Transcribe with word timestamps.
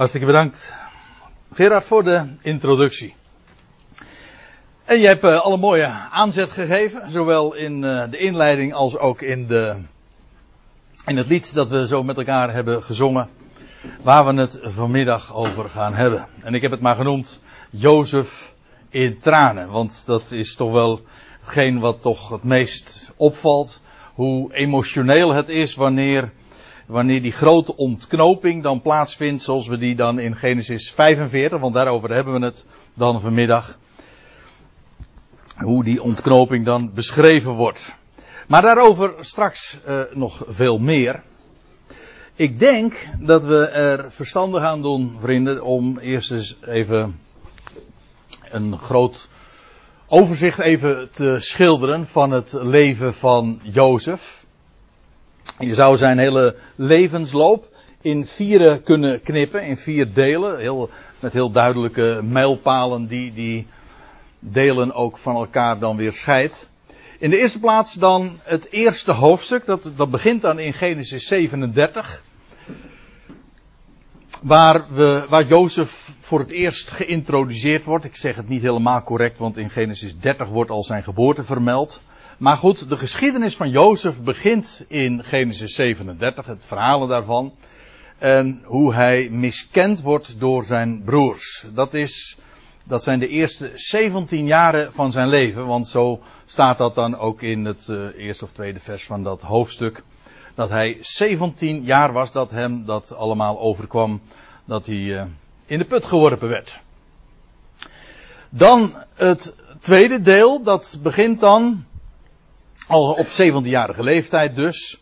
Hartstikke 0.00 0.28
bedankt, 0.28 0.72
Gerard, 1.52 1.86
voor 1.86 2.04
de 2.04 2.22
introductie. 2.42 3.14
En 4.84 4.98
je 4.98 5.06
hebt 5.06 5.24
uh, 5.24 5.40
alle 5.40 5.56
mooie 5.56 5.86
aanzet 6.10 6.50
gegeven, 6.50 7.10
zowel 7.10 7.54
in 7.54 7.82
uh, 7.82 8.10
de 8.10 8.16
inleiding 8.18 8.74
als 8.74 8.98
ook 8.98 9.22
in, 9.22 9.46
de, 9.46 9.76
in 11.06 11.16
het 11.16 11.26
lied 11.26 11.54
dat 11.54 11.68
we 11.68 11.86
zo 11.86 12.02
met 12.02 12.16
elkaar 12.16 12.52
hebben 12.52 12.82
gezongen, 12.82 13.28
waar 14.02 14.26
we 14.26 14.40
het 14.40 14.60
vanmiddag 14.62 15.34
over 15.34 15.68
gaan 15.68 15.94
hebben. 15.94 16.26
En 16.42 16.54
ik 16.54 16.62
heb 16.62 16.70
het 16.70 16.80
maar 16.80 16.96
genoemd 16.96 17.42
Jozef 17.70 18.54
in 18.88 19.18
tranen, 19.18 19.68
want 19.68 20.06
dat 20.06 20.30
is 20.30 20.54
toch 20.54 20.72
wel 20.72 21.00
hetgeen 21.40 21.78
wat 21.78 22.02
toch 22.02 22.28
het 22.28 22.44
meest 22.44 23.12
opvalt, 23.16 23.80
hoe 24.14 24.54
emotioneel 24.54 25.32
het 25.32 25.48
is 25.48 25.74
wanneer 25.74 26.32
wanneer 26.90 27.22
die 27.22 27.32
grote 27.32 27.76
ontknoping 27.76 28.62
dan 28.62 28.82
plaatsvindt, 28.82 29.42
zoals 29.42 29.68
we 29.68 29.78
die 29.78 29.94
dan 29.94 30.18
in 30.18 30.36
Genesis 30.36 30.90
45, 30.90 31.60
want 31.60 31.74
daarover 31.74 32.14
hebben 32.14 32.40
we 32.40 32.44
het 32.44 32.66
dan 32.94 33.20
vanmiddag. 33.20 33.78
Hoe 35.56 35.84
die 35.84 36.02
ontknoping 36.02 36.64
dan 36.64 36.90
beschreven 36.94 37.52
wordt. 37.52 37.96
Maar 38.48 38.62
daarover 38.62 39.14
straks 39.18 39.80
uh, 39.88 40.00
nog 40.12 40.42
veel 40.46 40.78
meer. 40.78 41.22
Ik 42.34 42.58
denk 42.58 43.06
dat 43.18 43.44
we 43.44 43.66
er 43.66 44.12
verstandig 44.12 44.62
aan 44.62 44.82
doen, 44.82 45.16
vrienden, 45.20 45.62
om 45.62 45.98
eerst 45.98 46.30
eens 46.30 46.56
even 46.66 47.18
een 48.48 48.78
groot 48.78 49.28
overzicht 50.06 50.58
even 50.58 51.10
te 51.10 51.36
schilderen 51.38 52.06
van 52.06 52.30
het 52.30 52.52
leven 52.52 53.14
van 53.14 53.60
Jozef. 53.62 54.39
Je 55.58 55.74
zou 55.74 55.96
zijn 55.96 56.18
hele 56.18 56.56
levensloop 56.74 57.68
in 58.00 58.26
vieren 58.26 58.82
kunnen 58.82 59.22
knippen, 59.22 59.62
in 59.62 59.76
vier 59.76 60.12
delen, 60.12 60.58
heel, 60.58 60.90
met 61.20 61.32
heel 61.32 61.50
duidelijke 61.50 62.20
mijlpalen 62.24 63.06
die 63.06 63.32
die 63.32 63.66
delen 64.38 64.94
ook 64.94 65.18
van 65.18 65.34
elkaar 65.34 65.78
dan 65.78 65.96
weer 65.96 66.12
scheidt. 66.12 66.70
In 67.18 67.30
de 67.30 67.38
eerste 67.38 67.60
plaats 67.60 67.94
dan 67.94 68.38
het 68.42 68.70
eerste 68.70 69.12
hoofdstuk, 69.12 69.66
dat, 69.66 69.92
dat 69.96 70.10
begint 70.10 70.42
dan 70.42 70.58
in 70.58 70.72
Genesis 70.72 71.26
37. 71.26 72.24
Waar, 74.42 74.94
we, 74.94 75.24
waar 75.28 75.44
Jozef 75.44 76.10
voor 76.20 76.38
het 76.38 76.50
eerst 76.50 76.90
geïntroduceerd 76.90 77.84
wordt. 77.84 78.04
Ik 78.04 78.16
zeg 78.16 78.36
het 78.36 78.48
niet 78.48 78.62
helemaal 78.62 79.02
correct, 79.02 79.38
want 79.38 79.56
in 79.56 79.70
Genesis 79.70 80.18
30 80.18 80.48
wordt 80.48 80.70
al 80.70 80.82
zijn 80.82 81.02
geboorte 81.02 81.42
vermeld. 81.44 82.02
Maar 82.40 82.56
goed, 82.56 82.88
de 82.88 82.96
geschiedenis 82.96 83.56
van 83.56 83.70
Jozef 83.70 84.22
begint 84.22 84.84
in 84.88 85.24
Genesis 85.24 85.74
37, 85.74 86.46
het 86.46 86.66
verhalen 86.66 87.08
daarvan. 87.08 87.54
En 88.18 88.62
hoe 88.64 88.94
hij 88.94 89.28
miskend 89.30 90.02
wordt 90.02 90.40
door 90.40 90.62
zijn 90.62 91.02
broers. 91.04 91.66
Dat, 91.74 91.94
is, 91.94 92.38
dat 92.84 93.02
zijn 93.02 93.18
de 93.18 93.28
eerste 93.28 93.70
17 93.74 94.46
jaren 94.46 94.92
van 94.92 95.12
zijn 95.12 95.28
leven, 95.28 95.66
want 95.66 95.88
zo 95.88 96.20
staat 96.46 96.78
dat 96.78 96.94
dan 96.94 97.18
ook 97.18 97.42
in 97.42 97.64
het 97.64 97.88
uh, 97.88 98.06
eerste 98.16 98.44
of 98.44 98.52
tweede 98.52 98.80
vers 98.80 99.04
van 99.04 99.22
dat 99.22 99.42
hoofdstuk. 99.42 100.02
Dat 100.54 100.68
hij 100.68 100.98
17 101.00 101.82
jaar 101.82 102.12
was 102.12 102.32
dat 102.32 102.50
hem 102.50 102.84
dat 102.84 103.14
allemaal 103.14 103.60
overkwam, 103.60 104.20
dat 104.64 104.86
hij 104.86 104.96
uh, 104.96 105.22
in 105.66 105.78
de 105.78 105.86
put 105.86 106.04
geworpen 106.04 106.48
werd. 106.48 106.80
Dan 108.50 108.94
het 109.14 109.56
tweede 109.80 110.20
deel, 110.20 110.62
dat 110.62 110.98
begint 111.02 111.40
dan 111.40 111.84
al 112.90 113.12
op 113.12 113.26
17-jarige 113.26 114.02
leeftijd 114.02 114.56
dus, 114.56 115.00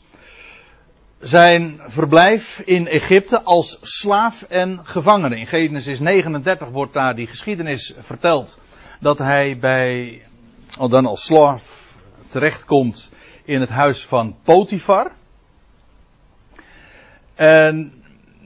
zijn 1.19 1.81
verblijf 1.87 2.63
in 2.65 2.87
Egypte 2.87 3.43
als 3.43 3.79
slaaf 3.83 4.43
en 4.43 4.81
gevangene. 4.83 5.39
In 5.39 5.47
Genesis 5.47 5.99
39 5.99 6.69
wordt 6.69 6.93
daar 6.93 7.15
die 7.15 7.27
geschiedenis 7.27 7.95
verteld 7.99 8.59
dat 9.01 9.19
hij 9.19 9.59
bij, 9.59 10.23
al 10.79 10.89
dan 10.89 11.07
als 11.07 11.25
slaaf 11.25 11.95
terechtkomt 12.27 13.11
in 13.45 13.61
het 13.61 13.71
huis 13.71 14.07
van 14.07 14.37
Potifar. 14.43 15.13
En 17.35 17.98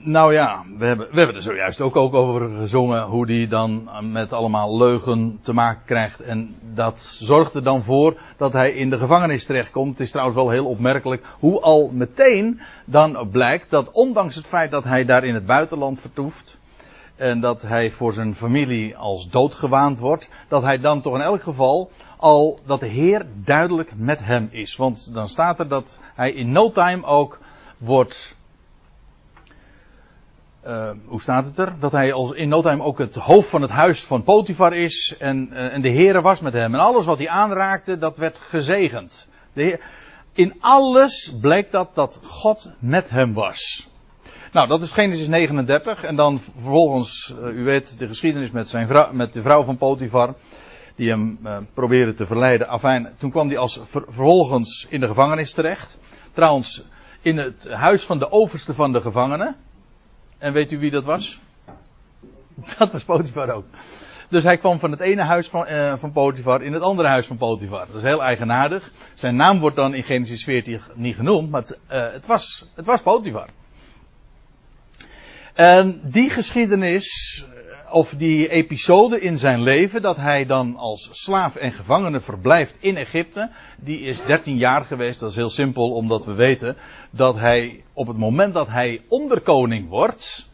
nou 0.03 0.33
ja, 0.33 0.63
we 0.77 0.85
hebben, 0.85 1.07
we 1.11 1.17
hebben 1.17 1.35
er 1.35 1.41
zojuist 1.41 1.81
ook, 1.81 1.95
ook 1.95 2.13
over 2.13 2.49
gezongen 2.49 3.03
hoe 3.03 3.25
die 3.25 3.47
dan 3.47 3.89
met 4.11 4.33
allemaal 4.33 4.77
leugen 4.77 5.39
te 5.41 5.53
maken 5.53 5.81
krijgt. 5.85 6.21
En 6.21 6.55
dat 6.73 6.99
zorgt 6.99 7.53
er 7.53 7.63
dan 7.63 7.83
voor 7.83 8.17
dat 8.37 8.53
hij 8.53 8.71
in 8.71 8.89
de 8.89 8.97
gevangenis 8.97 9.45
terechtkomt. 9.45 9.89
Het 9.89 9.99
is 9.99 10.11
trouwens 10.11 10.37
wel 10.37 10.49
heel 10.49 10.65
opmerkelijk 10.65 11.23
hoe 11.39 11.61
al 11.61 11.89
meteen 11.93 12.61
dan 12.85 13.29
blijkt 13.31 13.69
dat 13.69 13.91
ondanks 13.91 14.35
het 14.35 14.47
feit 14.47 14.71
dat 14.71 14.83
hij 14.83 15.05
daar 15.05 15.23
in 15.23 15.33
het 15.33 15.45
buitenland 15.45 15.99
vertoeft. 15.99 16.61
En 17.15 17.39
dat 17.39 17.61
hij 17.61 17.91
voor 17.91 18.13
zijn 18.13 18.35
familie 18.35 18.97
als 18.97 19.29
dood 19.29 19.53
gewaand 19.53 19.99
wordt. 19.99 20.29
Dat 20.47 20.61
hij 20.61 20.79
dan 20.79 21.01
toch 21.01 21.15
in 21.15 21.21
elk 21.21 21.43
geval 21.43 21.91
al 22.17 22.59
dat 22.65 22.79
de 22.79 22.87
Heer 22.87 23.25
duidelijk 23.35 23.91
met 23.95 24.23
hem 24.23 24.47
is. 24.51 24.75
Want 24.75 25.13
dan 25.13 25.27
staat 25.27 25.59
er 25.59 25.67
dat 25.67 25.99
hij 26.15 26.31
in 26.31 26.51
no 26.51 26.71
time 26.71 27.05
ook 27.05 27.39
wordt 27.77 28.35
uh, 30.67 30.89
hoe 31.05 31.21
staat 31.21 31.45
het 31.45 31.57
er? 31.57 31.73
Dat 31.79 31.91
hij 31.91 32.13
als 32.13 32.31
in 32.31 32.49
no 32.49 32.61
time 32.61 32.83
ook 32.83 32.97
het 32.97 33.15
hoofd 33.15 33.49
van 33.49 33.61
het 33.61 33.71
huis 33.71 34.03
van 34.03 34.23
Potifar 34.23 34.73
is 34.73 35.15
en, 35.19 35.49
uh, 35.51 35.73
en 35.73 35.81
de 35.81 35.91
Heere 35.91 36.21
was 36.21 36.39
met 36.39 36.53
hem. 36.53 36.73
En 36.73 36.79
alles 36.79 37.05
wat 37.05 37.17
hij 37.17 37.29
aanraakte, 37.29 37.97
dat 37.97 38.17
werd 38.17 38.39
gezegend. 38.39 39.29
Heer, 39.53 39.79
in 40.33 40.53
alles 40.59 41.35
bleek 41.41 41.71
dat 41.71 41.89
dat 41.93 42.19
God 42.23 42.71
met 42.79 43.09
hem 43.09 43.33
was. 43.33 43.89
Nou, 44.51 44.67
dat 44.67 44.81
is 44.81 44.91
Genesis 44.91 45.27
39. 45.27 46.03
En 46.03 46.15
dan 46.15 46.39
vervolgens, 46.39 47.35
uh, 47.39 47.47
u 47.47 47.63
weet 47.63 47.99
de 47.99 48.07
geschiedenis 48.07 48.51
met, 48.51 48.69
zijn 48.69 49.15
met 49.15 49.33
de 49.33 49.41
vrouw 49.41 49.63
van 49.63 49.77
Potifar. 49.77 50.33
Die 50.95 51.09
hem 51.09 51.39
probeerde 51.73 52.13
te 52.13 52.25
verleiden. 52.25 52.67
Afijn, 52.67 53.09
toen 53.17 53.31
kwam 53.31 53.47
hij 53.47 53.57
als 53.57 53.79
ver, 53.83 54.03
vervolgens 54.03 54.87
in 54.89 54.99
de 54.99 55.07
gevangenis 55.07 55.53
terecht. 55.53 55.97
Trouwens, 56.33 56.83
in 57.21 57.37
het 57.37 57.67
huis 57.69 58.03
van 58.03 58.19
de 58.19 58.31
overste 58.31 58.73
van 58.73 58.91
de 58.91 59.01
gevangenen. 59.01 59.55
En 60.43 60.53
weet 60.53 60.71
u 60.71 60.79
wie 60.79 60.91
dat 60.91 61.03
was? 61.03 61.39
Dat 62.77 62.91
was 62.91 63.03
Potifar 63.03 63.49
ook. 63.49 63.65
Dus 64.29 64.43
hij 64.43 64.57
kwam 64.57 64.79
van 64.79 64.91
het 64.91 64.99
ene 64.99 65.23
huis 65.23 65.49
van, 65.49 65.67
uh, 65.67 65.97
van 65.97 66.11
Potifar 66.11 66.61
in 66.63 66.73
het 66.73 66.81
andere 66.81 67.07
huis 67.07 67.27
van 67.27 67.37
Potifar. 67.37 67.85
Dat 67.87 67.95
is 67.95 68.01
heel 68.01 68.23
eigenaardig. 68.23 68.91
Zijn 69.13 69.35
naam 69.35 69.59
wordt 69.59 69.75
dan 69.75 69.93
in 69.93 70.03
Genesis 70.03 70.43
14 70.43 70.81
niet 70.93 71.15
genoemd, 71.15 71.49
maar 71.49 71.61
het, 71.61 71.79
uh, 71.91 72.11
het, 72.11 72.25
was, 72.25 72.71
het 72.75 72.85
was 72.85 73.01
Potifar. 73.01 73.47
En 75.53 76.01
die 76.03 76.29
geschiedenis, 76.29 77.45
eh, 77.49 77.52
of 77.93 78.09
die 78.09 78.49
episode 78.49 79.21
in 79.21 79.37
zijn 79.37 79.61
leven, 79.61 80.01
dat 80.01 80.17
hij 80.17 80.45
dan 80.45 80.75
als 80.75 81.09
slaaf 81.11 81.55
en 81.55 81.71
gevangene 81.71 82.19
verblijft 82.19 82.77
in 82.79 82.97
Egypte, 82.97 83.49
die 83.77 83.99
is 83.99 84.21
13 84.21 84.57
jaar 84.57 84.85
geweest. 84.85 85.19
Dat 85.19 85.29
is 85.29 85.35
heel 85.35 85.49
simpel, 85.49 85.91
omdat 85.91 86.25
we 86.25 86.33
weten 86.33 86.77
dat 87.11 87.35
hij 87.35 87.83
op 87.93 88.07
het 88.07 88.17
moment 88.17 88.53
dat 88.53 88.67
hij 88.67 89.01
onderkoning 89.07 89.89
wordt, 89.89 90.49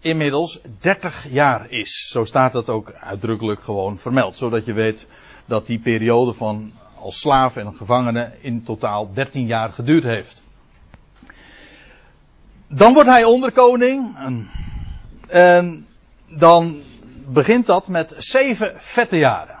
inmiddels 0.00 0.60
30 0.80 1.26
jaar 1.32 1.70
is. 1.70 2.08
Zo 2.08 2.24
staat 2.24 2.52
dat 2.52 2.68
ook 2.68 2.92
uitdrukkelijk 2.92 3.60
gewoon 3.60 3.98
vermeld. 3.98 4.36
Zodat 4.36 4.64
je 4.64 4.72
weet 4.72 5.08
dat 5.44 5.66
die 5.66 5.78
periode 5.78 6.32
van 6.32 6.72
als 7.00 7.20
slaaf 7.20 7.56
en 7.56 7.74
gevangene 7.74 8.32
in 8.40 8.62
totaal 8.62 9.12
13 9.12 9.46
jaar 9.46 9.72
geduurd 9.72 10.04
heeft. 10.04 10.44
Dan 12.68 12.94
wordt 12.94 13.08
hij 13.08 13.24
onderkoning. 13.24 14.16
En, 15.28 15.86
dan 16.28 16.82
begint 17.28 17.66
dat 17.66 17.88
met 17.88 18.14
zeven 18.18 18.74
vette 18.76 19.18
jaren. 19.18 19.56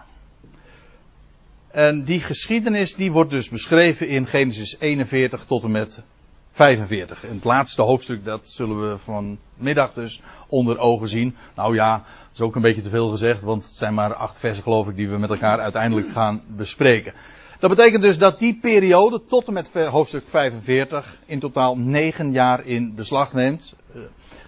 En 1.70 2.04
die 2.04 2.20
geschiedenis 2.20 2.94
die 2.94 3.12
wordt 3.12 3.30
dus 3.30 3.48
beschreven 3.48 4.08
in 4.08 4.26
Genesis 4.26 4.76
41 4.78 5.44
tot 5.44 5.64
en 5.64 5.70
met 5.70 6.04
45. 6.50 7.24
En 7.24 7.34
het 7.34 7.44
laatste 7.44 7.82
hoofdstuk, 7.82 8.24
dat 8.24 8.48
zullen 8.48 8.90
we 8.90 8.98
vanmiddag 8.98 9.92
dus 9.92 10.22
onder 10.48 10.78
ogen 10.78 11.08
zien. 11.08 11.36
Nou 11.54 11.74
ja, 11.74 11.96
dat 11.96 12.32
is 12.32 12.40
ook 12.40 12.56
een 12.56 12.62
beetje 12.62 12.82
te 12.82 12.90
veel 12.90 13.10
gezegd, 13.10 13.42
want 13.42 13.64
het 13.64 13.76
zijn 13.76 13.94
maar 13.94 14.14
acht 14.14 14.38
versen 14.38 14.62
geloof 14.62 14.88
ik 14.88 14.96
die 14.96 15.08
we 15.08 15.18
met 15.18 15.30
elkaar 15.30 15.60
uiteindelijk 15.60 16.10
gaan 16.10 16.42
bespreken. 16.46 17.12
Dat 17.58 17.70
betekent 17.70 18.02
dus 18.02 18.18
dat 18.18 18.38
die 18.38 18.58
periode 18.60 19.22
tot 19.28 19.46
en 19.46 19.52
met 19.52 19.74
hoofdstuk 19.74 20.24
45 20.28 21.16
in 21.26 21.40
totaal 21.40 21.78
negen 21.78 22.32
jaar 22.32 22.66
in 22.66 22.94
beslag 22.94 23.32
neemt. 23.32 23.74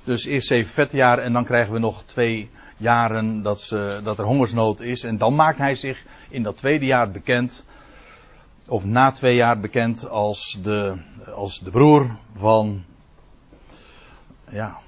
Dus 0.08 0.24
eerst 0.24 0.48
zeven 0.48 0.72
vette 0.72 0.96
jaren 0.96 1.24
en 1.24 1.32
dan 1.32 1.44
krijgen 1.44 1.72
we 1.72 1.78
nog 1.78 2.02
twee 2.02 2.50
jaren 2.76 3.42
dat, 3.42 3.60
ze, 3.60 4.00
dat 4.04 4.18
er 4.18 4.24
hongersnood 4.24 4.80
is. 4.80 5.02
En 5.02 5.18
dan 5.18 5.34
maakt 5.34 5.58
hij 5.58 5.74
zich 5.74 6.04
in 6.28 6.42
dat 6.42 6.56
tweede 6.56 6.86
jaar 6.86 7.10
bekend 7.10 7.66
of 8.66 8.84
na 8.84 9.10
twee 9.10 9.34
jaar 9.34 9.60
bekend 9.60 10.08
als 10.08 10.58
de, 10.62 10.96
als 11.34 11.60
de 11.60 11.70
broer 11.70 12.16
van, 12.34 12.84
ja, 14.50 14.78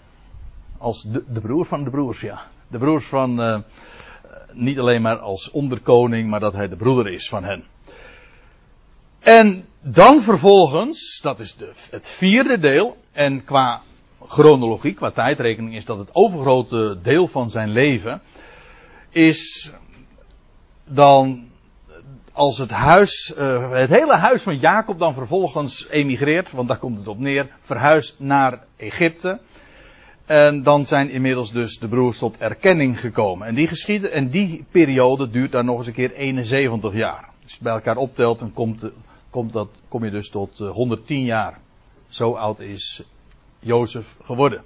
als 0.78 1.02
de, 1.02 1.24
de 1.28 1.40
broer 1.40 1.64
van 1.64 1.84
de 1.84 1.90
broers, 1.90 2.20
ja. 2.20 2.42
De 2.68 2.78
broers 2.78 3.06
van, 3.06 3.40
uh, 3.40 3.58
niet 4.52 4.78
alleen 4.78 5.02
maar 5.02 5.18
als 5.18 5.50
onderkoning, 5.50 6.30
maar 6.30 6.40
dat 6.40 6.52
hij 6.52 6.68
de 6.68 6.76
broeder 6.76 7.12
is 7.12 7.28
van 7.28 7.44
hen. 7.44 7.64
En 9.18 9.64
dan 9.80 10.22
vervolgens, 10.22 11.20
dat 11.22 11.40
is 11.40 11.56
de, 11.56 11.72
het 11.90 12.08
vierde 12.08 12.58
deel, 12.58 12.96
en 13.12 13.44
qua 13.44 13.82
chronologie, 14.26 14.94
qua 14.94 15.10
tijdrekening, 15.10 15.74
is 15.74 15.84
dat 15.84 15.98
het 15.98 16.14
overgrote 16.14 16.98
deel 17.02 17.26
van 17.26 17.50
zijn 17.50 17.70
leven 17.70 18.22
is 19.10 19.72
dan 20.84 21.48
als 22.32 22.58
het 22.58 22.70
huis, 22.70 23.34
uh, 23.38 23.70
het 23.70 23.90
hele 23.90 24.16
huis 24.16 24.42
van 24.42 24.58
Jacob 24.58 24.98
dan 24.98 25.14
vervolgens 25.14 25.88
emigreert, 25.90 26.50
want 26.50 26.68
daar 26.68 26.78
komt 26.78 26.98
het 26.98 27.08
op 27.08 27.18
neer, 27.18 27.50
verhuist 27.60 28.16
naar 28.18 28.64
Egypte. 28.76 29.40
En 30.26 30.62
dan 30.62 30.84
zijn 30.84 31.10
inmiddels 31.10 31.52
dus 31.52 31.78
de 31.78 31.88
broers 31.88 32.18
tot 32.18 32.38
erkenning 32.38 33.00
gekomen. 33.00 33.46
En 33.46 33.54
die 33.54 33.68
geschieden, 33.68 34.12
en 34.12 34.28
die 34.28 34.64
periode 34.70 35.30
duurt 35.30 35.52
dan 35.52 35.64
nog 35.64 35.78
eens 35.78 35.86
een 35.86 35.92
keer 35.92 36.12
71 36.12 36.94
jaar. 36.94 37.28
Als 37.42 37.52
je 37.54 37.62
bij 37.62 37.72
elkaar 37.72 37.96
optelt, 37.96 38.38
dan 38.38 38.52
komt, 38.52 38.90
komt 39.30 39.52
dat, 39.52 39.68
kom 39.88 40.04
je 40.04 40.10
dus 40.10 40.30
tot 40.30 40.58
110 40.58 41.24
jaar. 41.24 41.58
Zo 42.08 42.32
oud 42.32 42.60
is 42.60 43.02
Jozef 43.60 44.16
geworden. 44.22 44.64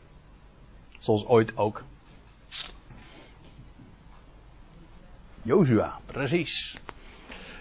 Zoals 0.99 1.27
ooit 1.27 1.57
ook. 1.57 1.83
Jozua, 5.43 5.99
precies. 6.07 6.77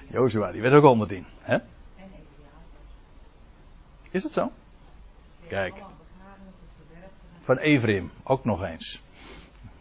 Jozua, 0.08 0.52
die 0.52 0.62
werd 0.62 0.74
ook 0.74 0.84
110. 0.84 1.26
Hè? 1.40 1.58
Is 4.12 4.24
het 4.24 4.34
zo? 4.34 4.52
Kijk. 5.48 5.74
Van 7.44 7.58
Ephraim, 7.58 8.12
ook 8.24 8.46
nog 8.46 8.64
eens. 8.64 9.02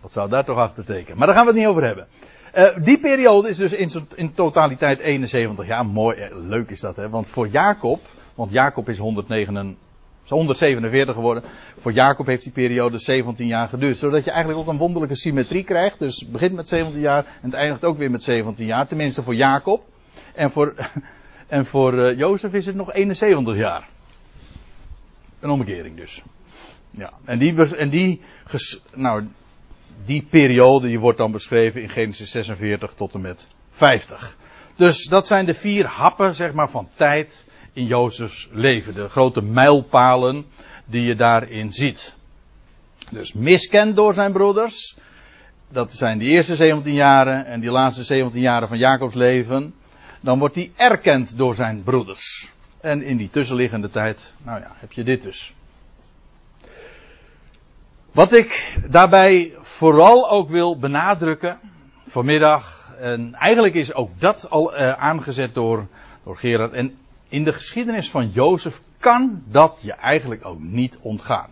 Wat 0.01 0.13
zou 0.13 0.29
daar 0.29 0.45
toch 0.45 0.57
achter 0.57 0.85
tekenen? 0.85 1.19
Maar 1.19 1.27
daar 1.27 1.37
gaan 1.37 1.45
we 1.45 1.51
het 1.51 1.61
niet 1.61 1.69
over 1.69 1.85
hebben. 1.85 2.07
Uh, 2.55 2.85
die 2.85 3.01
periode 3.01 3.49
is 3.49 3.57
dus 3.57 3.73
in, 3.73 3.91
in, 4.15 4.35
totaliteit 4.35 4.99
71 4.99 5.67
jaar. 5.67 5.87
Mooi, 5.87 6.17
eh, 6.17 6.37
leuk 6.37 6.71
is 6.71 6.81
dat, 6.81 6.97
hè? 6.97 7.09
Want 7.09 7.29
voor 7.29 7.49
Jacob, 7.49 8.01
want 8.35 8.51
Jacob 8.51 8.89
is 8.89 8.99
109, 8.99 9.79
147 10.35 11.15
geworden. 11.15 11.43
Voor 11.77 11.93
Jacob 11.93 12.27
heeft 12.27 12.43
die 12.43 12.53
periode 12.53 12.99
17 12.99 13.47
jaar 13.47 13.69
geduurd. 13.69 13.97
Zodat 13.97 14.25
je 14.25 14.31
eigenlijk 14.31 14.61
ook 14.61 14.73
een 14.73 14.79
wonderlijke 14.79 15.17
symmetrie 15.17 15.65
krijgt. 15.65 15.99
Dus 15.99 16.21
het 16.21 16.33
begint 16.33 16.55
met 16.55 16.69
17 16.69 17.01
jaar 17.01 17.25
en 17.25 17.51
het 17.51 17.55
eindigt 17.55 17.85
ook 17.85 17.99
weer 17.99 18.11
met 18.11 18.23
17 18.23 18.67
jaar. 18.67 18.87
Tenminste 18.87 19.23
voor 19.23 19.35
Jacob. 19.35 19.85
En 20.35 20.51
voor, 20.51 20.75
en 21.47 21.67
voor 21.67 21.95
uh, 21.95 22.19
Jozef 22.19 22.53
is 22.53 22.67
het 22.67 22.75
nog 22.75 22.93
71 22.93 23.57
jaar. 23.57 23.89
Een 25.41 25.51
omkering 25.51 25.97
dus. 25.97 26.23
Ja, 26.91 27.13
en 27.25 27.39
die, 27.39 27.75
en 27.75 27.91
die, 27.91 28.21
nou, 28.95 29.27
die 30.05 30.27
periode 30.31 30.87
die 30.87 31.01
wordt 31.01 31.19
dan 31.19 31.33
beschreven 31.33 31.83
in 31.83 31.89
Genesis 31.89 32.31
46 32.31 32.95
tot 32.95 33.15
en 33.15 33.21
met 33.21 33.49
50. 33.71 34.37
Dus 34.77 35.05
dat 35.05 35.27
zijn 35.27 35.45
de 35.45 35.55
vier 35.55 35.87
happen, 35.87 36.35
zeg 36.35 36.53
maar, 36.53 36.71
van 36.71 36.89
tijd 36.95 37.51
in 37.73 37.87
Jozefs 37.87 38.49
leven. 38.53 38.95
De 38.95 39.09
grote 39.09 39.43
mijlpalen 39.43 40.47
die 40.85 41.03
je 41.03 41.15
daarin 41.15 41.73
ziet. 41.73 42.15
Dus 43.11 43.33
miskend 43.33 43.97
door 43.97 44.15
zijn 44.15 44.33
broeders. 44.33 44.97
Dat 45.69 45.93
zijn 45.93 46.19
die 46.19 46.29
eerste 46.29 46.57
17 46.57 46.95
jaren 46.95 47.47
en 47.47 47.61
die 47.61 47.71
laatste 47.71 48.03
17 48.03 48.41
jaren 48.41 48.69
van 48.69 48.79
Jacobs 48.79 49.15
leven. 49.15 49.75
Dan 50.21 50.39
wordt 50.39 50.55
hij 50.55 50.73
erkend 50.77 51.37
door 51.37 51.55
zijn 51.55 51.83
broeders. 51.83 52.51
En 52.81 53.03
in 53.03 53.17
die 53.17 53.31
tussenliggende 53.31 53.89
tijd, 53.89 54.35
nou 54.45 54.61
ja, 54.61 54.71
heb 54.71 54.93
je 54.93 55.05
dit 55.05 55.23
dus. 55.23 55.55
Wat 58.13 58.33
ik 58.33 58.79
daarbij 58.89 59.53
vooral 59.61 60.31
ook 60.31 60.51
wil 60.51 60.79
benadrukken 60.79 61.59
vanmiddag, 62.07 62.91
en 62.99 63.35
eigenlijk 63.35 63.75
is 63.75 63.95
ook 63.95 64.21
dat 64.21 64.51
al 64.51 64.75
uh, 64.75 64.93
aangezet 64.93 65.55
door, 65.55 65.87
door 66.25 66.37
Gerard, 66.37 66.73
en 66.73 66.99
in 67.33 67.45
de 67.45 67.53
geschiedenis 67.53 68.11
van 68.11 68.29
Jozef 68.29 68.83
kan 68.99 69.43
dat 69.47 69.79
je 69.83 69.93
eigenlijk 69.93 70.47
ook 70.47 70.61
niet 70.61 70.99
ontgaan. 71.01 71.51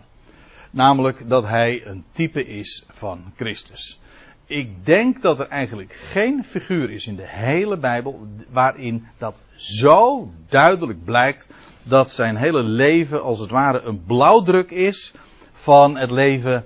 Namelijk 0.71 1.29
dat 1.29 1.47
hij 1.47 1.85
een 1.85 2.03
type 2.11 2.45
is 2.45 2.85
van 2.87 3.33
Christus. 3.35 3.99
Ik 4.45 4.85
denk 4.85 5.21
dat 5.21 5.39
er 5.39 5.47
eigenlijk 5.47 5.93
geen 5.93 6.43
figuur 6.43 6.89
is 6.91 7.07
in 7.07 7.15
de 7.15 7.27
hele 7.27 7.77
Bijbel 7.77 8.27
waarin 8.49 9.07
dat 9.17 9.35
zo 9.55 10.31
duidelijk 10.49 11.03
blijkt 11.03 11.49
dat 11.83 12.09
zijn 12.09 12.35
hele 12.35 12.63
leven 12.63 13.23
als 13.23 13.39
het 13.39 13.49
ware 13.49 13.81
een 13.81 14.03
blauwdruk 14.03 14.71
is 14.71 15.13
van 15.51 15.97
het 15.97 16.11
leven 16.11 16.65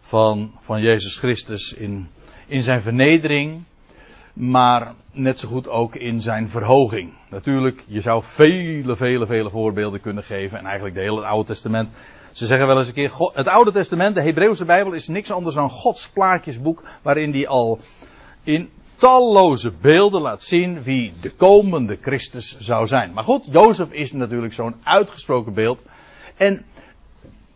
van, 0.00 0.52
van 0.60 0.80
Jezus 0.80 1.16
Christus 1.16 1.72
in, 1.72 2.08
in 2.46 2.62
zijn 2.62 2.82
vernedering, 2.82 3.62
maar 4.34 4.94
net 5.12 5.38
zo 5.38 5.48
goed 5.48 5.68
ook 5.68 5.94
in 5.94 6.20
zijn 6.20 6.48
verhoging. 6.48 7.12
Natuurlijk, 7.30 7.84
je 7.86 8.00
zou 8.00 8.22
vele, 8.24 8.96
vele, 8.96 9.26
vele 9.26 9.50
voorbeelden 9.50 10.00
kunnen 10.00 10.24
geven 10.24 10.58
en 10.58 10.64
eigenlijk 10.64 10.94
de 10.94 11.00
hele 11.00 11.26
Oude 11.26 11.46
Testament. 11.46 11.90
Ze 12.32 12.46
zeggen 12.46 12.66
wel 12.66 12.78
eens 12.78 12.88
een 12.88 12.94
keer, 12.94 13.12
het 13.32 13.48
Oude 13.48 13.72
Testament, 13.72 14.14
de 14.14 14.22
Hebreeuwse 14.22 14.64
Bijbel, 14.64 14.92
is 14.92 15.08
niks 15.08 15.30
anders 15.30 15.54
dan 15.54 15.70
Gods 15.70 16.08
plaatjesboek 16.08 16.82
waarin 17.02 17.30
die 17.30 17.48
al 17.48 17.80
in 18.42 18.70
talloze 18.94 19.72
beelden 19.80 20.20
laat 20.20 20.42
zien 20.42 20.82
wie 20.82 21.12
de 21.20 21.30
komende 21.30 21.98
Christus 22.00 22.58
zou 22.58 22.86
zijn. 22.86 23.12
Maar 23.12 23.24
goed, 23.24 23.46
Jozef 23.50 23.90
is 23.90 24.12
natuurlijk 24.12 24.52
zo'n 24.52 24.76
uitgesproken 24.82 25.54
beeld. 25.54 25.82
En 26.36 26.64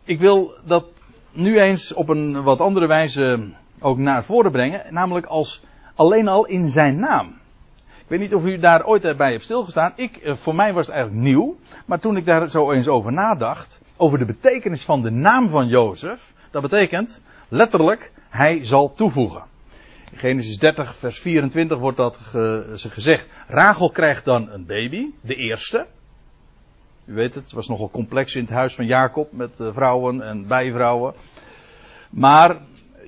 ik 0.04 0.18
wil 0.18 0.58
dat 0.64 0.86
nu 1.32 1.60
eens 1.60 1.94
op 1.94 2.08
een 2.08 2.42
wat 2.42 2.60
andere 2.60 2.86
wijze 2.86 3.52
ook 3.80 3.98
naar 3.98 4.24
voren 4.24 4.50
brengen. 4.50 4.94
Namelijk 4.94 5.26
als 5.26 5.62
alleen 5.98 6.28
al 6.28 6.46
in 6.46 6.68
zijn 6.68 6.98
naam. 6.98 7.26
Ik 7.86 8.04
weet 8.06 8.20
niet 8.20 8.34
of 8.34 8.44
u 8.44 8.58
daar 8.58 8.84
ooit 8.84 9.16
bij 9.16 9.30
hebt 9.30 9.44
stilgestaan. 9.44 9.92
Ik, 9.96 10.16
eh, 10.16 10.34
voor 10.34 10.54
mij 10.54 10.72
was 10.72 10.86
het 10.86 10.94
eigenlijk 10.94 11.24
nieuw. 11.24 11.56
Maar 11.86 12.00
toen 12.00 12.16
ik 12.16 12.24
daar 12.24 12.48
zo 12.48 12.70
eens 12.70 12.88
over 12.88 13.12
nadacht. 13.12 13.80
Over 13.96 14.18
de 14.18 14.24
betekenis 14.24 14.84
van 14.84 15.02
de 15.02 15.10
naam 15.10 15.48
van 15.48 15.66
Jozef. 15.68 16.32
Dat 16.50 16.62
betekent 16.62 17.22
letterlijk, 17.48 18.12
hij 18.28 18.64
zal 18.64 18.92
toevoegen. 18.92 19.42
In 20.12 20.18
Genesis 20.18 20.58
30, 20.58 20.96
vers 20.96 21.18
24 21.18 21.78
wordt 21.78 21.96
dat 21.96 22.16
gezegd. 22.72 23.28
Rachel 23.46 23.90
krijgt 23.90 24.24
dan 24.24 24.50
een 24.50 24.66
baby, 24.66 25.06
de 25.20 25.34
eerste. 25.34 25.86
U 27.04 27.14
weet 27.14 27.34
het, 27.34 27.44
het 27.44 27.52
was 27.52 27.68
nogal 27.68 27.90
complex 27.90 28.34
in 28.34 28.42
het 28.42 28.50
huis 28.50 28.74
van 28.74 28.86
Jacob 28.86 29.32
met 29.32 29.60
eh, 29.60 29.68
vrouwen 29.72 30.22
en 30.22 30.46
bijvrouwen. 30.46 31.14
Maar 32.10 32.56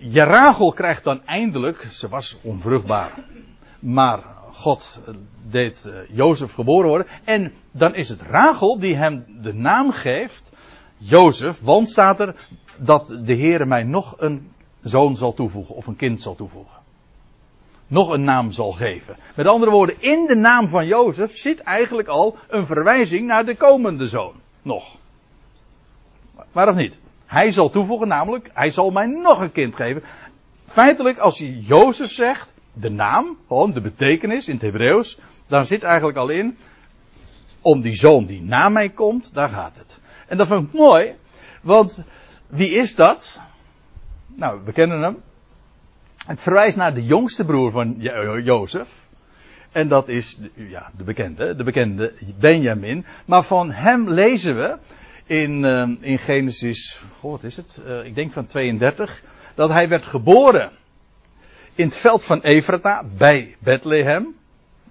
Rachel 0.09 0.73
krijgt 0.73 1.05
dan 1.05 1.25
eindelijk, 1.25 1.87
ze 1.91 2.09
was 2.09 2.39
onvruchtbaar, 2.43 3.25
maar 3.81 4.25
God 4.53 5.01
eh, 5.07 5.15
deed 5.51 5.85
uh, 5.87 6.17
Jozef 6.17 6.53
geboren 6.53 6.89
worden. 6.89 7.07
En 7.25 7.53
dan 7.71 7.95
is 7.95 8.09
het 8.09 8.23
Rachel 8.23 8.79
die 8.79 8.97
hem 8.97 9.25
de 9.43 9.55
naam 9.55 9.93
geeft, 9.93 10.53
Jozef, 10.97 11.61
want 11.61 11.91
staat 11.91 12.21
er 12.21 12.47
dat 12.79 13.19
de 13.25 13.35
Heer 13.35 13.67
mij 13.67 13.83
nog 13.83 14.15
een 14.19 14.53
zoon 14.81 15.17
zal 15.17 15.35
toevoegen 15.35 15.75
of 15.75 15.87
een 15.87 15.97
kind 15.97 16.23
zal 16.23 16.35
toevoegen 16.35 16.79
nog 17.91 18.09
een 18.09 18.25
naam 18.25 18.53
zal 18.53 18.73
geven. 18.73 19.17
Met 19.37 19.47
andere 19.47 19.71
woorden, 19.71 20.03
in 20.03 20.27
de 20.27 20.35
naam 20.35 20.69
van 20.69 20.87
Jozef 20.87 21.37
zit 21.37 21.61
eigenlijk 21.61 22.09
al 22.09 22.37
een 22.49 22.67
verwijzing 22.67 23.27
naar 23.27 23.45
de 23.45 23.57
komende 23.57 24.09
zoon. 24.09 24.33
Nog. 24.63 24.97
Maar 26.53 26.69
of 26.69 26.77
niet? 26.77 27.01
Hij 27.31 27.51
zal 27.51 27.71
toevoegen, 27.71 28.09
namelijk, 28.09 28.51
hij 28.53 28.71
zal 28.71 28.91
mij 28.91 29.07
nog 29.07 29.41
een 29.41 29.53
kind 29.53 29.77
geven. 29.77 30.03
Feitelijk, 30.67 31.19
als 31.19 31.39
je 31.39 31.61
Jozef 31.61 32.11
zegt, 32.11 32.55
de 32.73 32.91
naam, 32.91 33.37
gewoon 33.47 33.73
de 33.73 33.81
betekenis 33.81 34.49
in 34.49 34.55
het 34.55 34.63
Hebreeuws, 34.63 35.19
dan 35.49 35.65
zit 35.65 35.83
eigenlijk 35.83 36.19
al 36.19 36.29
in, 36.29 36.57
om 37.61 37.81
die 37.81 37.95
zoon 37.95 38.27
die 38.27 38.43
na 38.43 38.69
mij 38.69 38.89
komt, 38.89 39.35
daar 39.35 39.49
gaat 39.49 39.77
het. 39.77 40.01
En 40.27 40.37
dat 40.37 40.47
vind 40.47 40.67
ik 40.67 40.73
mooi, 40.73 41.15
want 41.63 42.05
wie 42.47 42.71
is 42.71 42.95
dat? 42.95 43.41
Nou, 44.35 44.61
we 44.65 44.73
kennen 44.73 45.03
hem. 45.03 45.23
Het 46.27 46.43
verwijst 46.43 46.77
naar 46.77 46.95
de 46.95 47.05
jongste 47.05 47.45
broer 47.45 47.71
van 47.71 47.95
Jozef. 48.43 49.07
En 49.73 49.89
dat 49.89 50.09
is 50.09 50.39
ja, 50.55 50.91
de 50.97 51.05
bekende, 51.05 51.55
de 51.55 51.65
bekende 51.65 52.13
Benjamin. 52.39 53.05
Maar 53.27 53.43
van 53.43 53.71
hem 53.71 54.09
lezen 54.09 54.57
we 54.57 54.79
in, 55.31 55.65
uh, 55.65 55.89
in 56.01 56.19
Genesis, 56.19 57.01
oh, 57.23 57.31
wat 57.31 57.43
is 57.43 57.57
het? 57.57 57.83
Uh, 57.87 58.05
ik 58.05 58.15
denk 58.15 58.33
van 58.33 58.47
32. 58.47 59.23
Dat 59.55 59.71
hij 59.71 59.89
werd 59.89 60.07
geboren 60.07 60.71
in 61.75 61.85
het 61.85 61.97
veld 61.97 62.25
van 62.25 62.41
Efrata 62.41 63.05
bij 63.17 63.57
Bethlehem. 63.59 64.35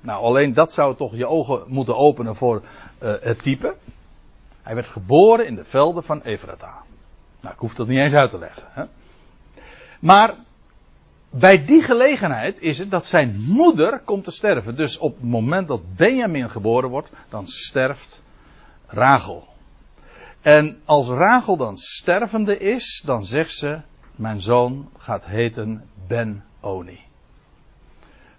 Nou, 0.01 0.23
alleen 0.23 0.53
dat 0.53 0.73
zou 0.73 0.95
toch 0.95 1.15
je 1.15 1.27
ogen 1.27 1.63
moeten 1.67 1.97
openen 1.97 2.35
voor 2.35 2.63
uh, 3.03 3.13
het 3.21 3.41
type. 3.41 3.75
Hij 4.61 4.75
werd 4.75 4.87
geboren 4.87 5.45
in 5.45 5.55
de 5.55 5.63
velden 5.63 6.03
van 6.03 6.21
Efrata. 6.21 6.73
Nou, 7.41 7.53
ik 7.53 7.59
hoef 7.59 7.75
dat 7.75 7.87
niet 7.87 7.99
eens 7.99 8.13
uit 8.13 8.29
te 8.29 8.39
leggen. 8.39 8.63
Hè? 8.69 8.83
Maar 9.99 10.35
bij 11.29 11.65
die 11.65 11.83
gelegenheid 11.83 12.59
is 12.61 12.77
het 12.77 12.91
dat 12.91 13.05
zijn 13.05 13.35
moeder 13.47 13.99
komt 13.99 14.23
te 14.23 14.31
sterven. 14.31 14.75
Dus 14.75 14.97
op 14.97 15.15
het 15.15 15.29
moment 15.29 15.67
dat 15.67 15.95
Benjamin 15.95 16.49
geboren 16.49 16.89
wordt, 16.89 17.11
dan 17.29 17.47
sterft 17.47 18.23
Rachel. 18.87 19.48
En 20.41 20.81
als 20.85 21.07
Rachel 21.07 21.57
dan 21.57 21.77
stervende 21.77 22.57
is, 22.57 23.01
dan 23.05 23.25
zegt 23.25 23.53
ze: 23.53 23.81
Mijn 24.15 24.41
zoon 24.41 24.89
gaat 24.97 25.25
heten 25.25 25.89
Ben-Oni. 26.07 26.99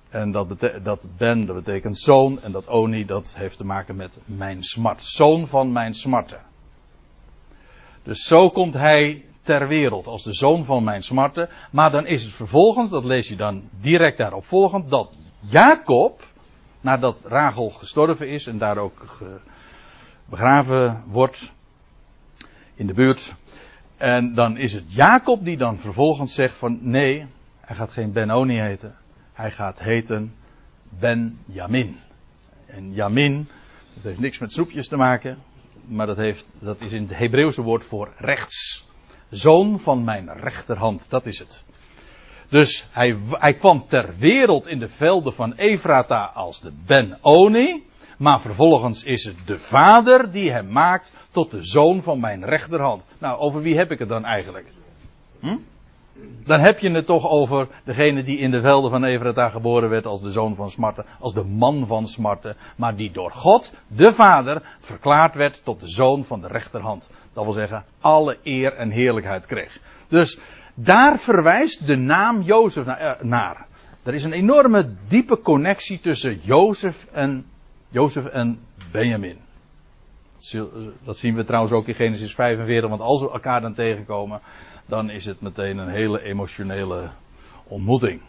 En 0.09 0.31
dat, 0.31 0.61
dat 0.83 1.09
Ben, 1.17 1.47
dat 1.47 1.65
betekent 1.65 1.99
zoon. 1.99 2.41
En 2.41 2.53
dat 2.53 2.69
Oni, 2.69 3.07
dat 3.07 3.35
heeft 3.37 3.57
te 3.57 3.65
maken 3.65 3.97
met 3.97 4.21
mijn 4.25 4.63
smart. 4.63 5.05
Zoon 5.05 5.47
van 5.47 5.73
mijn 5.73 5.95
smarten. 5.95 6.41
Dus 8.03 8.27
zo 8.27 8.51
komt 8.51 8.75
hij 8.75 9.25
ter 9.43 9.69
wereld 9.69 10.07
als 10.07 10.23
de 10.23 10.33
zoon 10.33 10.65
van 10.65 10.85
mijn 10.85 11.03
smarten. 11.03 11.49
Maar 11.73 11.91
dan 11.91 12.07
is 12.07 12.25
het 12.25 12.33
vervolgens, 12.33 12.91
dat 12.91 13.05
lees 13.05 13.29
je 13.29 13.37
dan 13.37 13.69
direct 13.81 14.19
daarop 14.19 14.45
volgend, 14.45 14.91
dat 14.91 15.13
Jacob, 15.41 16.23
nadat 16.81 17.21
Rachel 17.25 17.71
gestorven 17.71 18.29
is 18.29 18.47
en 18.47 18.59
daar 18.59 18.79
ook 18.79 19.09
begraven 20.25 21.03
wordt 21.07 21.53
in 22.81 22.87
de 22.87 22.95
buurt. 22.95 23.35
En 23.97 24.35
dan 24.35 24.57
is 24.57 24.73
het 24.73 24.85
Jacob 24.87 25.45
die 25.45 25.57
dan 25.57 25.79
vervolgens 25.79 26.35
zegt 26.35 26.57
van 26.57 26.79
nee, 26.83 27.27
hij 27.61 27.77
gaat 27.77 27.91
geen 27.91 28.13
Benoni 28.13 28.61
heten. 28.61 28.95
Hij 29.33 29.51
gaat 29.51 29.81
heten 29.83 30.35
Ben-Jamin. 30.99 31.97
En 32.67 32.93
Jamin, 32.93 33.49
dat 33.95 34.03
heeft 34.03 34.19
niks 34.19 34.39
met 34.39 34.53
snoepjes 34.53 34.89
te 34.89 34.97
maken. 34.97 35.39
Maar 35.87 36.07
dat, 36.07 36.17
heeft, 36.17 36.55
dat 36.59 36.81
is 36.81 36.93
in 36.93 37.03
het 37.03 37.19
Hebreeuwse 37.19 37.63
woord 37.63 37.85
voor 37.85 38.13
rechts. 38.17 38.89
Zoon 39.31 39.81
van 39.81 40.05
mijn 40.05 40.33
rechterhand, 40.33 41.11
dat 41.11 41.27
is 41.27 41.39
het. 41.39 41.65
Dus 42.49 42.89
hij, 42.91 43.19
hij 43.29 43.55
kwam 43.55 43.87
ter 43.87 44.15
wereld 44.19 44.67
in 44.67 44.79
de 44.79 44.89
velden 44.89 45.33
van 45.33 45.53
Efrata 45.53 46.25
als 46.25 46.61
de 46.61 46.73
Ben-Oni. 46.87 47.89
Maar 48.21 48.41
vervolgens 48.41 49.03
is 49.03 49.25
het 49.25 49.37
de 49.45 49.59
vader 49.59 50.33
die 50.33 50.51
hem 50.51 50.73
maakt 50.73 51.15
tot 51.31 51.51
de 51.51 51.63
zoon 51.63 52.03
van 52.03 52.21
mijn 52.21 52.45
rechterhand. 52.45 53.03
Nou, 53.19 53.39
over 53.39 53.63
wie 53.63 53.77
heb 53.77 53.91
ik 53.91 53.99
het 53.99 54.09
dan 54.09 54.25
eigenlijk? 54.25 54.67
Hm? 55.41 55.57
Dan 56.45 56.61
heb 56.61 56.79
je 56.79 56.91
het 56.91 57.07
toch 57.07 57.29
over 57.29 57.69
degene 57.85 58.23
die 58.23 58.39
in 58.39 58.51
de 58.51 58.61
velden 58.61 58.91
van 58.91 59.05
Efrata 59.05 59.49
geboren 59.49 59.89
werd 59.89 60.07
als 60.07 60.23
de 60.23 60.31
zoon 60.31 60.55
van 60.55 60.71
smarten, 60.71 61.05
als 61.21 61.35
de 61.35 61.45
man 61.45 61.87
van 61.87 62.07
smarten, 62.07 62.57
maar 62.77 62.97
die 62.97 63.11
door 63.11 63.31
God, 63.31 63.75
de 63.87 64.13
Vader, 64.13 64.77
verklaard 64.79 65.35
werd 65.35 65.65
tot 65.65 65.81
de 65.81 65.89
zoon 65.89 66.25
van 66.25 66.41
de 66.41 66.49
rechterhand. 66.49 67.11
Dat 67.33 67.45
wil 67.45 67.53
zeggen, 67.53 67.85
alle 68.01 68.39
eer 68.43 68.73
en 68.73 68.91
heerlijkheid 68.91 69.47
kreeg. 69.47 69.79
Dus 70.09 70.39
daar 70.75 71.19
verwijst 71.19 71.87
de 71.87 71.97
naam 71.97 72.43
Jozef 72.43 72.87
eh, 72.87 73.21
naar. 73.21 73.67
Er 74.03 74.15
is 74.15 74.25
een 74.25 74.33
enorme 74.33 74.95
diepe 75.09 75.41
connectie 75.41 76.01
tussen 76.01 76.41
Jozef 76.43 77.07
en, 77.13 77.45
Jozef 77.91 78.27
en 78.27 78.59
Benjamin. 78.93 79.39
Dat 81.05 81.19
zien 81.19 81.35
we 81.35 81.45
trouwens 81.45 81.73
ook 81.73 81.87
in 81.87 81.95
Genesis 81.95 82.35
45, 82.35 82.89
want 82.89 83.01
als 83.01 83.21
we 83.21 83.31
elkaar 83.31 83.61
dan 83.61 83.75
tegenkomen, 83.75 84.41
dan 84.87 85.11
is 85.11 85.27
het 85.27 85.41
meteen 85.41 85.79
een 85.79 85.89
hele 85.89 86.23
emotionele 86.23 87.11
ontmoeting. 87.69 88.21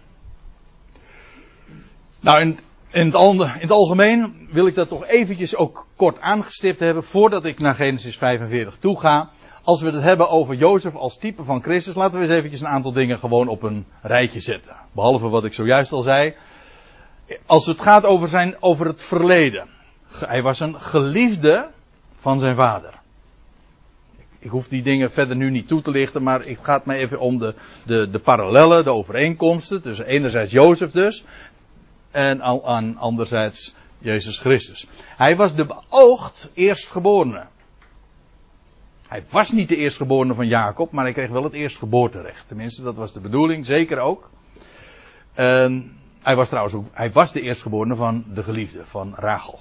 Nou, 2.20 2.42
in, 2.42 2.60
in, 2.92 3.06
het, 3.06 3.16
in 3.40 3.62
het 3.62 3.72
algemeen 3.72 4.48
wil 4.52 4.68
ik 4.68 4.76
dat 4.76 4.88
toch 4.88 5.08
eventjes 5.08 5.56
ook 5.56 5.88
kort 5.96 6.20
aangestipt 6.20 6.80
hebben 6.80 7.04
voordat 7.04 7.46
ik 7.46 7.60
naar 7.60 7.76
Genesis 7.76 8.18
45 8.18 8.78
toe 8.78 9.00
ga. 9.00 9.30
Als 9.64 9.82
we 9.82 9.92
het 9.92 10.04
hebben 10.04 10.30
over 10.30 10.56
Jozef 10.56 10.96
als 10.96 11.18
type 11.18 11.44
van 11.44 11.62
Christus, 11.62 11.96
laten 11.96 12.20
we 12.20 12.26
eens 12.26 12.36
eventjes 12.36 12.62
een 12.62 12.68
aantal 12.68 12.94
dingen 12.94 13.20
gewoon 13.20 13.48
op 13.48 13.64
een 13.64 13.86
rijtje 14.02 14.40
zetten. 14.40 14.76
Behalve 14.92 15.30
wat 15.30 15.46
ik 15.46 15.54
zojuist 15.54 15.92
al 15.92 16.02
zei. 16.02 16.36
Als 17.46 17.66
het 17.66 17.82
gaat 17.82 18.04
over, 18.04 18.28
zijn, 18.28 18.56
over 18.60 18.86
het 18.86 19.02
verleden. 19.02 19.68
Hij 20.26 20.42
was 20.42 20.60
een 20.60 20.82
geliefde 20.82 21.70
van 22.20 22.40
zijn 22.40 22.56
vader 22.56 23.02
ik 24.42 24.50
hoef 24.50 24.68
die 24.68 24.82
dingen 24.82 25.12
verder 25.12 25.36
nu 25.36 25.50
niet 25.50 25.68
toe 25.68 25.82
te 25.82 25.92
lichten, 25.92 26.24
maar 26.24 26.46
ik 26.46 26.58
ga 26.62 26.74
het 26.74 26.86
me 26.86 26.96
even 26.96 27.20
om 27.20 27.38
de, 27.38 27.56
de, 27.86 28.10
de 28.10 28.20
parallellen, 28.20 28.84
de 28.84 28.92
overeenkomsten 28.92 29.82
tussen 29.82 30.06
enerzijds 30.06 30.52
Jozef 30.52 30.92
dus 30.92 31.24
en 32.12 32.42
aan 32.42 32.98
anderzijds 32.98 33.76
Jezus 33.98 34.38
Christus. 34.38 34.88
Hij 35.18 35.36
was 35.36 35.56
de 35.56 35.66
beoogd 35.66 36.50
eerstgeborene. 36.54 37.46
Hij 39.08 39.24
was 39.30 39.52
niet 39.52 39.68
de 39.68 39.76
eerstgeborene 39.76 40.34
van 40.34 40.48
Jacob, 40.48 40.92
maar 40.92 41.04
hij 41.04 41.14
kreeg 41.14 41.30
wel 41.30 41.44
het 41.44 41.54
eerstgeboorterecht. 41.54 42.48
Tenminste, 42.48 42.84
dat 42.84 42.96
was 42.96 43.14
de 43.14 43.20
bedoeling, 43.20 43.66
zeker 43.66 44.00
ook. 44.00 44.30
En 45.34 45.98
hij 46.22 46.36
was 46.36 46.48
trouwens 46.48 46.76
ook, 46.76 46.86
hij 46.92 47.12
was 47.12 47.32
de 47.32 47.42
eerstgeborene 47.42 47.96
van 47.96 48.24
de 48.34 48.44
geliefde, 48.44 48.86
van 48.86 49.14
Rachel. 49.16 49.60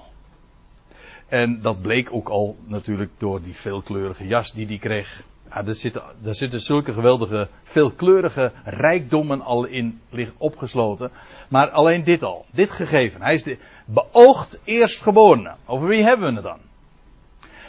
En 1.28 1.60
dat 1.60 1.80
bleek 1.82 2.12
ook 2.12 2.28
al 2.28 2.56
natuurlijk 2.66 3.10
door 3.18 3.42
die 3.42 3.54
veelkleurige 3.54 4.26
jas 4.26 4.52
die 4.52 4.66
hij 4.66 4.78
kreeg. 4.78 5.22
Ja, 5.50 5.66
er, 5.66 5.74
zitten, 5.74 6.02
er 6.24 6.34
zitten 6.34 6.60
zulke 6.60 6.92
geweldige, 6.92 7.48
veelkleurige 7.62 8.52
rijkdommen 8.64 9.40
al 9.40 9.64
in 9.64 10.00
opgesloten. 10.36 11.10
Maar 11.48 11.70
alleen 11.70 12.04
dit 12.04 12.22
al, 12.22 12.46
dit 12.50 12.70
gegeven. 12.70 13.22
Hij 13.22 13.34
is 13.34 13.42
de 13.42 13.58
beoogd 13.84 14.60
eerstgeborene. 14.64 15.54
Over 15.66 15.88
wie 15.88 16.02
hebben 16.02 16.28
we 16.28 16.34
het 16.34 16.44
dan? 16.44 16.58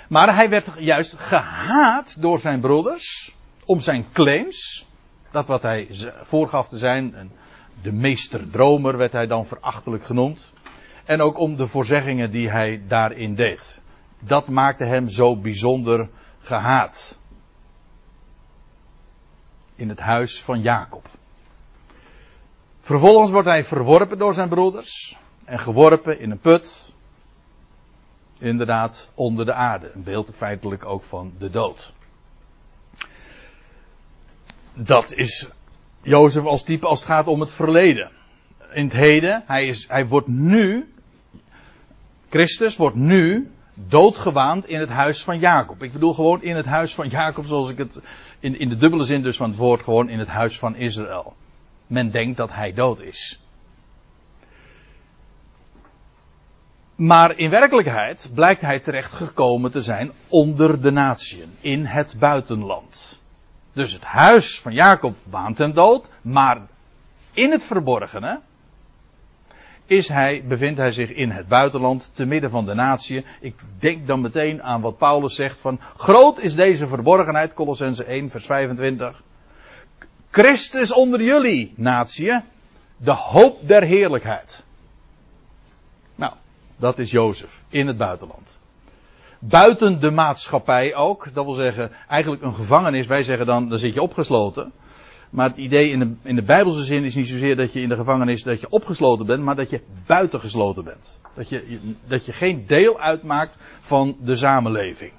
Maar 0.10 0.36
hij 0.36 0.50
werd 0.50 0.72
juist 0.78 1.16
gehaat 1.18 2.22
door 2.22 2.40
zijn 2.40 2.60
broeders. 2.60 3.36
Om 3.66 3.82
zijn 3.82 4.06
claims. 4.14 4.86
Dat 5.32 5.48
wat 5.48 5.62
hij 5.62 5.88
voorgaf 6.24 6.68
te 6.68 6.78
zijn. 6.78 7.32
De 7.82 7.92
meesterdromer 7.92 8.98
werd 8.98 9.12
hij 9.12 9.28
dan 9.28 9.46
verachtelijk 9.46 10.04
genoemd. 10.04 10.54
En 11.06 11.22
ook 11.22 11.38
om 11.38 11.56
de 11.56 11.68
voorzeggingen 11.68 12.32
die 12.32 12.50
hij 12.50 12.82
daarin 12.88 13.36
deed. 13.36 13.82
Dat 14.20 14.48
maakte 14.48 14.86
hem 14.86 15.10
zo 15.10 15.38
bijzonder 15.38 16.10
gehaat. 16.40 17.20
In 19.76 19.90
het 19.90 20.00
huis 20.00 20.42
van 20.42 20.62
Jacob. 20.62 21.10
Vervolgens 22.80 23.32
wordt 23.32 23.48
hij 23.48 23.64
verworpen 23.64 24.18
door 24.18 24.34
zijn 24.34 24.50
broeders. 24.50 25.18
En 25.46 25.60
geworpen 25.60 26.20
in 26.20 26.32
een 26.32 26.40
put. 26.40 26.94
Inderdaad, 28.38 29.10
onder 29.14 29.46
de 29.46 29.54
aarde. 29.54 29.92
Een 29.94 30.04
beeld 30.04 30.32
feitelijk 30.36 30.86
ook 30.86 31.04
van 31.04 31.34
de 31.38 31.50
dood. 31.50 31.94
Dat 34.74 35.14
is 35.14 35.52
Jozef 36.02 36.46
als 36.46 36.64
type 36.64 36.88
als 36.88 37.00
het 37.00 37.10
gaat 37.10 37.28
om 37.28 37.40
het 37.40 37.52
verleden 37.52 38.12
in 38.74 38.84
het 38.84 38.94
heden. 38.94 39.44
Hij, 39.46 39.68
is, 39.68 39.88
hij 39.88 40.08
wordt 40.08 40.28
nu, 40.28 40.94
Christus 42.30 42.78
wordt 42.78 42.96
nu 42.96 43.52
doodgewaand 43.74 44.66
in 44.66 44.80
het 44.80 44.90
huis 44.90 45.24
van 45.24 45.40
Jacob. 45.40 45.84
Ik 45.84 45.94
bedoel 45.94 46.14
gewoon 46.14 46.42
in 46.42 46.56
het 46.56 46.66
huis 46.66 46.96
van 46.96 47.08
Jacob, 47.08 47.46
zoals 47.46 47.70
ik 47.70 47.78
het 47.78 48.02
in, 48.40 48.60
in 48.60 48.70
de 48.70 48.78
dubbele 48.78 49.04
zin 49.04 49.22
dus 49.22 49.38
van 49.38 49.50
het 49.50 49.58
woord, 49.58 49.84
gewoon 49.84 50.10
in 50.10 50.20
het 50.20 50.28
huis 50.28 50.60
van 50.60 50.76
Israël. 50.76 51.34
Men 51.88 52.12
denkt 52.12 52.38
dat 52.38 52.50
hij 52.52 52.74
dood 52.74 53.00
is. 53.00 53.40
Maar 56.96 57.38
in 57.38 57.50
werkelijkheid 57.50 58.32
blijkt 58.34 58.62
hij 58.62 58.80
terecht 58.80 59.14
gekomen 59.14 59.72
te 59.72 59.82
zijn 59.82 60.12
onder 60.30 60.82
de 60.82 60.92
natieën, 60.92 61.50
in 61.62 61.86
het 61.86 62.16
buitenland. 62.20 63.21
Dus 63.74 63.94
het 63.94 64.04
huis 64.04 64.60
van 64.60 64.74
Jacob 64.74 65.16
waant 65.30 65.58
hem 65.58 65.74
dood, 65.74 66.10
maar 66.22 66.62
in 67.34 67.52
het 67.52 67.66
verborgene, 67.66 68.40
is 69.86 70.08
hij, 70.08 70.44
bevindt 70.48 70.80
hij 70.80 70.92
zich 70.92 71.10
in 71.10 71.32
het 71.32 71.48
buitenland, 71.48 72.16
te 72.16 72.26
midden 72.26 72.50
van 72.50 72.66
de 72.66 72.74
natie. 72.74 73.26
Ik 73.40 73.56
denk 73.80 74.08
dan 74.08 74.22
meteen 74.22 74.64
aan 74.64 74.82
wat 74.82 74.98
Paulus 74.98 75.36
zegt 75.36 75.62
van, 75.62 75.80
groot 75.96 76.40
is 76.40 76.56
deze 76.56 76.88
verborgenheid, 76.88 77.54
Colossense 77.54 78.04
1 78.04 78.30
vers 78.30 78.46
25. 78.46 79.22
Christus 80.30 80.94
onder 80.94 81.22
jullie, 81.22 81.74
natie, 81.76 82.42
de 82.98 83.14
hoop 83.14 83.68
der 83.68 83.84
heerlijkheid. 83.84 84.64
Nou, 86.16 86.34
dat 86.78 87.00
is 87.00 87.12
Jozef 87.12 87.64
in 87.70 87.88
het 87.88 87.98
buitenland. 87.98 88.61
Buiten 89.44 90.00
de 90.00 90.12
maatschappij 90.12 90.96
ook, 90.96 91.34
dat 91.34 91.46
wil 91.46 91.54
zeggen, 91.54 91.92
eigenlijk 92.08 92.42
een 92.42 92.56
gevangenis, 92.56 93.08
wij 93.08 93.24
zeggen 93.24 93.46
dan, 93.46 93.70
dan 93.70 93.78
zit 93.78 93.94
je 93.94 94.02
opgesloten. 94.02 94.72
Maar 95.30 95.50
het 95.50 95.58
idee 95.58 95.90
in 95.90 96.00
de, 96.00 96.16
in 96.24 96.36
de 96.36 96.44
Bijbelse 96.44 96.84
zin 96.84 97.04
is 97.04 97.16
niet 97.16 97.28
zozeer 97.28 97.56
dat 97.56 97.74
je 97.74 97.82
in 97.82 97.90
de 97.90 97.96
gevangenis 97.96 98.44
dat 98.44 98.60
je 98.60 98.70
opgesloten 98.70 99.26
bent, 99.26 99.44
maar 99.44 99.56
dat 99.56 99.70
je 99.70 99.82
buitengesloten 100.06 100.84
bent. 100.84 101.20
Dat 101.36 101.50
je, 101.50 101.80
dat 102.08 102.26
je 102.26 102.34
geen 102.34 102.66
deel 102.68 103.00
uitmaakt 103.00 103.58
van 103.80 104.16
de 104.20 104.36
samenleving. 104.36 105.12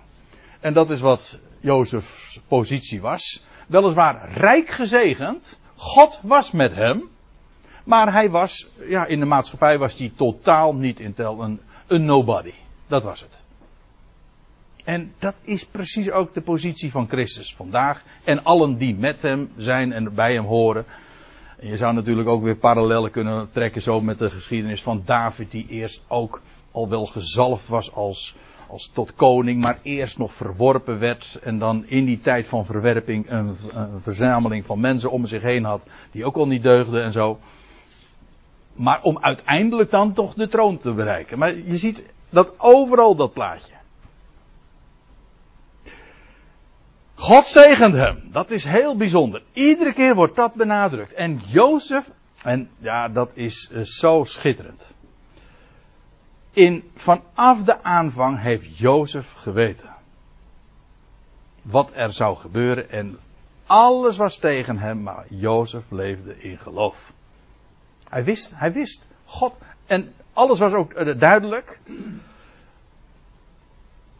En 0.60 0.72
dat 0.72 0.90
is 0.90 1.00
wat 1.00 1.40
Jozefs 1.60 2.40
positie 2.48 3.00
was. 3.00 3.44
Weliswaar 3.68 4.32
rijk 4.32 4.68
gezegend. 4.68 5.60
God 5.76 6.20
was 6.22 6.50
met 6.50 6.74
hem. 6.74 7.08
Maar 7.84 8.12
hij 8.12 8.30
was, 8.30 8.68
ja, 8.88 9.06
in 9.06 9.20
de 9.20 9.26
maatschappij 9.26 9.78
was 9.78 9.98
hij 9.98 10.12
totaal 10.16 10.74
niet 10.74 11.00
in 11.00 11.12
tel, 11.12 11.42
een, 11.42 11.60
een 11.86 12.04
nobody. 12.04 12.52
Dat 12.86 13.02
was 13.02 13.20
het. 13.20 13.41
En 14.84 15.12
dat 15.18 15.34
is 15.42 15.66
precies 15.66 16.10
ook 16.10 16.34
de 16.34 16.40
positie 16.40 16.90
van 16.90 17.08
Christus 17.08 17.54
vandaag. 17.54 18.02
En 18.24 18.44
allen 18.44 18.76
die 18.76 18.96
met 18.96 19.22
hem 19.22 19.50
zijn 19.56 19.92
en 19.92 20.14
bij 20.14 20.34
hem 20.34 20.44
horen. 20.44 20.84
En 21.58 21.68
je 21.68 21.76
zou 21.76 21.94
natuurlijk 21.94 22.28
ook 22.28 22.42
weer 22.42 22.56
parallellen 22.56 23.10
kunnen 23.10 23.50
trekken 23.50 23.82
zo 23.82 24.00
met 24.00 24.18
de 24.18 24.30
geschiedenis 24.30 24.82
van 24.82 25.02
David, 25.04 25.50
die 25.50 25.66
eerst 25.68 26.04
ook 26.08 26.40
al 26.70 26.88
wel 26.88 27.06
gezalfd 27.06 27.68
was 27.68 27.92
als, 27.94 28.36
als 28.68 28.90
tot 28.92 29.14
koning, 29.14 29.60
maar 29.60 29.78
eerst 29.82 30.18
nog 30.18 30.32
verworpen 30.32 30.98
werd. 30.98 31.38
En 31.42 31.58
dan 31.58 31.86
in 31.86 32.04
die 32.04 32.20
tijd 32.20 32.46
van 32.46 32.64
verwerping 32.64 33.30
een, 33.30 33.56
een 33.72 34.00
verzameling 34.00 34.64
van 34.66 34.80
mensen 34.80 35.10
om 35.10 35.26
zich 35.26 35.42
heen 35.42 35.64
had, 35.64 35.86
die 36.10 36.24
ook 36.24 36.36
al 36.36 36.46
niet 36.46 36.62
deugden 36.62 37.02
en 37.02 37.12
zo. 37.12 37.38
Maar 38.74 39.02
om 39.02 39.18
uiteindelijk 39.18 39.90
dan 39.90 40.12
toch 40.12 40.34
de 40.34 40.48
troon 40.48 40.78
te 40.78 40.92
bereiken. 40.92 41.38
Maar 41.38 41.56
je 41.56 41.76
ziet 41.76 42.12
dat 42.30 42.54
overal 42.58 43.14
dat 43.14 43.32
plaatje. 43.32 43.81
God 47.22 47.46
zegent 47.46 47.94
hem. 47.94 48.28
Dat 48.32 48.50
is 48.50 48.64
heel 48.64 48.96
bijzonder. 48.96 49.42
Iedere 49.52 49.92
keer 49.92 50.14
wordt 50.14 50.36
dat 50.36 50.54
benadrukt. 50.54 51.12
En 51.12 51.40
Jozef, 51.46 52.10
en 52.42 52.70
ja, 52.78 53.08
dat 53.08 53.30
is 53.34 53.70
uh, 53.72 53.82
zo 53.82 54.24
schitterend. 54.24 54.90
In, 56.52 56.90
vanaf 56.94 57.64
de 57.64 57.82
aanvang 57.82 58.40
heeft 58.40 58.78
Jozef 58.78 59.32
geweten. 59.32 59.88
Wat 61.62 61.90
er 61.94 62.12
zou 62.12 62.36
gebeuren 62.36 62.90
en 62.90 63.18
alles 63.66 64.16
was 64.16 64.38
tegen 64.38 64.78
hem, 64.78 65.02
maar 65.02 65.24
Jozef 65.28 65.90
leefde 65.90 66.38
in 66.38 66.58
geloof. 66.58 67.12
Hij 68.08 68.24
wist, 68.24 68.52
hij 68.54 68.72
wist. 68.72 69.08
God, 69.24 69.54
en 69.86 70.14
alles 70.32 70.58
was 70.58 70.72
ook 70.72 70.92
uh, 70.92 71.18
duidelijk. 71.18 71.78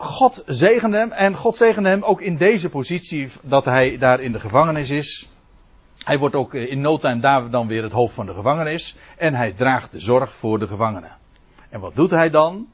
God 0.03 0.43
zegende 0.47 0.97
hem 0.97 1.13
en 1.13 1.37
God 1.37 1.57
zegende 1.57 1.89
hem 1.89 2.03
ook 2.03 2.21
in 2.21 2.37
deze 2.37 2.69
positie 2.69 3.29
dat 3.43 3.65
hij 3.65 3.99
daar 3.99 4.21
in 4.21 4.33
de 4.33 4.41
gevangenis 4.41 4.91
is. 4.91 5.29
Hij 5.99 6.19
wordt 6.19 6.35
ook 6.35 6.55
in 6.55 6.81
no 6.81 6.99
time 6.99 7.21
daar 7.21 7.51
dan 7.51 7.67
weer 7.67 7.83
het 7.83 7.93
hoofd 7.93 8.15
van 8.15 8.27
de 8.27 8.35
gevangenis 8.35 8.97
en 9.17 9.35
hij 9.35 9.53
draagt 9.53 9.93
de 9.93 10.01
zorg 10.01 10.35
voor 10.35 10.59
de 10.59 10.67
gevangenen. 10.67 11.17
En 11.69 11.81
wat 11.81 11.95
doet 11.95 12.11
hij 12.11 12.31
dan? 12.31 12.67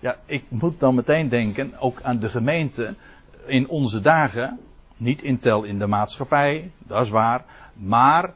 Ja, 0.00 0.16
ik 0.26 0.44
moet 0.48 0.80
dan 0.80 0.94
meteen 0.94 1.28
denken 1.28 1.78
ook 1.78 2.02
aan 2.02 2.18
de 2.18 2.28
gemeente 2.28 2.94
in 3.46 3.68
onze 3.68 4.00
dagen. 4.00 4.58
Niet 4.96 5.22
in 5.22 5.38
tel 5.38 5.64
in 5.64 5.78
de 5.78 5.86
maatschappij, 5.86 6.70
dat 6.78 7.02
is 7.02 7.10
waar. 7.10 7.44
Maar 7.72 8.34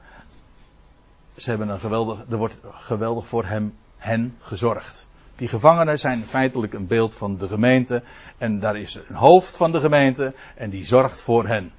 ze 1.36 1.50
hebben 1.50 1.68
een 1.68 1.80
geweldig, 1.80 2.24
er 2.30 2.36
wordt 2.36 2.58
geweldig 2.70 3.26
voor 3.26 3.44
hem, 3.44 3.74
hen 3.96 4.36
gezorgd. 4.38 5.06
Die 5.36 5.48
gevangenen 5.48 5.98
zijn 5.98 6.22
feitelijk 6.22 6.72
een 6.72 6.86
beeld 6.86 7.14
van 7.14 7.36
de 7.36 7.48
gemeente. 7.48 8.02
En 8.38 8.60
daar 8.60 8.76
is 8.76 8.94
een 8.94 9.14
hoofd 9.14 9.56
van 9.56 9.72
de 9.72 9.80
gemeente 9.80 10.34
en 10.56 10.70
die 10.70 10.84
zorgt 10.84 11.22
voor 11.22 11.46
hen. 11.46 11.72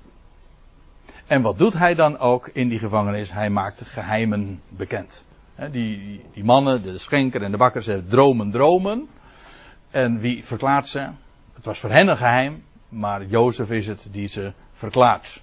En 1.28 1.42
wat 1.42 1.58
doet 1.58 1.74
hij 1.74 1.94
dan 1.94 2.18
ook 2.18 2.48
in 2.48 2.70
die 2.70 2.80
gevangenis? 2.80 3.32
Hij 3.32 3.50
maakt 3.50 3.82
geheimen 3.82 4.62
bekend. 4.70 5.26
die, 5.72 6.22
die, 6.34 6.44
mannen, 6.44 6.82
de 6.82 6.98
schenker 6.98 7.42
en 7.42 7.52
de 7.52 7.58
bakker, 7.58 7.84
ze 7.84 8.08
dromen 8.08 8.52
dromen. 8.52 9.08
En 9.92 10.20
wie 10.20 10.46
verklaart 10.46 10.88
ze? 10.88 11.10
Het 11.54 11.66
was 11.66 11.80
voor 11.80 11.92
hen 11.92 12.08
een 12.08 12.18
geheim, 12.18 12.64
maar 12.90 13.26
Jozef 13.26 13.70
is 13.70 13.88
het 13.88 14.08
die 14.12 14.28
ze 14.28 14.54
verklaart. 14.72 15.42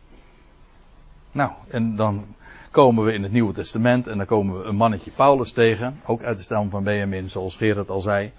Nou, 1.32 1.52
en 1.70 1.96
dan 1.96 2.34
komen 2.70 3.04
we 3.04 3.12
in 3.12 3.22
het 3.22 3.32
Nieuwe 3.32 3.52
Testament 3.52 4.06
en 4.06 4.16
dan 4.16 4.26
komen 4.26 4.58
we 4.58 4.64
een 4.64 4.76
mannetje 4.76 5.10
Paulus 5.10 5.52
tegen, 5.52 6.00
ook 6.06 6.22
uit 6.22 6.36
de 6.36 6.42
stam 6.42 6.70
van 6.70 6.82
Benjamin, 6.82 7.28
zoals 7.28 7.56
Gerard 7.56 7.90
al 7.90 8.00
zei. 8.00 8.32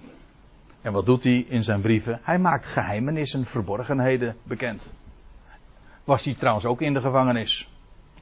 En 0.82 0.94
wat 0.94 1.06
doet 1.06 1.24
hij 1.24 1.46
in 1.50 1.64
zijn 1.64 1.82
brieven? 1.82 2.20
Hij 2.24 2.40
maakt 2.40 2.66
geheimenissen, 2.66 3.46
verborgenheden 3.46 4.36
bekend. 4.44 4.94
Was 6.04 6.24
hij 6.24 6.34
trouwens 6.34 6.66
ook 6.66 6.82
in 6.82 6.94
de 6.94 7.02
gevangenis? 7.02 7.70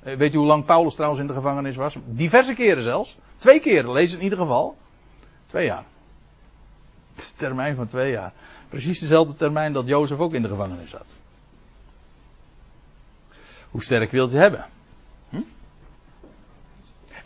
Eh, 0.03 0.15
weet 0.15 0.33
u 0.33 0.37
hoe 0.37 0.47
lang 0.47 0.65
Paulus 0.65 0.95
trouwens 0.95 1.21
in 1.21 1.27
de 1.27 1.33
gevangenis 1.33 1.75
was? 1.75 1.97
Diverse 2.05 2.53
keren 2.53 2.83
zelfs. 2.83 3.17
Twee 3.35 3.59
keren, 3.59 3.91
lees 3.91 4.09
het 4.09 4.19
in 4.19 4.23
ieder 4.23 4.39
geval. 4.39 4.77
Twee 5.45 5.65
jaar. 5.65 5.83
Termijn 7.35 7.75
van 7.75 7.87
twee 7.87 8.11
jaar. 8.11 8.33
Precies 8.69 8.99
dezelfde 8.99 9.33
termijn 9.33 9.73
dat 9.73 9.87
Jozef 9.87 10.17
ook 10.17 10.33
in 10.33 10.41
de 10.41 10.47
gevangenis 10.47 10.89
zat. 10.89 11.15
Hoe 13.69 13.83
sterk 13.83 14.11
wilt 14.11 14.33
u 14.33 14.37
hebben? 14.37 14.65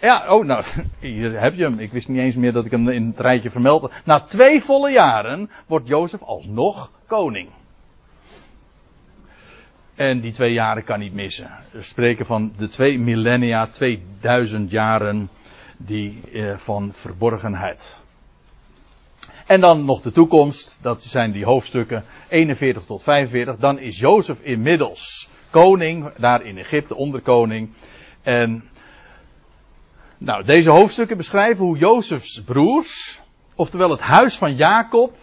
Ja, 0.04 0.28
oh, 0.28 0.46
nou, 0.46 0.64
hier 1.00 1.42
heb 1.42 1.56
je 1.56 1.64
hem. 1.64 1.80
Ik 1.80 1.92
wist 1.92 2.08
niet 2.08 2.20
eens 2.20 2.36
meer 2.36 2.52
dat 2.52 2.66
ik 2.66 2.72
hem 2.72 2.90
in 2.90 3.08
het 3.08 3.20
rijtje 3.20 3.50
vermeldde. 3.50 3.90
Na 4.04 4.20
twee 4.20 4.62
volle 4.62 4.92
jaren 4.92 5.50
wordt 5.68 5.88
Jozef 5.88 6.22
alsnog 6.22 6.92
koning. 7.08 7.50
En 9.96 10.20
die 10.20 10.32
twee 10.32 10.54
jaren 10.54 10.84
kan 10.84 11.00
niet 11.00 11.14
missen. 11.14 11.52
We 11.72 11.82
spreken 11.82 12.26
van 12.26 12.54
de 12.58 12.68
twee 12.68 13.00
millennia, 13.00 13.68
2000 13.68 14.72
jaren 14.72 15.30
die, 15.78 16.22
eh, 16.34 16.58
van 16.58 16.90
verborgenheid. 16.94 18.02
En 19.46 19.62
dan 19.62 19.86
nog 19.86 20.02
de 20.02 20.12
toekomst, 20.12 20.80
dat 20.82 21.04
zijn 21.04 21.32
die 21.32 21.46
hoofdstukken 21.46 22.04
41 22.30 22.86
tot 22.86 23.04
45. 23.04 23.58
Dan 23.58 23.80
is 23.80 24.00
Jozef 24.00 24.40
inmiddels 24.42 25.30
koning, 25.50 26.14
daar 26.14 26.46
in 26.46 26.58
Egypte, 26.58 26.96
onderkoning. 26.96 27.70
En 28.22 28.64
nou, 30.24 30.44
deze 30.44 30.70
hoofdstukken 30.70 31.18
beschrijven 31.18 31.66
hoe 31.66 31.78
Jozefs 31.78 32.42
broers, 32.42 33.22
oftewel 33.56 33.90
het 33.90 34.00
huis 34.00 34.38
van 34.38 34.56
Jacob, 34.56 35.14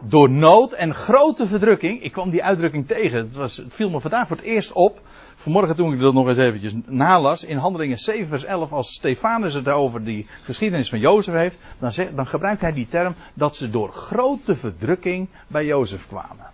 door 0.00 0.30
nood 0.30 0.72
en 0.72 0.94
grote 0.94 1.46
verdrukking, 1.46 2.02
ik 2.02 2.12
kwam 2.12 2.30
die 2.30 2.44
uitdrukking 2.44 2.86
tegen, 2.86 3.18
het, 3.18 3.34
was, 3.34 3.62
viel 3.68 3.90
me 3.90 4.00
vandaag 4.00 4.28
voor 4.28 4.36
het 4.36 4.44
eerst 4.44 4.72
op, 4.72 5.00
vanmorgen 5.34 5.76
toen 5.76 5.92
ik 5.92 6.00
dat 6.00 6.14
nog 6.14 6.26
eens 6.26 6.38
eventjes 6.38 6.74
nalas, 6.86 7.44
in 7.44 7.56
Handelingen 7.56 7.98
7 7.98 8.28
vers 8.28 8.44
11, 8.44 8.72
als 8.72 8.94
Stefanus 8.94 9.54
het 9.54 9.68
over 9.68 10.04
die 10.04 10.26
geschiedenis 10.42 10.88
van 10.88 10.98
Jozef 10.98 11.34
heeft, 11.34 11.58
dan, 11.78 12.14
dan 12.14 12.26
gebruikt 12.26 12.60
hij 12.60 12.72
die 12.72 12.88
term 12.88 13.14
dat 13.34 13.56
ze 13.56 13.70
door 13.70 13.92
grote 13.92 14.56
verdrukking 14.56 15.28
bij 15.46 15.64
Jozef 15.64 16.06
kwamen. 16.06 16.46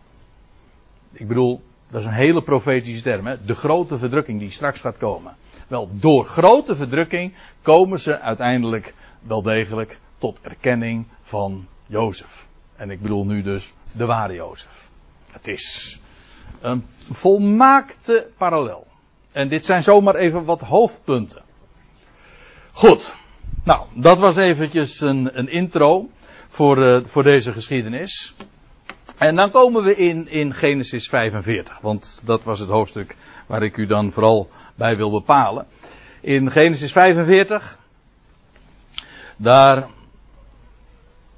Ik 1.13 1.29
bedoel, 1.29 1.63
dat 1.91 2.01
is 2.01 2.07
een 2.07 2.13
hele 2.13 2.43
profetische 2.43 3.03
term, 3.03 3.27
hè? 3.27 3.45
de 3.45 3.55
grote 3.55 3.99
verdrukking 3.99 4.39
die 4.41 4.51
straks 4.51 4.81
gaat 4.81 4.99
komen. 4.99 5.37
Wel, 5.69 5.89
door 5.93 6.25
grote 6.25 6.77
verdrukking 6.77 7.35
komen 7.63 8.01
ze 8.01 8.21
uiteindelijk 8.21 8.95
wel 9.23 9.43
degelijk 9.43 9.99
tot 10.19 10.41
erkenning 10.43 11.07
van 11.23 11.67
Jozef. 11.87 12.47
En 12.77 12.91
ik 12.91 13.01
bedoel 13.01 13.25
nu 13.25 13.43
dus 13.43 13.73
de 13.97 14.07
ware 14.07 14.35
Jozef. 14.35 14.89
Het 15.31 15.49
is 15.49 15.99
een 16.61 16.87
volmaakte 17.11 18.27
parallel. 18.37 18.87
En 19.33 19.49
dit 19.49 19.65
zijn 19.65 19.83
zomaar 19.83 20.15
even 20.15 20.45
wat 20.45 20.61
hoofdpunten. 20.61 21.43
Goed. 22.73 23.15
Nou, 23.65 23.87
dat 23.95 24.19
was 24.19 24.37
eventjes 24.37 25.01
een, 25.01 25.39
een 25.39 25.49
intro 25.49 26.09
voor, 26.49 26.79
uh, 26.79 27.05
voor 27.05 27.23
deze 27.23 27.53
geschiedenis. 27.53 28.37
En 29.19 29.37
dan 29.37 29.51
komen 29.51 29.83
we 29.83 29.97
in, 29.97 30.29
in 30.29 30.55
Genesis 30.55 31.09
45, 31.09 31.81
want 31.81 32.23
dat 32.25 32.43
was 32.43 32.59
het 32.59 32.69
hoofdstuk 32.69 33.17
waar 33.47 33.63
ik 33.63 33.77
u 33.77 33.87
dan 33.87 34.13
vooral 34.13 34.49
bij 34.75 34.97
wil 34.97 35.11
bepalen. 35.11 35.67
In 36.21 36.51
Genesis 36.51 36.93
45, 36.93 37.79
daar, 39.37 39.87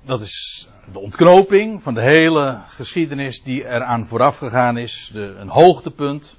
dat 0.05 0.21
is 0.21 0.69
de 0.93 0.99
ontknoping 0.99 1.83
van 1.83 1.95
de 1.95 2.03
hele 2.03 2.61
geschiedenis 2.67 3.43
die 3.43 3.65
eraan 3.65 4.07
vooraf 4.07 4.39
gegaan 4.39 4.79
is, 4.79 5.11
de, 5.13 5.35
een 5.39 5.49
hoogtepunt. 5.49 6.37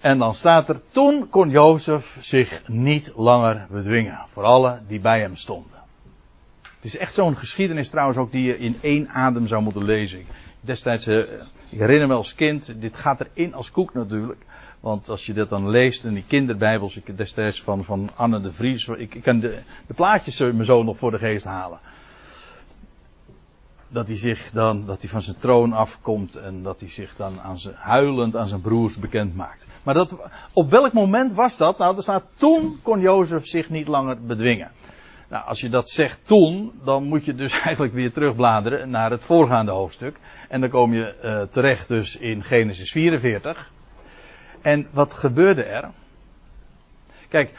En 0.00 0.18
dan 0.18 0.34
staat 0.34 0.68
er, 0.68 0.80
toen 0.90 1.28
kon 1.28 1.50
Jozef 1.50 2.16
zich 2.20 2.62
niet 2.66 3.12
langer 3.16 3.66
bedwingen, 3.70 4.18
voor 4.32 4.42
alle 4.42 4.80
die 4.86 5.00
bij 5.00 5.20
hem 5.20 5.36
stonden. 5.36 5.78
Het 6.62 6.84
is 6.84 6.96
echt 6.96 7.14
zo'n 7.14 7.36
geschiedenis 7.36 7.90
trouwens 7.90 8.18
ook 8.18 8.32
die 8.32 8.42
je 8.42 8.58
in 8.58 8.78
één 8.80 9.08
adem 9.08 9.46
zou 9.46 9.62
moeten 9.62 9.84
lezen. 9.84 10.26
Destijds, 10.68 11.06
eh, 11.06 11.16
ik 11.68 11.78
herinner 11.78 12.08
me 12.08 12.14
als 12.14 12.34
kind, 12.34 12.80
dit 12.80 12.96
gaat 12.96 13.20
erin 13.20 13.54
als 13.54 13.70
koek 13.70 13.94
natuurlijk. 13.94 14.44
Want 14.80 15.08
als 15.08 15.26
je 15.26 15.32
dat 15.32 15.48
dan 15.48 15.68
leest 15.68 16.04
in 16.04 16.14
die 16.14 16.24
kinderbijbels, 16.26 16.96
ik 16.96 17.16
destijds 17.16 17.62
van, 17.62 17.84
van 17.84 18.10
Anne 18.16 18.40
de 18.40 18.52
Vries, 18.52 18.88
ik, 18.88 19.14
ik 19.14 19.22
kan 19.22 19.40
de, 19.40 19.62
de 19.86 19.94
plaatjes 19.94 20.38
me 20.38 20.64
zo 20.64 20.82
nog 20.82 20.98
voor 20.98 21.10
de 21.10 21.18
geest 21.18 21.44
halen. 21.44 21.78
Dat 23.88 24.06
hij 24.06 24.16
zich 24.16 24.50
dan, 24.50 24.86
dat 24.86 25.00
hij 25.00 25.10
van 25.10 25.22
zijn 25.22 25.36
troon 25.36 25.72
afkomt 25.72 26.36
en 26.36 26.62
dat 26.62 26.80
hij 26.80 26.90
zich 26.90 27.16
dan 27.16 27.40
aan 27.40 27.58
zijn, 27.58 27.74
huilend 27.78 28.36
aan 28.36 28.48
zijn 28.48 28.60
broers 28.60 28.98
bekend 28.98 29.34
maakt. 29.36 29.66
Maar 29.82 29.94
dat, 29.94 30.30
op 30.52 30.70
welk 30.70 30.92
moment 30.92 31.32
was 31.32 31.56
dat? 31.56 31.78
Nou, 31.78 31.96
er 31.96 32.02
staat, 32.02 32.24
toen 32.36 32.78
kon 32.82 33.00
Jozef 33.00 33.46
zich 33.46 33.68
niet 33.68 33.88
langer 33.88 34.26
bedwingen. 34.26 34.70
Nou, 35.28 35.44
als 35.44 35.60
je 35.60 35.68
dat 35.68 35.90
zegt 35.90 36.26
toen, 36.26 36.72
dan 36.84 37.04
moet 37.04 37.24
je 37.24 37.34
dus 37.34 37.52
eigenlijk 37.64 37.94
weer 37.94 38.12
terugbladeren 38.12 38.90
naar 38.90 39.10
het 39.10 39.22
voorgaande 39.22 39.72
hoofdstuk. 39.72 40.16
En 40.48 40.60
dan 40.60 40.70
kom 40.70 40.92
je 40.92 41.14
uh, 41.22 41.42
terecht 41.42 41.88
dus 41.88 42.16
in 42.16 42.44
Genesis 42.44 42.92
44. 42.92 43.70
En 44.62 44.88
wat 44.92 45.14
gebeurde 45.14 45.62
er? 45.62 45.90
Kijk, 47.28 47.52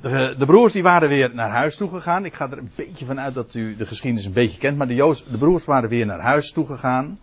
de, 0.00 0.34
de, 0.38 0.46
broers 0.46 0.72
die 0.72 0.82
waren 0.82 1.08
weer 1.08 1.34
naar 1.34 1.50
huis 1.50 1.76
toe 1.76 1.90
gegaan. 1.90 2.24
Ik 2.24 2.34
ga 2.34 2.50
er 2.50 2.58
een 2.58 2.70
beetje 2.74 3.04
van 3.04 3.20
uit 3.20 3.34
dat 3.34 3.54
u 3.54 3.76
de 3.76 3.86
geschiedenis 3.86 4.26
een 4.26 4.32
beetje 4.32 4.58
kent. 4.58 4.76
Maar 4.76 4.88
de, 4.88 5.22
de 5.30 5.38
broers 5.38 5.64
waren 5.64 5.88
weer 5.88 6.06
naar 6.06 6.20
huis 6.20 6.52
toe 6.52 6.66
gegaan. 6.66 7.18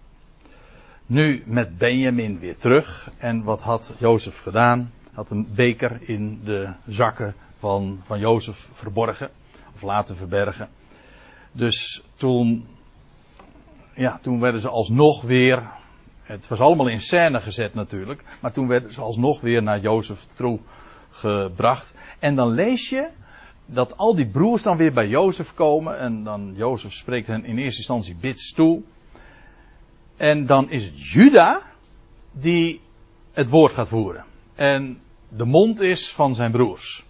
Nu 1.06 1.44
met 1.46 1.78
Benjamin 1.78 2.40
weer 2.40 2.58
terug. 2.58 3.10
En 3.18 3.44
wat 3.44 3.62
had 3.62 3.96
Jozef 3.98 4.42
gedaan? 4.42 4.92
Had 5.14 5.30
een 5.30 5.48
beker 5.56 5.98
in 6.02 6.42
de 6.44 6.70
zakken 6.86 7.36
van, 7.64 8.02
van 8.06 8.20
Jozef 8.20 8.70
verborgen. 8.72 9.30
Of 9.76 9.82
laten 9.82 10.16
verbergen. 10.16 10.70
Dus 11.52 12.02
toen, 12.16 12.68
ja, 13.96 14.20
toen 14.22 14.40
werden 14.40 14.62
ze 14.62 14.70
alsnog 14.70 15.22
weer 15.22 15.70
het 16.24 16.48
was 16.48 16.60
allemaal 16.60 16.88
in 16.88 17.02
scène 17.02 17.42
gezet 17.42 17.74
natuurlijk. 17.74 18.24
Maar 18.40 18.52
toen 18.52 18.68
werden 18.68 18.94
ze 18.94 19.02
alsnog 19.02 19.42
weer 19.42 19.64
naar 19.64 19.80
Jozef 19.80 20.28
toe 20.34 20.60
gebracht. 21.10 21.96
En 22.20 22.36
dan 22.36 22.50
lees 22.50 22.90
je 22.90 23.10
dat 23.66 23.98
al 23.98 24.16
die 24.16 24.28
broers 24.28 24.64
dan 24.64 24.78
weer 24.78 24.94
bij 24.94 25.08
Jozef 25.08 25.54
komen. 25.54 25.98
En 25.98 26.24
dan 26.24 26.54
Jozef 26.56 26.94
spreekt 26.94 27.28
hen 27.28 27.46
in 27.46 27.58
eerste 27.58 27.78
instantie 27.78 28.16
bits 28.16 28.54
toe. 28.54 28.82
En 30.18 30.46
dan 30.46 30.72
is 30.72 30.86
het 30.86 31.12
Juda 31.12 31.62
die 32.32 32.82
het 33.32 33.50
woord 33.50 33.74
gaat 33.74 33.88
voeren. 33.88 34.26
En 34.56 35.00
de 35.30 35.46
mond 35.46 35.80
is 35.80 36.12
van 36.12 36.36
zijn 36.36 36.52
broers. 36.52 37.06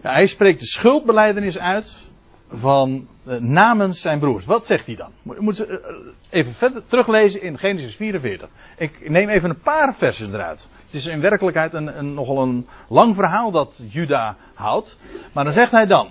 Hij 0.00 0.26
spreekt 0.26 0.60
de 0.60 0.66
schuldbeleidenis 0.66 1.58
uit 1.58 2.10
van 2.48 3.08
uh, 3.26 3.38
namens 3.40 4.00
zijn 4.00 4.18
broers. 4.18 4.44
Wat 4.44 4.66
zegt 4.66 4.86
hij 4.86 4.94
dan? 4.94 5.12
Moet 5.22 5.56
ze 5.56 5.66
uh, 5.66 6.12
even 6.30 6.52
verder 6.52 6.86
teruglezen 6.86 7.42
in 7.42 7.58
Genesis 7.58 7.96
44. 7.96 8.48
Ik 8.76 9.10
neem 9.10 9.28
even 9.28 9.50
een 9.50 9.60
paar 9.60 9.94
versen 9.94 10.34
eruit. 10.34 10.68
Het 10.84 10.94
is 10.94 11.06
in 11.06 11.20
werkelijkheid 11.20 11.72
een, 11.72 11.98
een, 11.98 12.14
nogal 12.14 12.42
een 12.42 12.66
lang 12.88 13.14
verhaal 13.14 13.50
dat 13.50 13.84
Juda 13.90 14.36
houdt. 14.54 14.98
Maar 15.32 15.44
dan 15.44 15.52
zegt 15.52 15.72
hij 15.72 15.86
dan. 15.86 16.10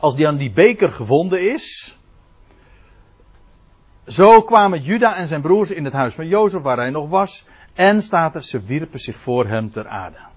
Als 0.00 0.16
die 0.16 0.28
aan 0.28 0.36
die 0.36 0.52
beker 0.52 0.92
gevonden 0.92 1.52
is. 1.52 1.98
Zo 4.06 4.42
kwamen 4.42 4.82
Juda 4.82 5.16
en 5.16 5.26
zijn 5.26 5.42
broers 5.42 5.70
in 5.70 5.84
het 5.84 5.92
huis 5.92 6.14
van 6.14 6.26
Jozef 6.26 6.62
waar 6.62 6.76
hij 6.76 6.90
nog 6.90 7.08
was. 7.08 7.46
En 7.74 8.02
staat 8.02 8.34
er, 8.34 8.42
ze 8.42 8.62
wierpen 8.62 8.98
zich 8.98 9.18
voor 9.18 9.46
hem 9.46 9.70
ter 9.70 9.88
aarde. 9.88 10.32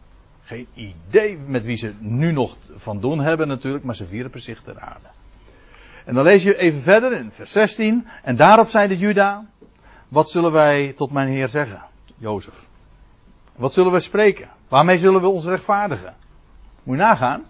Geen 0.47 0.67
idee 0.73 1.37
met 1.37 1.65
wie 1.65 1.77
ze 1.77 1.93
nu 1.99 2.31
nog 2.31 2.57
van 2.75 2.99
doen 2.99 3.19
hebben 3.19 3.47
natuurlijk, 3.47 3.83
maar 3.83 3.95
ze 3.95 4.07
wierpen 4.07 4.41
zich 4.41 4.61
ter 4.61 4.79
aarde. 4.79 5.07
En 6.05 6.13
dan 6.13 6.23
lees 6.23 6.43
je 6.43 6.57
even 6.57 6.81
verder 6.81 7.13
in 7.13 7.31
vers 7.31 7.51
16. 7.51 8.07
En 8.23 8.35
daarop 8.35 8.69
zei 8.69 8.87
de 8.87 8.97
Juda, 8.97 9.45
wat 10.07 10.29
zullen 10.29 10.51
wij 10.51 10.93
tot 10.93 11.11
mijn 11.11 11.27
heer 11.27 11.47
zeggen, 11.47 11.81
Jozef? 12.17 12.67
Wat 13.55 13.73
zullen 13.73 13.91
wij 13.91 13.99
spreken? 13.99 14.49
Waarmee 14.67 14.97
zullen 14.97 15.21
we 15.21 15.27
ons 15.27 15.45
rechtvaardigen? 15.45 16.15
Moet 16.83 16.97
je 16.97 17.01
nagaan. 17.01 17.43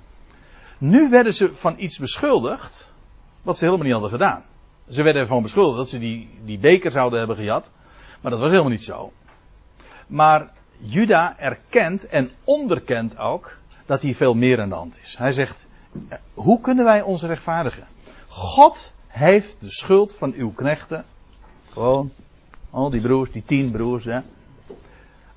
Nu 0.77 1.09
werden 1.09 1.33
ze 1.33 1.55
van 1.55 1.75
iets 1.77 1.99
beschuldigd, 1.99 2.93
wat 3.41 3.57
ze 3.57 3.63
helemaal 3.63 3.85
niet 3.85 3.93
hadden 3.93 4.11
gedaan. 4.11 4.43
Ze 4.89 5.03
werden 5.03 5.21
ervan 5.21 5.41
beschuldigd 5.41 5.77
dat 5.77 5.89
ze 5.89 5.99
die, 5.99 6.29
die 6.45 6.59
beker 6.59 6.91
zouden 6.91 7.19
hebben 7.19 7.37
gejat. 7.37 7.71
Maar 8.21 8.31
dat 8.31 8.39
was 8.39 8.49
helemaal 8.49 8.71
niet 8.71 8.83
zo. 8.83 9.11
Maar 10.07 10.55
Juda 10.77 11.39
erkent 11.39 12.07
en 12.07 12.29
onderkent 12.43 13.17
ook 13.17 13.57
dat 13.85 14.01
hier 14.01 14.15
veel 14.15 14.33
meer 14.33 14.61
aan 14.61 14.69
de 14.69 14.75
hand 14.75 14.97
is. 15.03 15.17
Hij 15.17 15.31
zegt, 15.31 15.67
hoe 16.33 16.61
kunnen 16.61 16.85
wij 16.85 17.01
ons 17.01 17.23
rechtvaardigen? 17.23 17.87
God 18.27 18.93
heeft 19.07 19.61
de 19.61 19.71
schuld 19.71 20.15
van 20.15 20.33
uw 20.33 20.51
knechten, 20.51 21.05
gewoon, 21.69 22.11
al 22.69 22.89
die 22.89 23.01
broers, 23.01 23.31
die 23.31 23.43
tien 23.43 23.71
broers, 23.71 24.05
hè, 24.05 24.19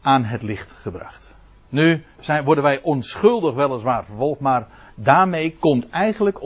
aan 0.01 0.25
het 0.25 0.43
licht 0.43 0.71
gebracht. 0.71 1.35
Nu 1.69 2.05
zijn, 2.21 2.45
worden 2.45 2.65
wij 2.65 2.83
onschuldig 2.83 3.55
weliswaar 3.55 4.05
vervolgd, 4.05 4.41
maar 4.41 4.69
daarmee 4.95 5.57
komt 5.57 5.89
eigenlijk 5.91 6.43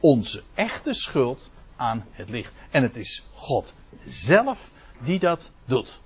onze 0.00 0.42
echte 0.54 0.92
schuld 0.92 1.50
aan 1.76 2.04
het 2.10 2.28
licht. 2.28 2.52
En 2.70 2.82
het 2.82 2.96
is 2.96 3.24
God 3.32 3.74
zelf 4.06 4.70
die 4.98 5.18
dat 5.18 5.50
doet. 5.64 6.00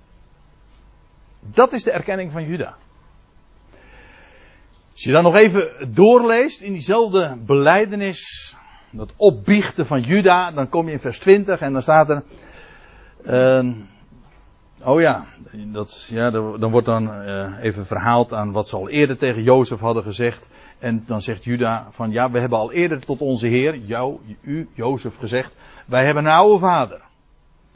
Dat 1.51 1.73
is 1.73 1.83
de 1.83 1.91
erkenning 1.91 2.31
van 2.31 2.43
Juda. 2.43 2.75
Als 4.91 5.03
je 5.03 5.11
dan 5.11 5.23
nog 5.23 5.35
even 5.35 5.93
doorleest 5.93 6.61
in 6.61 6.71
diezelfde 6.71 7.37
beleidenis, 7.45 8.55
dat 8.91 9.13
opbiechten 9.17 9.85
van 9.85 10.01
Juda, 10.01 10.51
dan 10.51 10.69
kom 10.69 10.85
je 10.85 10.91
in 10.91 10.99
vers 10.99 11.19
20 11.19 11.59
en 11.59 11.73
dan 11.73 11.81
staat 11.81 12.09
er. 12.09 12.23
Uh, 13.25 13.75
oh 14.83 15.01
ja, 15.01 15.25
dat, 15.71 16.07
ja, 16.09 16.29
dan 16.31 16.71
wordt 16.71 16.85
dan 16.85 17.27
uh, 17.27 17.63
even 17.63 17.85
verhaald 17.85 18.33
aan 18.33 18.51
wat 18.51 18.67
ze 18.67 18.75
al 18.75 18.89
eerder 18.89 19.17
tegen 19.17 19.43
Jozef 19.43 19.79
hadden 19.79 20.03
gezegd. 20.03 20.47
En 20.79 21.03
dan 21.05 21.21
zegt 21.21 21.43
Juda 21.43 21.87
van 21.91 22.11
ja, 22.11 22.31
we 22.31 22.39
hebben 22.39 22.59
al 22.59 22.71
eerder 22.71 23.05
tot 23.05 23.21
onze 23.21 23.47
Heer, 23.47 23.77
jou, 23.77 24.19
u, 24.41 24.69
Jozef 24.73 25.17
gezegd, 25.17 25.55
wij 25.87 26.05
hebben 26.05 26.25
een 26.25 26.31
oude 26.31 26.59
vader. 26.59 27.01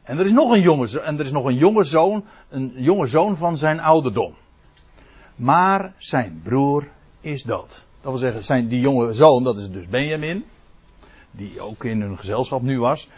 En 0.07 0.19
er 0.19 0.25
is 0.25 0.31
nog 0.31 0.51
een 0.51 0.61
jonge, 0.61 1.01
en 1.01 1.19
er 1.19 1.25
is 1.25 1.31
nog 1.31 1.45
een 1.45 1.55
jonge 1.55 1.83
zoon, 1.83 2.25
een 2.49 2.73
jonge 2.75 3.05
zoon 3.05 3.37
van 3.37 3.57
zijn 3.57 3.79
ouderdom. 3.79 4.33
Maar 5.35 5.93
zijn 5.97 6.41
broer 6.43 6.87
is 7.21 7.43
dood. 7.43 7.85
Dat 8.01 8.11
wil 8.11 8.17
zeggen, 8.17 8.43
zijn, 8.43 8.67
die 8.67 8.79
jonge 8.79 9.13
zoon, 9.13 9.43
dat 9.43 9.57
is 9.57 9.69
dus 9.69 9.87
Benjamin, 9.87 10.45
die 11.31 11.61
ook 11.61 11.83
in 11.83 12.01
hun 12.01 12.17
gezelschap 12.17 12.61
nu 12.61 12.79
was. 12.79 13.09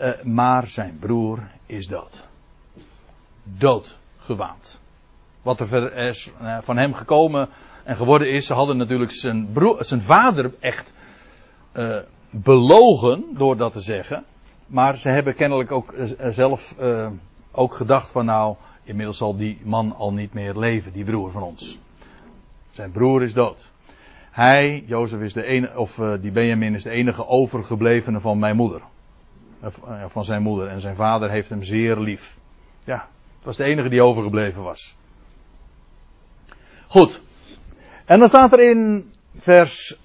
Uh, 0.00 0.22
maar 0.22 0.66
zijn 0.66 0.96
broer 1.00 1.50
is 1.66 1.86
dood. 1.86 2.26
Dood 3.42 3.98
gewaand. 4.18 4.80
Wat 5.42 5.60
er 5.60 5.96
is 5.96 6.30
uh, 6.42 6.58
van 6.62 6.76
hem 6.76 6.94
gekomen 6.94 7.48
en 7.84 7.96
geworden 7.96 8.32
is, 8.32 8.46
ze 8.46 8.54
hadden 8.54 8.76
natuurlijk 8.76 9.10
zijn, 9.10 9.52
broer, 9.52 9.84
vader 9.84 10.54
echt 10.60 10.92
uh, 11.74 11.98
belogen 12.30 13.24
door 13.32 13.56
dat 13.56 13.72
te 13.72 13.80
zeggen. 13.80 14.24
Maar 14.74 14.96
ze 14.96 15.08
hebben 15.08 15.34
kennelijk 15.34 15.72
ook 15.72 15.92
uh, 15.92 16.28
zelf 16.28 16.74
uh, 16.80 17.10
ook 17.50 17.74
gedacht 17.74 18.10
van 18.10 18.24
nou, 18.24 18.56
inmiddels 18.82 19.16
zal 19.16 19.36
die 19.36 19.60
man 19.64 19.96
al 19.96 20.12
niet 20.12 20.32
meer 20.32 20.58
leven, 20.58 20.92
die 20.92 21.04
broer 21.04 21.30
van 21.30 21.42
ons. 21.42 21.78
Zijn 22.70 22.90
broer 22.90 23.22
is 23.22 23.34
dood. 23.34 23.70
Hij, 24.30 24.84
Jozef 24.86 25.20
is 25.20 25.32
de 25.32 25.44
enige, 25.44 25.78
of 25.78 26.00
die 26.20 26.30
Benjamin 26.30 26.74
is 26.74 26.82
de 26.82 26.90
enige 26.90 27.26
overgeblevene 27.26 28.20
van 28.20 28.38
mijn 28.38 28.56
moeder. 28.56 28.80
Van 30.06 30.24
zijn 30.24 30.42
moeder. 30.42 30.68
En 30.68 30.80
zijn 30.80 30.96
vader 30.96 31.30
heeft 31.30 31.50
hem 31.50 31.62
zeer 31.62 31.96
lief. 31.96 32.36
Ja, 32.84 33.08
het 33.36 33.44
was 33.44 33.56
de 33.56 33.64
enige 33.64 33.88
die 33.88 34.02
overgebleven 34.02 34.62
was. 34.62 34.96
Goed. 36.86 37.20
En 38.04 38.18
dan 38.18 38.28
staat 38.28 38.52
er 38.52 38.70
in 38.70 39.10
vers 39.36 39.98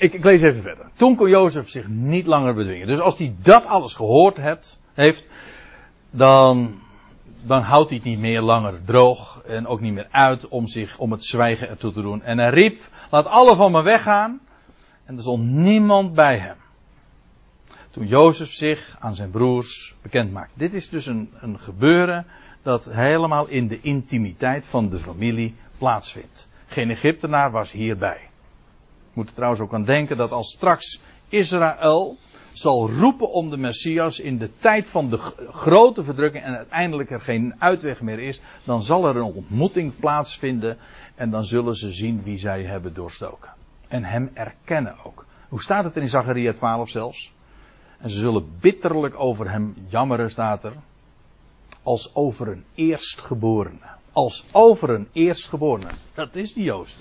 ik, 0.00 0.24
lees 0.24 0.40
even 0.40 0.62
verder. 0.62 0.86
Toen 0.96 1.16
kon 1.16 1.28
Jozef 1.28 1.68
zich 1.68 1.88
niet 1.88 2.26
langer 2.26 2.54
bedwingen. 2.54 2.86
Dus 2.86 3.00
als 3.00 3.18
hij 3.18 3.34
dat 3.42 3.66
alles 3.66 3.94
gehoord 3.94 4.40
heeft, 4.94 5.28
dan, 6.10 6.80
dan 7.42 7.62
houdt 7.62 7.88
hij 7.88 7.98
het 7.98 8.06
niet 8.06 8.18
meer 8.18 8.40
langer 8.40 8.84
droog 8.84 9.42
en 9.46 9.66
ook 9.66 9.80
niet 9.80 9.92
meer 9.92 10.08
uit 10.10 10.48
om 10.48 10.66
zich, 10.66 10.98
om 10.98 11.12
het 11.12 11.24
zwijgen 11.24 11.68
ertoe 11.68 11.92
te 11.92 12.02
doen. 12.02 12.22
En 12.22 12.38
hij 12.38 12.50
riep, 12.50 12.82
laat 13.10 13.26
alle 13.26 13.56
van 13.56 13.72
me 13.72 13.82
weggaan. 13.82 14.40
En 15.04 15.16
er 15.16 15.22
stond 15.22 15.44
niemand 15.44 16.14
bij 16.14 16.38
hem. 16.38 16.56
Toen 17.90 18.06
Jozef 18.06 18.50
zich 18.50 18.96
aan 18.98 19.14
zijn 19.14 19.30
broers 19.30 19.94
bekend 20.02 20.32
maakte. 20.32 20.58
Dit 20.58 20.72
is 20.72 20.88
dus 20.88 21.06
een, 21.06 21.30
een 21.40 21.58
gebeuren 21.58 22.26
dat 22.62 22.84
helemaal 22.84 23.46
in 23.46 23.68
de 23.68 23.80
intimiteit 23.80 24.66
van 24.66 24.88
de 24.88 24.98
familie 24.98 25.54
plaatsvindt. 25.78 26.48
Geen 26.66 26.90
Egyptenaar 26.90 27.50
was 27.50 27.72
hierbij. 27.72 28.29
Moet 29.12 29.28
er 29.28 29.34
trouwens 29.34 29.62
ook 29.62 29.74
aan 29.74 29.84
denken 29.84 30.16
dat 30.16 30.30
als 30.30 30.50
straks 30.50 31.00
Israël 31.28 32.16
zal 32.52 32.90
roepen 32.90 33.30
om 33.30 33.50
de 33.50 33.56
Messias 33.56 34.20
in 34.20 34.38
de 34.38 34.50
tijd 34.58 34.88
van 34.88 35.10
de 35.10 35.18
grote 35.50 36.04
verdrukking 36.04 36.44
en 36.44 36.56
uiteindelijk 36.56 37.10
er 37.10 37.20
geen 37.20 37.54
uitweg 37.58 38.00
meer 38.00 38.18
is, 38.18 38.40
dan 38.64 38.82
zal 38.82 39.06
er 39.06 39.16
een 39.16 39.22
ontmoeting 39.22 39.96
plaatsvinden 39.96 40.78
en 41.14 41.30
dan 41.30 41.44
zullen 41.44 41.74
ze 41.74 41.90
zien 41.90 42.22
wie 42.22 42.38
zij 42.38 42.64
hebben 42.64 42.94
doorstoken. 42.94 43.50
En 43.88 44.04
hem 44.04 44.30
erkennen 44.34 44.96
ook. 45.04 45.26
Hoe 45.48 45.62
staat 45.62 45.84
het 45.84 45.96
in 45.96 46.08
Zachariah 46.08 46.54
12 46.54 46.88
zelfs? 46.88 47.32
En 47.98 48.10
ze 48.10 48.18
zullen 48.18 48.48
bitterlijk 48.60 49.18
over 49.18 49.50
hem 49.50 49.74
jammeren, 49.88 50.30
staat 50.30 50.64
er. 50.64 50.72
Als 51.82 52.14
over 52.14 52.48
een 52.48 52.64
eerstgeborene. 52.74 53.98
Als 54.12 54.46
over 54.52 54.90
een 54.90 55.08
eerstgeborene. 55.12 55.90
Dat 56.14 56.34
is 56.36 56.52
die 56.52 56.64
Joost. 56.64 56.96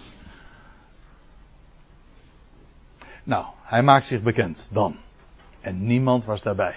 Nou, 3.23 3.45
hij 3.63 3.81
maakt 3.81 4.05
zich 4.05 4.21
bekend 4.21 4.69
dan. 4.71 4.95
En 5.61 5.85
niemand 5.85 6.25
was 6.25 6.41
daarbij. 6.41 6.75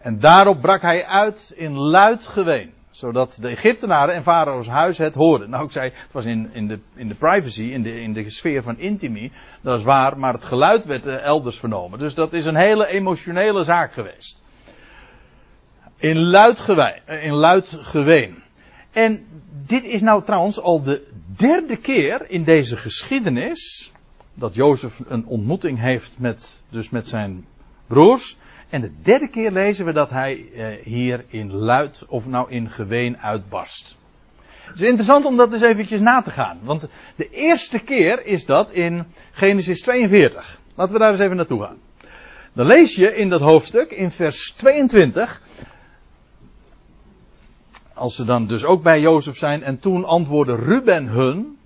En 0.00 0.18
daarop 0.18 0.60
brak 0.60 0.82
hij 0.82 1.06
uit 1.06 1.52
in 1.56 1.78
luid 1.78 2.26
geween. 2.26 2.72
Zodat 2.90 3.38
de 3.40 3.48
Egyptenaren 3.48 4.14
en 4.14 4.22
Farao's 4.22 4.68
huis 4.68 4.98
het 4.98 5.14
hoorden. 5.14 5.50
Nou, 5.50 5.64
ik 5.64 5.70
zei, 5.70 5.90
het 5.94 6.12
was 6.12 6.24
in, 6.24 6.50
in, 6.52 6.68
de, 6.68 6.78
in 6.94 7.08
de 7.08 7.14
privacy, 7.14 7.62
in 7.62 7.82
de, 7.82 8.00
in 8.00 8.12
de 8.12 8.30
sfeer 8.30 8.62
van 8.62 8.78
intimie. 8.78 9.32
Dat 9.60 9.78
is 9.78 9.84
waar, 9.84 10.18
maar 10.18 10.32
het 10.32 10.44
geluid 10.44 10.84
werd 10.84 11.06
uh, 11.06 11.22
elders 11.22 11.58
vernomen. 11.58 11.98
Dus 11.98 12.14
dat 12.14 12.32
is 12.32 12.44
een 12.44 12.56
hele 12.56 12.86
emotionele 12.86 13.64
zaak 13.64 13.92
geweest. 13.92 14.42
In 15.96 16.18
luid, 16.18 16.60
geween, 16.60 17.00
in 17.06 17.32
luid 17.32 17.78
geween. 17.80 18.42
En 18.92 19.26
dit 19.66 19.84
is 19.84 20.00
nou 20.00 20.24
trouwens 20.24 20.60
al 20.60 20.82
de 20.82 21.08
derde 21.36 21.76
keer 21.76 22.30
in 22.30 22.44
deze 22.44 22.76
geschiedenis 22.76 23.92
dat 24.38 24.54
Jozef 24.54 25.00
een 25.08 25.26
ontmoeting 25.26 25.80
heeft 25.80 26.18
met, 26.18 26.62
dus 26.70 26.90
met 26.90 27.08
zijn 27.08 27.46
broers. 27.86 28.36
En 28.68 28.80
de 28.80 28.92
derde 29.02 29.28
keer 29.28 29.52
lezen 29.52 29.84
we 29.84 29.92
dat 29.92 30.10
hij 30.10 30.50
eh, 30.52 30.84
hier 30.84 31.24
in 31.28 31.52
luid 31.52 32.04
of 32.08 32.26
nou 32.26 32.50
in 32.50 32.70
geween 32.70 33.18
uitbarst. 33.18 33.96
Het 34.68 34.80
is 34.80 34.86
interessant 34.86 35.24
om 35.24 35.36
dat 35.36 35.52
eens 35.52 35.62
eventjes 35.62 36.00
na 36.00 36.22
te 36.22 36.30
gaan. 36.30 36.58
Want 36.62 36.88
de 37.16 37.28
eerste 37.28 37.78
keer 37.78 38.26
is 38.26 38.44
dat 38.44 38.72
in 38.72 39.06
Genesis 39.30 39.80
42. 39.80 40.60
Laten 40.74 40.92
we 40.92 40.98
daar 40.98 41.10
eens 41.10 41.20
even 41.20 41.36
naartoe 41.36 41.62
gaan. 41.62 41.78
Dan 42.52 42.66
lees 42.66 42.94
je 42.94 43.14
in 43.14 43.28
dat 43.28 43.40
hoofdstuk, 43.40 43.90
in 43.90 44.10
vers 44.10 44.52
22. 44.56 45.42
Als 47.94 48.16
ze 48.16 48.24
dan 48.24 48.46
dus 48.46 48.64
ook 48.64 48.82
bij 48.82 49.00
Jozef 49.00 49.36
zijn. 49.36 49.62
En 49.62 49.78
toen 49.78 50.04
antwoordde 50.04 50.56
Ruben 50.56 51.06
hun. 51.06 51.57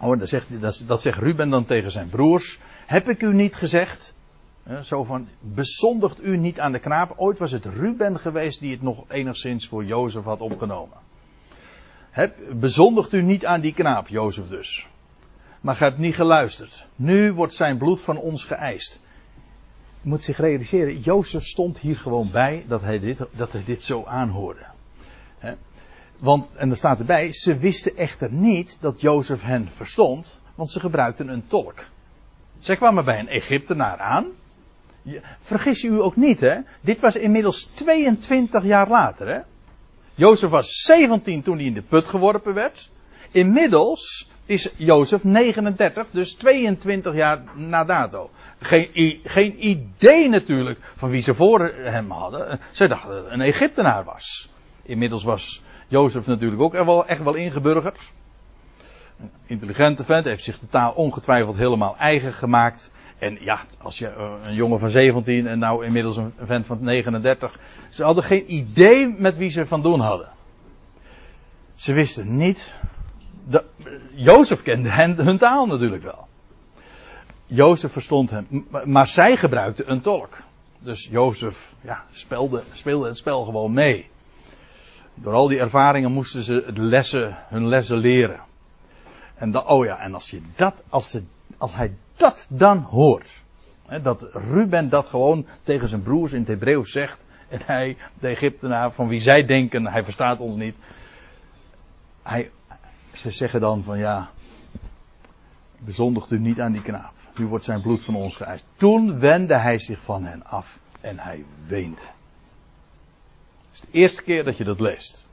Oh, 0.00 0.18
dat 0.18 0.28
zegt, 0.28 0.60
dat, 0.86 1.02
zegt 1.02 1.18
Ruben 1.18 1.50
dan 1.50 1.64
tegen 1.64 1.90
zijn 1.90 2.08
broers. 2.08 2.58
Heb 2.86 3.08
ik 3.08 3.22
u 3.22 3.34
niet 3.34 3.54
gezegd? 3.54 4.14
Zo 4.82 5.04
van, 5.04 5.28
bezondigt 5.40 6.22
u 6.22 6.36
niet 6.36 6.60
aan 6.60 6.72
de 6.72 6.78
knaap. 6.78 7.12
Ooit 7.16 7.38
was 7.38 7.52
het 7.52 7.64
Ruben 7.64 8.18
geweest 8.18 8.60
die 8.60 8.70
het 8.70 8.82
nog 8.82 9.04
enigszins 9.08 9.68
voor 9.68 9.84
Jozef 9.84 10.24
had 10.24 10.40
opgenomen. 10.40 10.98
Heb, 12.10 12.36
bezondigt 12.52 13.12
u 13.12 13.22
niet 13.22 13.46
aan 13.46 13.60
die 13.60 13.74
knaap, 13.74 14.08
Jozef 14.08 14.48
dus. 14.48 14.86
Maar 15.60 15.74
gij 15.74 15.88
hebt 15.88 15.98
niet 15.98 16.14
geluisterd. 16.14 16.86
Nu 16.96 17.32
wordt 17.32 17.54
zijn 17.54 17.78
bloed 17.78 18.00
van 18.00 18.16
ons 18.16 18.44
geëist. 18.44 19.02
Je 20.02 20.08
moet 20.08 20.22
zich 20.22 20.36
realiseren, 20.36 21.00
Jozef 21.00 21.42
stond 21.42 21.78
hier 21.78 21.96
gewoon 21.96 22.30
bij 22.32 22.64
dat 22.68 22.82
hij 22.82 22.98
dit, 22.98 23.18
dat 23.30 23.52
hij 23.52 23.64
dit 23.64 23.82
zo 23.82 24.04
aanhoorde. 24.04 24.66
Want, 26.18 26.54
en 26.54 26.70
er 26.70 26.76
staat 26.76 26.98
erbij, 26.98 27.32
ze 27.32 27.56
wisten 27.56 27.96
echter 27.96 28.32
niet 28.32 28.78
dat 28.80 29.00
Jozef 29.00 29.42
hen 29.42 29.68
verstond, 29.68 30.38
want 30.54 30.70
ze 30.70 30.80
gebruikten 30.80 31.28
een 31.28 31.46
tolk. 31.46 31.84
Zij 32.58 32.76
kwamen 32.76 33.04
bij 33.04 33.18
een 33.18 33.28
Egyptenaar 33.28 33.98
aan. 33.98 34.26
Vergis 35.40 35.82
u 35.82 36.02
ook 36.02 36.16
niet, 36.16 36.40
hè? 36.40 36.56
Dit 36.80 37.00
was 37.00 37.16
inmiddels 37.16 37.64
22 37.64 38.64
jaar 38.64 38.88
later, 38.88 39.28
hè? 39.28 39.40
Jozef 40.14 40.50
was 40.50 40.82
17 40.82 41.42
toen 41.42 41.56
hij 41.56 41.64
in 41.64 41.74
de 41.74 41.82
put 41.82 42.04
geworpen 42.04 42.54
werd. 42.54 42.90
Inmiddels 43.30 44.30
is 44.46 44.74
Jozef 44.76 45.24
39, 45.24 46.10
dus 46.10 46.34
22 46.34 47.14
jaar 47.14 47.42
na 47.54 47.84
dato. 47.84 48.30
Geen, 48.58 49.20
geen 49.24 49.66
idee 49.66 50.28
natuurlijk 50.28 50.78
van 50.96 51.10
wie 51.10 51.20
ze 51.20 51.34
voor 51.34 51.74
hem 51.74 52.10
hadden. 52.10 52.60
Zij 52.70 52.86
dachten 52.86 53.10
dat 53.10 53.24
het 53.24 53.32
een 53.32 53.40
Egyptenaar 53.40 54.04
was. 54.04 54.50
Inmiddels 54.82 55.24
was 55.24 55.62
Jozef 55.88 56.26
natuurlijk 56.26 56.62
ook 56.62 56.74
echt 56.74 56.84
wel, 56.84 57.06
echt 57.06 57.22
wel 57.22 57.34
ingeburgerd. 57.34 58.12
Een 59.20 59.30
intelligente 59.46 60.04
vent, 60.04 60.24
heeft 60.24 60.44
zich 60.44 60.58
de 60.58 60.66
taal 60.66 60.92
ongetwijfeld 60.92 61.56
helemaal 61.56 61.96
eigen 61.96 62.32
gemaakt. 62.32 62.92
En 63.18 63.38
ja, 63.40 63.60
als 63.82 63.98
je 63.98 64.08
eh, 64.08 64.32
een 64.44 64.54
jongen 64.54 64.78
van 64.78 64.90
17 64.90 65.46
en 65.46 65.58
nou 65.58 65.84
inmiddels 65.84 66.16
een 66.16 66.32
vent 66.38 66.66
van 66.66 66.78
39. 66.80 67.58
Ze 67.88 68.04
hadden 68.04 68.24
geen 68.24 68.52
idee 68.52 69.14
met 69.18 69.36
wie 69.36 69.50
ze 69.50 69.66
van 69.66 69.82
doen 69.82 70.00
hadden. 70.00 70.28
Ze 71.74 71.92
wisten 71.92 72.36
niet. 72.36 72.74
De, 73.48 73.64
Jozef 74.14 74.62
kende 74.62 74.90
hen, 74.90 75.16
hun 75.16 75.38
taal 75.38 75.66
natuurlijk 75.66 76.02
wel. 76.02 76.26
Jozef 77.46 77.92
verstond 77.92 78.30
hem, 78.30 78.66
maar 78.84 79.06
zij 79.06 79.36
gebruikte 79.36 79.84
een 79.86 80.00
tolk. 80.00 80.38
Dus 80.78 81.08
Jozef 81.10 81.74
ja, 81.80 82.04
speelde, 82.12 82.62
speelde 82.72 83.06
het 83.06 83.16
spel 83.16 83.44
gewoon 83.44 83.72
mee. 83.72 84.10
Door 85.14 85.32
al 85.32 85.48
die 85.48 85.58
ervaringen 85.58 86.12
moesten 86.12 86.42
ze 86.42 86.64
lessen, 86.74 87.38
hun 87.48 87.68
lessen 87.68 87.98
leren. 87.98 88.40
En 89.34 89.50
dan, 89.50 89.68
oh 89.68 89.84
ja, 89.84 89.98
en 89.98 90.14
als 90.14 90.30
je 90.30 90.42
dat, 90.56 90.84
als, 90.88 91.10
ze, 91.10 91.22
als 91.58 91.74
hij 91.74 91.96
dat 92.16 92.46
dan 92.50 92.78
hoort. 92.78 93.42
Hè, 93.86 94.00
dat 94.00 94.22
Ruben 94.32 94.88
dat 94.88 95.06
gewoon 95.06 95.46
tegen 95.62 95.88
zijn 95.88 96.02
broers 96.02 96.32
in 96.32 96.38
het 96.38 96.48
Hebreeuws 96.48 96.90
zegt. 96.90 97.24
En 97.48 97.60
hij, 97.64 97.96
de 98.20 98.28
Egyptenaar, 98.28 98.92
van 98.92 99.08
wie 99.08 99.20
zij 99.20 99.46
denken, 99.46 99.86
hij 99.86 100.04
verstaat 100.04 100.38
ons 100.38 100.56
niet. 100.56 100.76
Hij, 102.22 102.50
ze 103.12 103.30
zeggen 103.30 103.60
dan 103.60 103.82
van 103.82 103.98
ja, 103.98 104.30
bezondigt 105.78 106.30
u 106.30 106.38
niet 106.38 106.60
aan 106.60 106.72
die 106.72 106.82
knaap. 106.82 107.12
Nu 107.36 107.46
wordt 107.46 107.64
zijn 107.64 107.80
bloed 107.80 108.02
van 108.02 108.14
ons 108.14 108.36
geëist. 108.36 108.66
Toen 108.74 109.18
wendde 109.18 109.58
hij 109.58 109.78
zich 109.78 110.00
van 110.00 110.24
hen 110.24 110.44
af 110.44 110.78
en 111.00 111.18
hij 111.18 111.44
weende. 111.66 112.02
Is 113.74 113.80
de 113.80 113.88
eerste 113.90 114.22
keer 114.22 114.44
dat 114.44 114.56
je 114.56 114.64
dat 114.64 114.80
leest. 114.80 115.28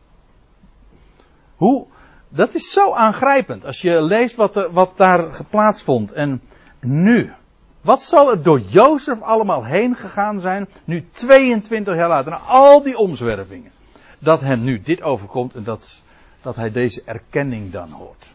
Hoe, 1.56 1.88
dat 2.30 2.54
is 2.54 2.72
zo 2.72 2.94
aangrijpend 2.94 3.66
als 3.66 3.82
je 3.82 4.04
leest 4.04 4.36
wat, 4.36 4.70
wat 4.72 4.98
daar 4.98 5.32
geplaatst 5.32 5.84
vond. 5.84 6.12
En 6.12 6.42
nu, 6.80 7.34
wat 7.82 8.02
zal 8.02 8.30
er 8.30 8.44
door 8.44 8.60
Jozef 8.60 9.22
allemaal 9.22 9.66
heen 9.66 9.96
gegaan 9.96 10.40
zijn, 10.40 10.68
nu 10.86 11.10
22 11.10 11.96
jaar 11.96 12.08
later, 12.08 12.32
na 12.32 12.38
al 12.38 12.84
die 12.84 12.98
omzwervingen, 12.98 13.72
dat 14.20 14.42
hem 14.42 14.64
nu 14.64 14.82
dit 14.82 15.02
overkomt 15.02 15.56
en 15.56 15.64
dat, 15.64 16.04
dat 16.42 16.56
hij 16.56 16.72
deze 16.72 17.04
erkenning 17.06 17.72
dan 17.72 17.92
hoort. 17.92 18.30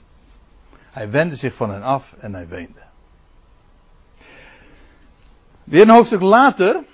Hij 0.90 1.10
wendde 1.10 1.36
zich 1.36 1.54
van 1.54 1.70
hen 1.70 1.82
af 1.82 2.14
en 2.18 2.34
hij 2.34 2.48
weende. 2.48 2.82
Weer 5.64 5.82
een 5.82 5.88
hoofdstuk 5.88 6.20
later, 6.20 6.84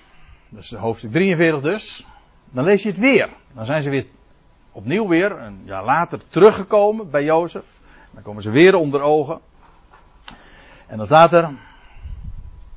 dus 0.49 0.71
hoofdstuk 0.71 1.11
43 1.11 1.61
dus, 1.61 2.05
dan 2.53 2.63
lees 2.63 2.83
je 2.83 2.89
het 2.89 2.97
weer. 2.97 3.29
Dan 3.53 3.65
zijn 3.65 3.81
ze 3.81 3.89
weer 3.89 4.05
opnieuw 4.71 5.07
weer, 5.07 5.31
een 5.31 5.61
jaar 5.65 5.83
later, 5.83 6.27
teruggekomen 6.27 7.09
bij 7.09 7.23
Jozef. 7.23 7.65
Dan 8.11 8.23
komen 8.23 8.43
ze 8.43 8.49
weer 8.49 8.75
onder 8.75 9.01
ogen. 9.01 9.39
En 10.87 10.97
dan 10.97 11.05
staat 11.05 11.33
er, 11.33 11.49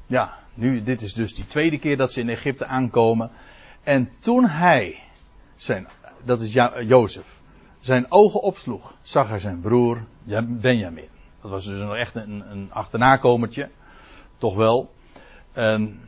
ja, 0.07 0.35
nu, 0.55 0.83
dit 0.83 1.03
is 1.03 1.15
dus 1.15 1.35
die 1.35 1.47
tweede 1.47 1.79
keer 1.79 1.97
dat 1.97 2.12
ze 2.12 2.21
in 2.21 2.29
Egypte 2.29 2.67
aankomen. 2.67 3.31
En 3.83 4.11
toen 4.19 4.49
hij, 4.49 5.03
zijn, 5.55 5.89
dat 6.25 6.41
is 6.41 6.53
Jozef, 6.87 7.41
zijn 7.79 8.07
ogen 8.09 8.41
opsloeg, 8.41 8.95
zag 9.03 9.29
hij 9.29 9.39
zijn 9.39 9.61
broer 9.61 10.05
Benjamin. 10.47 11.09
Dat 11.41 11.51
was 11.51 11.65
dus 11.65 11.79
nog 11.81 11.95
echt 11.95 12.15
een, 12.15 12.51
een 12.51 12.73
achternakomertje, 12.73 13.71
toch 14.39 14.55
wel. 14.55 14.91
En, 15.53 16.01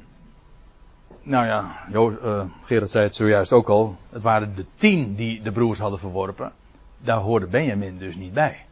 nou 1.23 1.47
ja, 1.47 1.89
uh, 1.93 2.45
Gerard 2.65 2.91
zei 2.91 3.05
het 3.05 3.15
zojuist 3.15 3.53
ook 3.53 3.69
al. 3.69 3.97
Het 4.11 4.23
waren 4.23 4.55
de 4.55 4.65
tien 4.75 5.15
die 5.15 5.43
de 5.43 5.53
broers 5.53 5.79
hadden 5.79 5.99
verworpen. 5.99 6.53
Daar 6.99 7.19
hoorde 7.19 7.47
Benjamin 7.47 7.99
dus 7.99 8.17
niet 8.17 8.33
bij. 8.33 8.65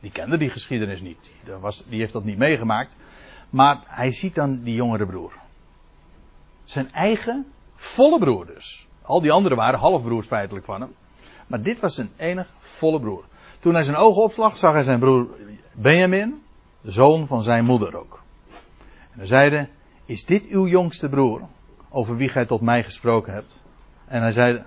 Die 0.00 0.10
kende 0.10 0.38
die 0.38 0.50
geschiedenis 0.50 1.00
niet. 1.00 1.32
Die, 1.44 1.54
was, 1.54 1.84
die 1.88 2.00
heeft 2.00 2.12
dat 2.12 2.24
niet 2.24 2.38
meegemaakt. 2.38 2.96
Maar 3.50 3.80
hij 3.86 4.10
ziet 4.10 4.34
dan 4.34 4.62
die 4.62 4.74
jongere 4.74 5.06
broer. 5.06 5.32
Zijn 6.64 6.92
eigen 6.92 7.46
volle 7.74 8.18
broer 8.18 8.46
dus. 8.46 8.86
Al 9.02 9.20
die 9.20 9.32
anderen 9.32 9.56
waren 9.56 9.78
halfbroers 9.78 10.26
feitelijk 10.26 10.64
van 10.64 10.80
hem. 10.80 10.94
Maar 11.46 11.62
dit 11.62 11.80
was 11.80 11.94
zijn 11.94 12.10
enig 12.16 12.48
volle 12.58 13.00
broer. 13.00 13.24
Toen 13.58 13.74
hij 13.74 13.82
zijn 13.82 13.96
ogen 13.96 14.22
opslag, 14.22 14.56
zag 14.56 14.72
hij 14.72 14.82
zijn 14.82 14.98
broer 14.98 15.28
Benjamin, 15.74 16.42
de 16.82 16.90
zoon 16.90 17.26
van 17.26 17.42
zijn 17.42 17.64
moeder 17.64 17.96
ook. 17.96 18.22
En 19.12 19.18
hij 19.18 19.26
zeide, 19.26 19.68
is 20.04 20.24
dit 20.24 20.46
uw 20.46 20.66
jongste 20.66 21.08
broer, 21.08 21.48
over 21.90 22.16
wie 22.16 22.28
gij 22.28 22.46
tot 22.46 22.60
mij 22.60 22.82
gesproken 22.82 23.32
hebt? 23.32 23.62
En 24.06 24.20
hij 24.20 24.32
zei, 24.32 24.64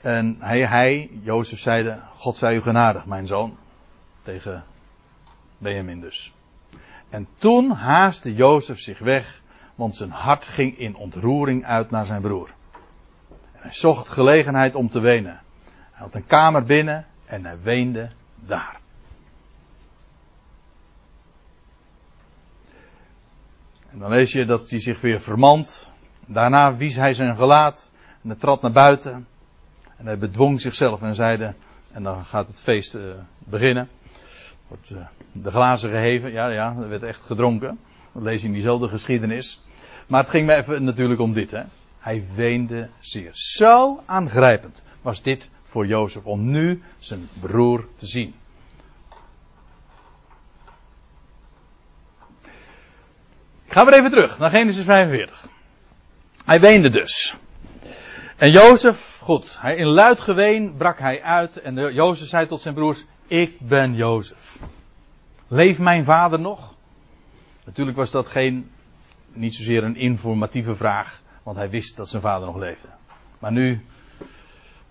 en 0.00 0.36
hij, 0.40 0.66
hij, 0.66 1.10
Jozef, 1.22 1.58
zeide, 1.58 2.00
God 2.14 2.36
zij 2.36 2.54
u 2.54 2.60
genadig, 2.60 3.06
mijn 3.06 3.26
zoon. 3.26 3.56
Tegen 4.22 4.64
Benjamin 5.58 6.00
dus. 6.00 6.32
En 7.08 7.28
toen 7.38 7.70
haastte 7.70 8.34
Jozef 8.34 8.78
zich 8.78 8.98
weg, 8.98 9.42
want 9.74 9.96
zijn 9.96 10.10
hart 10.10 10.44
ging 10.44 10.78
in 10.78 10.96
ontroering 10.96 11.64
uit 11.64 11.90
naar 11.90 12.04
zijn 12.04 12.22
broer. 12.22 12.50
En 13.28 13.60
hij 13.60 13.72
zocht 13.72 14.08
gelegenheid 14.08 14.74
om 14.74 14.88
te 14.88 15.00
wenen. 15.00 15.40
Hij 15.90 16.04
had 16.04 16.14
een 16.14 16.26
kamer 16.26 16.64
binnen 16.64 17.06
en 17.24 17.44
hij 17.44 17.60
weende 17.62 18.10
daar. 18.34 18.80
En 23.90 23.98
dan 23.98 24.10
lees 24.10 24.32
je 24.32 24.44
dat 24.44 24.70
hij 24.70 24.80
zich 24.80 25.00
weer 25.00 25.20
vermant. 25.20 25.90
Daarna 26.32 26.76
wies 26.76 26.96
hij 26.96 27.12
zijn 27.12 27.36
gelaat 27.36 27.92
en 28.22 28.38
trad 28.38 28.62
naar 28.62 28.72
buiten. 28.72 29.26
En 29.96 30.06
hij 30.06 30.18
bedwong 30.18 30.60
zichzelf 30.60 31.02
en 31.02 31.14
zeide, 31.14 31.54
en 31.92 32.02
dan 32.02 32.24
gaat 32.24 32.46
het 32.46 32.62
feest 32.62 32.94
uh, 32.94 33.02
beginnen. 33.38 33.88
Wordt 34.68 34.90
uh, 34.90 35.06
de 35.32 35.50
glazen 35.50 35.90
geheven, 35.90 36.32
ja, 36.32 36.48
ja, 36.48 36.76
er 36.80 36.88
werd 36.88 37.02
echt 37.02 37.20
gedronken. 37.20 37.78
Dat 38.12 38.22
lees 38.22 38.40
je 38.40 38.46
in 38.46 38.52
diezelfde 38.52 38.88
geschiedenis. 38.88 39.62
Maar 40.06 40.20
het 40.20 40.30
ging 40.30 40.46
me 40.46 40.54
even 40.54 40.84
natuurlijk 40.84 41.20
om 41.20 41.32
dit, 41.32 41.50
hè. 41.50 41.62
Hij 41.98 42.24
weende 42.34 42.88
zeer. 42.98 43.30
Zo 43.32 44.02
aangrijpend 44.06 44.82
was 45.02 45.22
dit 45.22 45.50
voor 45.62 45.86
Jozef 45.86 46.24
om 46.24 46.50
nu 46.50 46.82
zijn 46.98 47.28
broer 47.40 47.88
te 47.96 48.06
zien. 48.06 48.34
Gaan 53.66 53.86
we 53.86 53.94
even 53.94 54.10
terug 54.10 54.38
naar 54.38 54.50
Genesis 54.50 54.84
45. 54.84 55.48
Hij 56.50 56.60
weende 56.60 56.90
dus. 56.90 57.36
En 58.36 58.50
Jozef, 58.50 59.18
goed, 59.22 59.60
hij, 59.60 59.76
in 59.76 59.86
luid 59.86 60.20
geween 60.20 60.74
brak 60.76 60.98
hij 60.98 61.22
uit 61.22 61.56
en 61.56 61.74
de, 61.74 61.92
Jozef 61.92 62.28
zei 62.28 62.46
tot 62.46 62.60
zijn 62.60 62.74
broers, 62.74 63.04
ik 63.26 63.60
ben 63.60 63.94
Jozef. 63.94 64.58
Leeft 65.48 65.78
mijn 65.78 66.04
vader 66.04 66.40
nog? 66.40 66.74
Natuurlijk 67.64 67.96
was 67.96 68.10
dat 68.10 68.28
geen, 68.28 68.70
niet 69.32 69.54
zozeer 69.54 69.84
een 69.84 69.96
informatieve 69.96 70.74
vraag, 70.74 71.20
want 71.42 71.56
hij 71.56 71.70
wist 71.70 71.96
dat 71.96 72.08
zijn 72.08 72.22
vader 72.22 72.46
nog 72.46 72.56
leefde. 72.56 72.88
Maar 73.38 73.52
nu, 73.52 73.84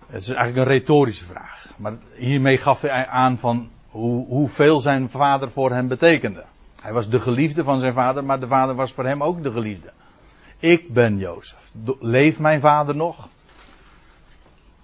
het 0.06 0.22
is 0.22 0.28
eigenlijk 0.28 0.56
een 0.56 0.74
retorische 0.76 1.24
vraag. 1.24 1.68
Maar 1.76 1.92
hiermee 2.14 2.58
gaf 2.58 2.80
hij 2.80 3.06
aan 3.06 3.38
van 3.38 3.70
hoe, 3.88 4.26
hoeveel 4.26 4.80
zijn 4.80 5.10
vader 5.10 5.50
voor 5.50 5.70
hem 5.70 5.88
betekende. 5.88 6.44
Hij 6.80 6.92
was 6.92 7.08
de 7.08 7.20
geliefde 7.20 7.64
van 7.64 7.80
zijn 7.80 7.94
vader, 7.94 8.24
maar 8.24 8.40
de 8.40 8.48
vader 8.48 8.74
was 8.74 8.92
voor 8.92 9.06
hem 9.06 9.22
ook 9.22 9.42
de 9.42 9.52
geliefde. 9.52 9.92
Ik 10.60 10.92
ben 10.92 11.18
Jozef. 11.18 11.72
Leeft 12.00 12.38
mijn 12.38 12.60
vader 12.60 12.96
nog? 12.96 13.28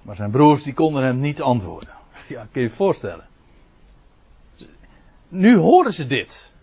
Maar 0.02 0.14
zijn 0.14 0.30
broers 0.30 0.62
die 0.62 0.74
konden 0.74 1.04
hem 1.04 1.20
niet 1.20 1.42
antwoorden. 1.42 1.94
Ja, 2.28 2.46
kun 2.52 2.62
je 2.62 2.68
je 2.68 2.74
voorstellen. 2.74 3.26
Nu 5.28 5.56
horen 5.56 5.92
ze 5.92 6.06
dit. 6.06 6.54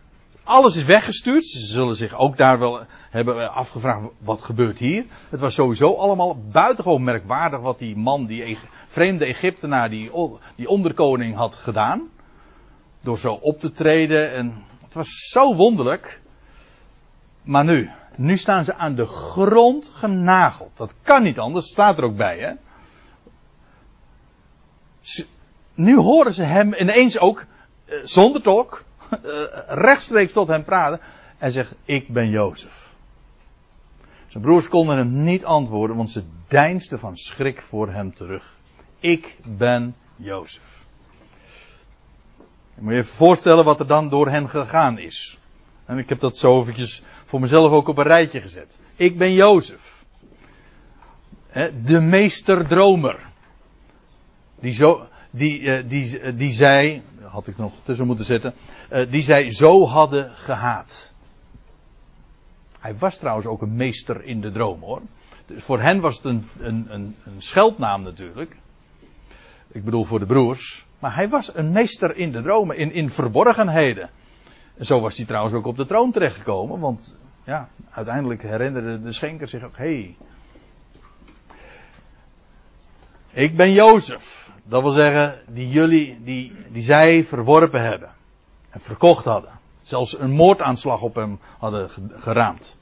alles 0.44 0.76
is 0.76 0.84
weggestuurd. 0.84 1.46
Ze 1.46 1.66
zullen 1.66 1.96
zich 1.96 2.14
ook 2.18 2.38
daar 2.38 2.60
wel 2.60 2.86
hebben 3.10 3.50
afgevraagd, 3.50 4.08
wat 4.18 4.42
gebeurt 4.42 4.78
hier? 4.78 5.06
Het 5.30 5.40
was 5.40 5.54
sowieso 5.54 5.94
allemaal 5.94 6.38
buitengewoon 6.52 7.04
merkwaardig 7.04 7.60
wat 7.60 7.80
die 7.80 7.96
man, 7.96 8.26
die 8.26 8.58
vreemde 8.88 9.26
Egyptenaar, 9.26 9.90
die, 9.90 10.12
die 10.56 10.68
onderkoning 10.68 11.36
had 11.36 11.56
gedaan. 11.56 12.10
Door 13.04 13.18
zo 13.18 13.34
op 13.34 13.60
te 13.60 13.72
treden 13.72 14.34
en 14.34 14.64
het 14.84 14.94
was 14.94 15.30
zo 15.30 15.56
wonderlijk. 15.56 16.22
Maar 17.44 17.64
nu, 17.64 17.90
nu 18.16 18.38
staan 18.38 18.66
ze 18.66 18.76
aan 18.76 18.96
de 18.96 19.06
grond 19.06 19.92
genageld. 19.94 20.78
Dat 20.78 20.94
kan 21.02 21.24
niet 21.24 21.40
anders, 21.40 21.68
staat 21.68 21.98
er 21.98 22.04
ook 22.04 22.16
bij, 22.16 22.40
hè. 22.40 22.54
Nu 25.74 25.98
horen 25.98 26.34
ze 26.34 26.44
hem 26.44 26.74
ineens 26.74 27.20
ook, 27.20 27.46
eh, 27.86 27.96
zonder 28.04 28.42
tolk, 28.42 28.84
eh, 29.10 29.20
rechtstreeks 29.68 30.34
tot 30.34 30.48
hem 30.48 30.64
praten. 30.64 31.00
En 31.38 31.52
zegt, 31.52 31.74
ik 31.86 32.08
ben 32.08 32.30
Jozef. 32.30 32.92
Zijn 34.28 34.44
broers 34.44 34.68
konden 34.68 34.98
hem 34.98 35.24
niet 35.24 35.46
antwoorden, 35.46 35.96
want 35.96 36.10
ze 36.10 36.24
deinsden 36.48 37.00
van 37.00 37.18
schrik 37.18 37.62
voor 37.62 37.92
hem 37.92 38.14
terug. 38.14 38.56
Ik 39.00 39.38
ben 39.46 39.96
Jozef. 40.16 40.86
Je 42.76 42.82
moet 42.82 42.92
je 42.92 42.98
even 42.98 43.14
voorstellen 43.14 43.66
wat 43.66 43.80
er 43.80 43.88
dan 43.88 44.10
door 44.10 44.30
hen 44.30 44.50
gegaan 44.50 44.98
is. 44.98 45.38
En 45.86 45.98
ik 45.98 46.10
heb 46.10 46.20
dat 46.20 46.38
zo 46.38 46.60
eventjes 46.60 47.04
voor 47.34 47.42
mezelf 47.42 47.72
ook 47.72 47.88
op 47.88 47.98
een 47.98 48.04
rijtje 48.04 48.42
gezet. 48.42 48.80
Ik 48.96 49.18
ben 49.18 49.34
Jozef. 49.34 50.06
De 51.84 52.00
meesterdromer. 52.00 53.20
Die, 54.60 54.74
zo, 54.74 55.08
die, 55.30 55.72
eh, 55.72 55.90
die, 55.90 56.20
eh, 56.20 56.38
die 56.38 56.50
zij, 56.50 57.02
had 57.22 57.48
ik 57.48 57.58
nog 57.58 57.74
tussen 57.84 58.06
moeten 58.06 58.26
zetten, 58.26 58.54
eh, 58.90 59.10
die 59.10 59.22
zij 59.22 59.52
zo 59.52 59.86
hadden 59.86 60.32
gehaat. 60.36 61.14
Hij 62.80 62.96
was 62.98 63.18
trouwens 63.18 63.48
ook 63.48 63.62
een 63.62 63.76
meester 63.76 64.24
in 64.24 64.42
de 64.42 64.52
droom 64.52 64.82
hoor. 64.82 65.02
Dus 65.46 65.64
voor 65.64 65.82
hen 65.82 66.02
was 66.02 66.16
het 66.16 66.26
een, 66.26 66.50
een, 66.60 66.86
een, 66.90 67.16
een 67.26 67.42
scheldnaam 67.42 68.04
natuurlijk. 68.04 68.56
Ik 69.72 69.84
bedoel 69.84 70.04
voor 70.04 70.20
de 70.20 70.26
broers. 70.26 70.86
Maar 71.00 71.16
hij 71.16 71.30
was 71.30 71.56
een 71.56 71.72
meester 71.72 72.16
in 72.16 72.32
de 72.32 72.42
dromen, 72.42 72.78
in, 72.78 72.92
in 72.92 73.10
verborgenheden. 73.10 74.10
En 74.78 74.86
zo 74.86 75.00
was 75.00 75.18
hij 75.18 75.26
trouwens 75.26 75.56
ook 75.56 75.66
op 75.66 75.78
de 75.78 75.86
troon 75.86 76.12
terechtgekomen, 76.12 76.80
want 76.80 77.22
ja, 77.44 77.70
uiteindelijk 77.90 78.42
herinnerde 78.42 79.02
de 79.02 79.12
schenker 79.12 79.48
zich 79.48 79.64
ook, 79.64 79.78
hey, 79.78 80.16
ik 83.32 83.56
ben 83.56 83.72
Jozef. 83.72 84.50
Dat 84.64 84.82
wil 84.82 84.92
zeggen, 84.92 85.42
die 85.48 85.70
jullie, 85.70 86.24
die, 86.24 86.54
die 86.72 86.82
zij 86.82 87.24
verworpen 87.24 87.82
hebben. 87.82 88.10
En 88.70 88.80
verkocht 88.80 89.26
hadden. 89.26 89.52
Zelfs 89.82 90.20
een 90.20 90.32
moordaanslag 90.32 91.02
op 91.02 91.16
hem 91.16 91.40
hadden 91.58 91.90
geraamd. 92.18 92.78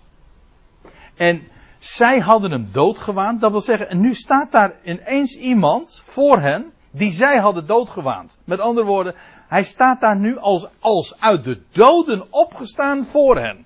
En 1.16 1.48
zij 1.80 2.20
hadden 2.20 2.52
hem 2.52 2.70
doodgewaand. 2.72 3.42
Dat 3.42 3.52
wil 3.52 3.62
zeggen, 3.62 3.90
en 3.90 4.00
nu 4.02 4.14
staat 4.14 4.52
daar 4.52 4.74
ineens 4.84 5.38
iemand 5.38 6.04
voor 6.06 6.40
hen. 6.40 6.72
Die 6.92 7.12
zij 7.12 7.38
hadden 7.38 7.68
doodgewaand. 7.68 8.38
Met 8.44 8.60
andere 8.60 8.86
woorden, 8.86 9.16
hij 9.48 9.64
staat 9.64 10.02
daar 10.02 10.18
nu 10.18 10.38
als, 10.38 10.68
als 10.80 11.20
uit 11.20 11.44
de 11.44 11.62
doden 11.72 12.24
opgestaan 12.30 13.06
voor 13.06 13.38
hen. 13.38 13.66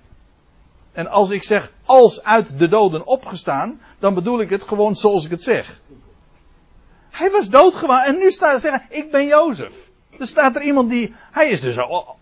En 0.96 1.08
als 1.08 1.30
ik 1.30 1.42
zeg 1.42 1.72
als 1.84 2.22
uit 2.22 2.58
de 2.58 2.68
doden 2.68 3.06
opgestaan, 3.06 3.80
dan 3.98 4.14
bedoel 4.14 4.40
ik 4.40 4.50
het 4.50 4.64
gewoon 4.64 4.94
zoals 4.94 5.24
ik 5.24 5.30
het 5.30 5.42
zeg. 5.42 5.80
Hij 7.10 7.30
was 7.30 7.48
doodgewaand 7.48 8.06
en 8.06 8.18
nu 8.18 8.30
staat 8.30 8.60
zeggen, 8.60 8.86
ik 8.88 9.10
ben 9.10 9.26
Jozef. 9.26 9.72
Er 10.18 10.26
staat 10.26 10.56
er 10.56 10.62
iemand 10.62 10.90
die, 10.90 11.14
hij 11.30 11.48
is 11.48 11.60
dus 11.60 11.76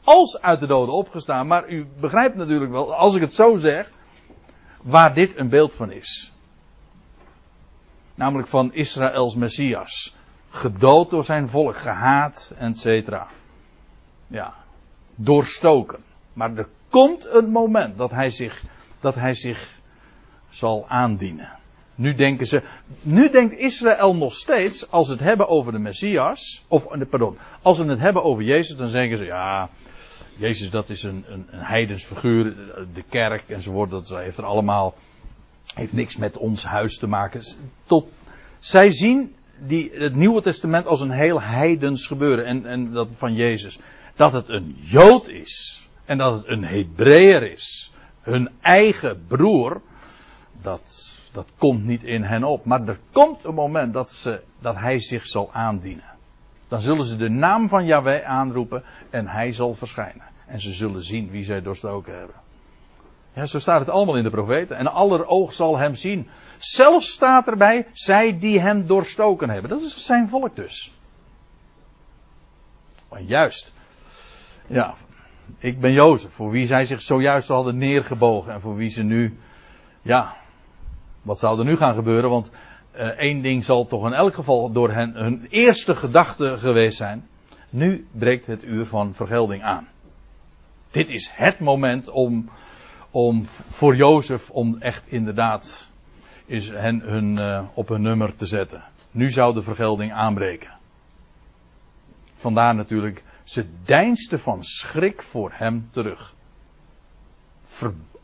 als 0.05 0.41
uit 0.41 0.61
de 0.61 0.67
doden 0.67 0.95
opgestaan, 0.95 1.47
maar 1.47 1.69
u 1.69 1.87
begrijpt 2.01 2.37
natuurlijk 2.37 2.71
wel, 2.71 2.95
als 2.95 3.15
ik 3.15 3.21
het 3.21 3.35
zo 3.35 3.57
zeg, 3.57 3.91
waar 4.83 5.15
dit 5.15 5.37
een 5.37 5.49
beeld 5.49 5.75
van 5.75 5.91
is. 5.91 6.33
Namelijk 8.15 8.49
van 8.49 8.73
Israëls 8.73 9.35
Messias. 9.35 10.17
Gedood 10.49 11.11
door 11.11 11.25
zijn 11.25 11.49
volk, 11.49 11.77
gehaat, 11.77 12.55
etc. 12.59 12.87
Ja, 14.27 14.55
doorstoken. 15.15 16.03
Maar 16.33 16.57
er 16.57 16.69
komt 16.95 17.27
een 17.31 17.51
moment 17.51 17.99
dat 17.99 18.11
hij 18.11 18.31
zich, 18.31 18.63
dat 19.01 19.15
hij 19.15 19.35
zich 19.35 19.81
zal 20.49 20.89
aandienen. 20.89 21.49
Nu 21.95 22.15
denken 22.15 22.47
ze, 22.47 22.63
nu 23.03 23.31
denkt 23.31 23.53
Israël 23.53 24.17
nog 24.17 24.35
steeds, 24.35 24.91
als 24.91 25.07
ze 25.07 25.13
het 25.13 25.23
hebben 25.23 25.49
over 25.49 25.73
de 25.73 25.79
Messias, 25.79 26.65
of 26.69 26.87
pardon, 27.11 27.39
als 27.63 27.77
ze 27.77 27.85
het 27.85 27.99
hebben 27.99 28.23
over 28.23 28.43
Jezus, 28.43 28.77
dan 28.77 28.89
zeggen 28.89 29.19
ze, 29.19 29.25
ja, 29.25 29.69
Jezus 30.37 30.71
dat 30.71 30.91
is 30.91 31.03
een, 31.03 31.25
een, 31.29 31.47
een 31.51 31.65
heidens 31.65 32.05
figuur, 32.05 32.55
de 32.95 33.05
kerk 33.09 33.49
enzovoort, 33.49 33.91
dat 33.91 34.09
heeft 34.09 34.39
er 34.39 34.45
allemaal, 34.45 34.95
heeft 35.75 35.93
niks 35.93 36.17
met 36.17 36.39
ons 36.39 36.65
huis 36.65 36.99
te 36.99 37.07
maken. 37.07 37.43
Tot, 37.87 38.13
zij 38.59 38.91
zien 38.91 39.35
die, 39.59 39.91
het 39.95 40.15
Nieuwe 40.15 40.43
Testament 40.43 40.87
als 40.87 41.01
een 41.01 41.11
heel 41.11 41.43
heidens 41.43 42.07
gebeuren 42.07 42.45
en, 42.45 42.67
en 42.67 42.93
dat 42.93 43.09
van 43.15 43.35
Jezus. 43.35 43.79
Dat 44.17 44.33
het 44.33 44.49
een 44.49 44.77
Jood 44.79 45.29
is 45.29 45.84
en 46.05 46.19
dat 46.19 46.35
het 46.35 46.49
een 46.49 46.65
Hebreeër 46.65 47.53
is, 47.53 47.93
hun 48.21 48.51
eigen 48.61 49.27
broer, 49.27 49.81
dat, 50.63 51.19
dat 51.33 51.49
komt 51.59 51.85
niet 51.85 52.03
in 52.03 52.23
hen 52.23 52.45
op. 52.45 52.65
Maar 52.65 52.89
er 52.89 52.99
komt 53.13 53.45
een 53.45 53.55
moment 53.55 53.93
dat, 53.93 54.13
ze, 54.13 54.41
dat 54.59 54.77
hij 54.77 54.99
zich 54.99 55.27
zal 55.27 55.53
aandienen. 55.53 56.13
Dan 56.69 56.81
zullen 56.81 57.05
ze 57.05 57.17
de 57.17 57.29
naam 57.29 57.69
van 57.69 57.87
Yahweh 57.87 58.25
aanroepen 58.25 58.85
en 59.11 59.27
hij 59.27 59.51
zal 59.51 59.75
verschijnen. 59.75 60.25
En 60.47 60.61
ze 60.61 60.73
zullen 60.73 61.03
zien 61.03 61.31
wie 61.31 61.45
zij 61.45 61.63
doorstoken 61.63 62.19
hebben. 62.19 62.37
Ja, 63.33 63.47
zo 63.47 63.59
staat 63.59 63.81
het 63.81 63.89
allemaal 63.89 64.17
in 64.17 64.23
de 64.23 64.31
profeten. 64.31 64.77
En 64.77 64.87
aller 64.87 65.27
oog 65.27 65.53
zal 65.53 65.79
hem 65.79 65.95
zien. 65.95 66.29
Zelfs 66.59 67.13
staat 67.13 67.47
erbij, 67.47 67.87
zij 67.93 68.39
die 68.39 68.61
hem 68.61 68.87
doorstoken 68.87 69.51
hebben. 69.51 69.71
Dat 69.71 69.81
is 69.81 70.05
zijn 70.05 70.29
volk 70.29 70.57
dus. 70.57 70.93
Maar 73.09 73.21
juist. 73.21 73.73
Ja, 74.67 74.95
ik 75.59 75.81
ben 75.81 75.93
Jozef, 75.93 76.31
voor 76.31 76.51
wie 76.51 76.67
zij 76.67 76.85
zich 76.85 77.03
zojuist 77.03 77.49
hadden 77.49 77.79
neergebogen 77.79 78.53
en 78.53 78.61
voor 78.61 78.77
wie 78.77 78.89
ze 78.89 79.03
nu, 79.03 79.39
ja, 80.03 80.35
wat 81.23 81.39
zou 81.39 81.59
er 81.59 81.65
nu 81.65 81.77
gaan 81.77 81.95
gebeuren? 81.95 82.31
Want 82.31 82.51
uh, 82.97 83.01
één 83.01 83.43
ding 83.43 83.65
zal 83.65 83.87
toch 83.87 84.07
in 84.07 84.13
elk 84.13 84.35
geval 84.35 84.73
door 84.73 84.91
hen 84.91 85.15
hun 85.15 85.47
eerste 85.49 85.97
gedachte 85.97 86.59
geweest 86.59 86.97
zijn. 86.97 87.29
Nu 87.71 88.07
breekt 88.11 88.47
het 88.47 88.65
uur 88.65 88.87
van 88.87 89.15
vergelding 89.15 89.63
aan. 89.63 89.89
Dit 90.91 91.09
is 91.09 91.31
het 91.33 91.61
moment 91.61 92.11
om, 92.11 92.51
om 93.11 93.45
voor 93.47 93.97
Jozef 93.97 94.51
om 94.51 94.77
echt 94.81 95.07
inderdaad 95.07 95.93
is 96.47 96.69
hen 96.69 97.01
hun, 97.01 97.37
uh, 97.41 97.65
op 97.75 97.89
hun 97.89 98.03
nummer 98.03 98.35
te 98.35 98.47
zetten. 98.47 98.85
Nu 99.11 99.31
zou 99.31 99.55
de 99.55 99.63
vergelding 99.63 100.13
aanbreken. 100.13 100.71
Vandaar 102.35 102.75
natuurlijk, 102.75 103.23
ze 103.45 103.67
deinsten 103.85 104.41
van 104.41 104.65
schrik 104.65 105.23
voor 105.23 105.51
hem 105.55 105.89
terug. 105.91 106.35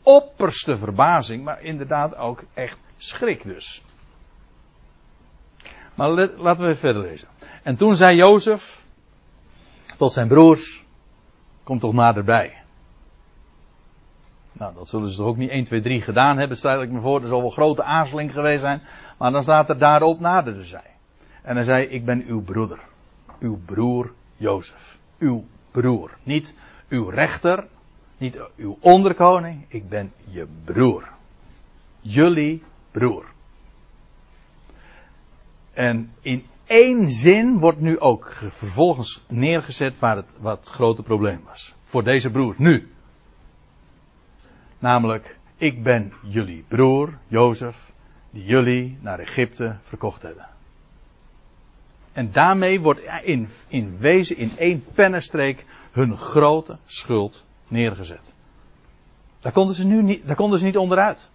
Opperste 0.03 0.77
verbazing, 0.77 1.43
maar 1.43 1.61
inderdaad 1.61 2.15
ook 2.15 2.43
echt 2.53 2.79
schrik 2.97 3.43
dus. 3.43 3.83
Maar 5.95 6.09
laten 6.09 6.63
we 6.63 6.69
even 6.69 6.77
verder 6.77 7.01
lezen. 7.01 7.27
En 7.63 7.75
toen 7.75 7.95
zei 7.95 8.15
Jozef 8.15 8.85
tot 9.97 10.11
zijn 10.11 10.27
broers, 10.27 10.85
kom 11.63 11.79
toch 11.79 11.93
naderbij. 11.93 12.61
Nou, 14.51 14.73
dat 14.73 14.89
zullen 14.89 15.09
ze 15.09 15.17
toch 15.17 15.27
ook 15.27 15.37
niet 15.37 15.49
1, 15.49 15.63
2, 15.63 15.81
3 15.81 16.01
gedaan 16.01 16.37
hebben, 16.37 16.57
stel 16.57 16.81
ik 16.81 16.89
me 16.89 17.01
voor. 17.01 17.21
Er 17.21 17.27
zal 17.27 17.41
wel 17.41 17.49
grote 17.49 17.83
aarzeling 17.83 18.33
geweest 18.33 18.61
zijn. 18.61 18.81
Maar 19.17 19.31
dan 19.31 19.43
staat 19.43 19.69
er 19.69 19.77
daarop 19.77 20.19
naderde 20.19 20.65
zij. 20.65 20.95
En 21.41 21.55
hij 21.55 21.65
zei, 21.65 21.85
ik 21.85 22.05
ben 22.05 22.23
uw 22.25 22.41
broeder. 22.41 22.79
Uw 23.39 23.59
broer 23.65 24.13
Jozef. 24.35 24.99
Uw 25.21 25.45
broer. 25.71 26.17
Niet 26.23 26.53
uw 26.89 27.09
rechter. 27.09 27.67
Niet 28.17 28.41
uw 28.55 28.77
onderkoning. 28.79 29.65
Ik 29.67 29.89
ben 29.89 30.11
je 30.29 30.47
broer. 30.65 31.09
Jullie 31.99 32.63
broer. 32.91 33.25
En 35.73 36.11
in 36.21 36.45
één 36.65 37.11
zin 37.11 37.59
wordt 37.59 37.79
nu 37.79 37.99
ook 37.99 38.33
vervolgens 38.33 39.23
neergezet 39.27 39.99
waar 39.99 40.15
het, 40.15 40.35
wat 40.39 40.69
grote 40.69 41.03
probleem 41.03 41.41
was. 41.45 41.73
Voor 41.83 42.03
deze 42.03 42.31
broers, 42.31 42.57
nu. 42.57 42.91
Namelijk, 44.79 45.37
ik 45.57 45.83
ben 45.83 46.13
jullie 46.21 46.65
broer, 46.67 47.17
Jozef, 47.27 47.91
die 48.29 48.43
jullie 48.43 48.97
naar 49.01 49.19
Egypte 49.19 49.77
verkocht 49.81 50.21
hebben. 50.21 50.50
En 52.13 52.31
daarmee 52.31 52.79
wordt 52.79 53.01
in, 53.23 53.49
in 53.67 53.97
wezen 53.97 54.37
in 54.37 54.51
één 54.57 54.83
pennenstreek 54.93 55.65
hun 55.91 56.17
grote 56.17 56.77
schuld 56.85 57.43
neergezet. 57.67 58.33
Daar 59.39 59.51
konden 59.51 59.75
ze 59.75 59.85
nu 59.85 60.03
niet, 60.03 60.27
daar 60.27 60.35
konden 60.35 60.59
ze 60.59 60.65
niet 60.65 60.77
onderuit. 60.77 61.29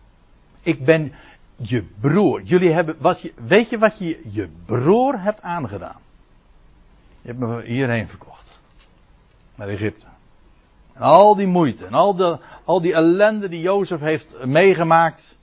Ik 0.63 0.85
ben 0.85 1.13
je 1.57 1.85
broer. 2.01 2.43
Jullie 2.43 2.73
hebben, 2.73 2.97
je, 3.21 3.33
weet 3.35 3.71
je 3.71 3.79
wat 3.79 3.99
je 3.99 4.23
je 4.31 4.49
broer 4.65 5.21
hebt 5.21 5.43
aangedaan? 5.43 6.01
Je 7.21 7.29
hebt 7.29 7.39
me 7.39 7.63
hierheen 7.63 8.09
verkocht. 8.09 8.61
Naar 9.55 9.69
Egypte. 9.69 10.07
En 10.93 11.03
al 11.03 11.37
die 11.37 11.47
moeite 11.47 11.87
en 11.87 11.93
al, 11.93 12.15
de, 12.15 12.39
al 12.65 12.81
die 12.81 12.95
ellende 12.95 13.49
die 13.49 13.61
Jozef 13.61 14.01
heeft 14.01 14.45
meegemaakt. 14.45 15.39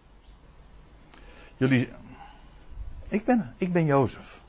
Jullie, 1.58 1.90
ik 3.08 3.26
ben, 3.26 3.54
ik 3.58 3.74
ben 3.74 3.86
Jozef. 3.86 4.42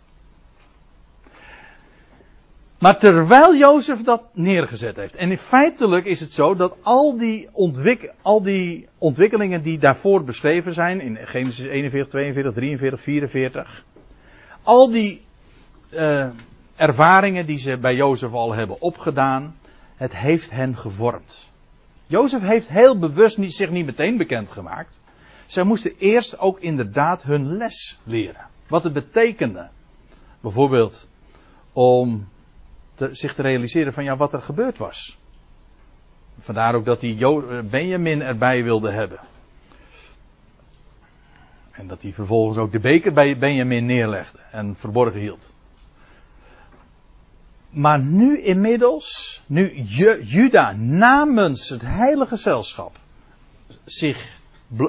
Maar 2.85 2.99
terwijl 2.99 3.57
Jozef 3.57 4.03
dat 4.03 4.22
neergezet 4.32 4.97
heeft. 4.97 5.14
En 5.14 5.39
feitelijk 5.39 6.05
is 6.05 6.20
het 6.20 6.32
zo 6.32 6.55
dat 6.55 6.76
al 6.82 7.16
die, 7.16 7.49
ontwik, 7.53 8.12
al 8.22 8.43
die 8.43 8.89
ontwikkelingen 8.99 9.62
die 9.62 9.78
daarvoor 9.78 10.24
beschreven 10.24 10.72
zijn. 10.72 11.01
In 11.01 11.16
Genesis 11.16 11.66
41, 11.66 12.11
42, 12.11 12.55
43, 12.55 13.01
44. 13.01 13.85
Al 14.62 14.91
die 14.91 15.22
uh, 15.91 16.26
ervaringen 16.76 17.47
die 17.47 17.59
ze 17.59 17.78
bij 17.78 17.95
Jozef 17.95 18.32
al 18.32 18.55
hebben 18.55 18.80
opgedaan. 18.80 19.57
Het 19.97 20.16
heeft 20.16 20.51
hen 20.51 20.76
gevormd. 20.76 21.51
Jozef 22.07 22.41
heeft 22.41 22.68
heel 22.68 22.99
bewust 22.99 23.39
niet, 23.39 23.55
zich 23.55 23.70
niet 23.70 23.87
meteen 23.87 24.16
bekendgemaakt. 24.16 25.01
Zij 25.47 25.64
moesten 25.64 25.93
eerst 25.99 26.39
ook 26.39 26.61
inderdaad 26.61 27.22
hun 27.22 27.57
les 27.57 27.99
leren. 28.03 28.47
Wat 28.68 28.85
het 28.85 28.93
betekende. 28.93 29.68
Bijvoorbeeld 30.41 31.07
om 31.72 32.32
te, 32.95 33.09
zich 33.12 33.34
te 33.34 33.42
realiseren 33.42 33.92
van 33.92 34.05
ja, 34.05 34.16
wat 34.16 34.32
er 34.32 34.42
gebeurd 34.42 34.78
was. 34.78 35.18
Vandaar 36.38 36.74
ook 36.74 36.84
dat 36.84 37.01
hij 37.01 37.16
eh, 37.18 37.61
Benjamin 37.70 38.22
erbij 38.22 38.62
wilde 38.62 38.92
hebben. 38.92 39.20
En 41.70 41.86
dat 41.86 42.03
hij 42.03 42.12
vervolgens 42.12 42.59
ook 42.59 42.72
de 42.72 42.80
beker 42.80 43.12
bij 43.12 43.38
Benjamin 43.38 43.86
neerlegde 43.86 44.38
en 44.51 44.76
verborgen 44.76 45.20
hield. 45.20 45.53
Maar 47.70 48.01
nu 48.01 48.40
inmiddels, 48.40 49.42
nu 49.47 49.82
Juda 50.22 50.72
namens 50.72 51.68
het 51.68 51.82
heilige 51.82 52.28
gezelschap 52.28 52.97
zich 53.84 54.38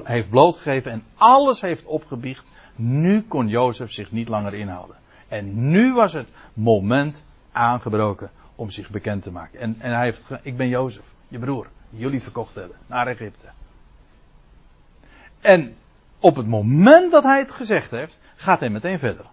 heeft 0.04 0.30
blootgegeven 0.30 0.90
en 0.90 1.02
alles 1.14 1.60
heeft 1.60 1.84
opgebiecht, 1.84 2.44
nu 2.76 3.22
kon 3.22 3.48
Jozef 3.48 3.92
zich 3.92 4.12
niet 4.12 4.28
langer 4.28 4.54
inhouden. 4.54 4.96
En 5.28 5.70
nu 5.70 5.94
was 5.94 6.12
het 6.12 6.28
moment 6.52 7.24
aangebroken 7.56 8.30
om 8.54 8.70
zich 8.70 8.90
bekend 8.90 9.22
te 9.22 9.30
maken. 9.30 9.60
En, 9.60 9.76
en 9.80 9.94
hij 9.94 10.04
heeft, 10.04 10.26
ik 10.42 10.56
ben 10.56 10.68
Jozef, 10.68 11.04
je 11.28 11.38
broer, 11.38 11.68
jullie 11.90 12.22
verkocht 12.22 12.54
hebben 12.54 12.76
naar 12.86 13.06
Egypte. 13.06 13.46
En 15.40 15.76
op 16.20 16.36
het 16.36 16.46
moment 16.46 17.12
dat 17.12 17.22
hij 17.22 17.38
het 17.38 17.50
gezegd 17.50 17.90
heeft, 17.90 18.18
gaat 18.36 18.60
hij 18.60 18.68
meteen 18.68 18.98
verder. 18.98 19.26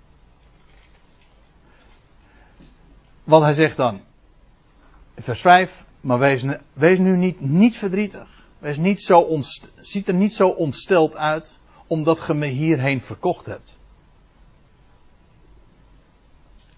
Want 3.23 3.43
hij 3.43 3.53
zegt 3.53 3.77
dan, 3.77 4.01
vers 5.15 5.41
5, 5.41 5.83
maar 6.01 6.19
wees, 6.19 6.45
wees 6.73 6.99
nu 6.99 7.17
niet, 7.17 7.39
niet 7.39 7.77
verdrietig. 7.77 8.41
Wees 8.59 8.77
niet 8.77 9.01
zo 9.01 9.19
ontst, 9.19 9.71
ziet 9.75 10.07
er 10.07 10.13
niet 10.13 10.33
zo 10.33 10.47
ontsteld 10.47 11.15
uit, 11.15 11.59
omdat 11.87 12.19
ge 12.19 12.33
me 12.33 12.47
hierheen 12.47 13.01
verkocht 13.01 13.45
hebt. 13.45 13.77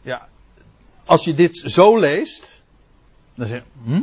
Ja, 0.02 0.28
als 1.06 1.24
je 1.24 1.34
dit 1.34 1.58
zo 1.58 2.00
leest, 2.00 2.64
dan 3.36 3.48
zeg 3.48 3.58
je, 3.58 3.66
hm? 3.84 4.02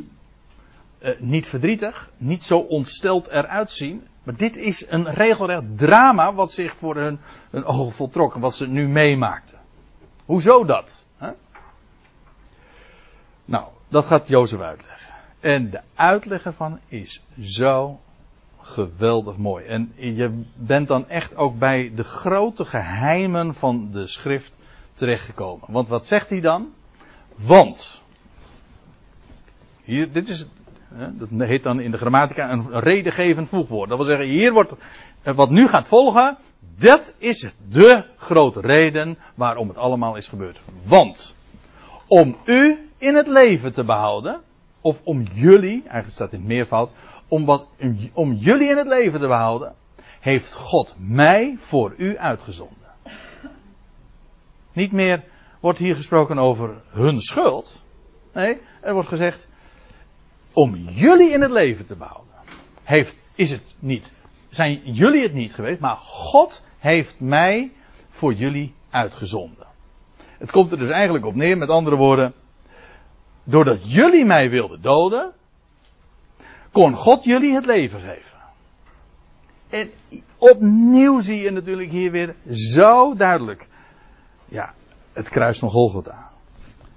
Uh, 1.03 1.11
niet 1.19 1.47
verdrietig, 1.47 2.11
niet 2.17 2.45
zo 2.45 2.59
ontsteld 2.59 3.29
eruit 3.29 3.71
zien. 3.71 4.07
Maar 4.23 4.37
dit 4.37 4.57
is 4.57 4.87
een 4.89 5.13
regelrecht 5.15 5.79
drama 5.79 6.35
wat 6.35 6.53
zich 6.53 6.77
voor 6.77 6.97
hun, 6.97 7.19
ogen 7.51 7.93
voltrok, 7.93 8.35
wat 8.35 8.55
ze 8.55 8.69
nu 8.69 8.89
meemaakten. 8.89 9.59
Hoezo 10.25 10.65
dat? 10.65 11.05
Huh? 11.19 11.31
Nou, 13.45 13.65
dat 13.89 14.05
gaat 14.05 14.29
Jozef 14.29 14.61
uitleggen. 14.61 15.15
En 15.41 15.71
de 15.71 15.81
uitleg 15.95 16.45
ervan 16.45 16.79
is 16.89 17.23
zo 17.41 18.01
geweldig 18.61 19.37
mooi. 19.37 19.65
En 19.65 19.93
je 19.97 20.43
bent 20.55 20.89
dan 20.89 21.09
echt 21.09 21.37
ook 21.37 21.59
bij 21.59 21.93
de 21.95 22.05
grote 22.05 22.65
geheimen 22.65 23.55
van 23.55 23.91
de 23.91 24.07
schrift 24.07 24.59
terechtgekomen. 24.95 25.73
Want 25.73 25.89
wat 25.89 26.07
zegt 26.07 26.31
hij 26.31 26.41
dan? 26.41 26.73
Want. 27.37 28.03
Hier, 29.85 30.13
dit 30.13 30.29
is, 30.29 30.47
dat 31.11 31.49
heet 31.49 31.63
dan 31.63 31.81
in 31.81 31.91
de 31.91 31.97
grammatica 31.97 32.51
een 32.51 32.81
redengevend 32.81 33.49
voegwoord. 33.49 33.89
Dat 33.89 33.99
wil 33.99 34.07
zeggen, 34.07 34.27
hier 34.27 34.53
wordt, 34.53 34.75
wat 35.23 35.51
nu 35.51 35.69
gaat 35.69 35.89
volgen, 35.89 36.39
dat 36.79 37.15
is 37.19 37.47
de 37.69 38.05
grote 38.17 38.61
reden 38.61 39.19
waarom 39.35 39.69
het 39.69 39.77
allemaal 39.77 40.17
is 40.17 40.29
gebeurd. 40.29 40.61
Want, 40.87 41.35
om 42.07 42.37
u 42.45 42.91
in 42.99 43.15
het 43.15 43.27
leven 43.27 43.73
te 43.73 43.85
behouden, 43.85 44.41
of 44.81 45.01
om 45.05 45.23
jullie, 45.33 45.81
eigenlijk 45.83 46.11
staat 46.11 46.33
in 46.33 46.39
het 46.39 46.49
meervoud, 46.49 46.91
om, 47.29 47.45
wat, 47.45 47.67
om 48.13 48.33
jullie 48.33 48.71
in 48.71 48.77
het 48.77 48.87
leven 48.87 49.21
te 49.21 49.27
behouden, 49.27 49.75
heeft 50.21 50.55
God 50.55 50.95
mij 50.99 51.57
voor 51.59 51.95
u 51.97 52.19
uitgezonden. 52.19 52.77
Niet 54.73 54.93
meer 54.93 55.25
wordt 55.63 55.79
hier 55.79 55.97
gesproken 55.97 56.39
over 56.39 56.83
hun 56.89 57.21
schuld. 57.21 57.83
Nee, 58.33 58.59
er 58.81 58.93
wordt 58.93 59.09
gezegd, 59.09 59.47
om 60.53 60.75
jullie 60.75 61.33
in 61.33 61.41
het 61.41 61.51
leven 61.51 61.87
te 61.87 61.97
behouden. 61.97 62.35
Heeft, 62.83 63.17
is 63.35 63.51
het 63.51 63.75
niet, 63.79 64.13
zijn 64.51 64.81
jullie 64.85 65.23
het 65.23 65.33
niet 65.33 65.55
geweest, 65.55 65.81
maar 65.81 65.97
God 65.97 66.65
heeft 66.79 67.21
mij 67.21 67.73
voor 68.09 68.33
jullie 68.33 68.75
uitgezonden. 68.91 69.67
Het 70.39 70.51
komt 70.51 70.73
er 70.73 70.79
dus 70.79 70.91
eigenlijk 70.91 71.25
op 71.25 71.35
neer, 71.35 71.59
met 71.59 71.69
andere 71.69 71.97
woorden, 71.97 72.33
doordat 73.45 73.93
jullie 73.93 74.25
mij 74.25 74.51
wilden 74.51 74.83
doden, 74.83 75.33
kon 76.73 76.95
God 76.95 77.25
jullie 77.25 77.55
het 77.55 77.67
leven 77.67 78.01
geven. 78.01 78.39
En 79.69 79.91
opnieuw 80.39 81.21
zie 81.21 81.39
je 81.39 81.51
natuurlijk 81.51 81.91
hier 81.91 82.11
weer 82.11 82.35
zo 82.51 83.15
duidelijk. 83.15 83.67
Ja, 84.49 84.75
het 85.13 85.29
kruis 85.29 85.59
van 85.59 85.71
Golgotha. 85.71 86.31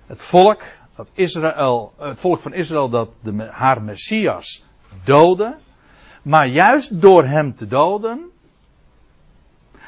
Het 0.06 0.24
volk, 0.24 0.62
dat 0.96 1.12
Israël, 1.14 1.94
het 1.98 2.20
volk 2.20 2.40
van 2.40 2.54
Israël 2.54 2.90
dat 2.90 3.10
de, 3.22 3.48
haar 3.50 3.82
Messias 3.82 4.64
doodde. 5.04 5.58
Maar 6.22 6.48
juist 6.48 7.02
door 7.02 7.26
hem 7.26 7.56
te 7.56 7.68
doden, 7.68 8.30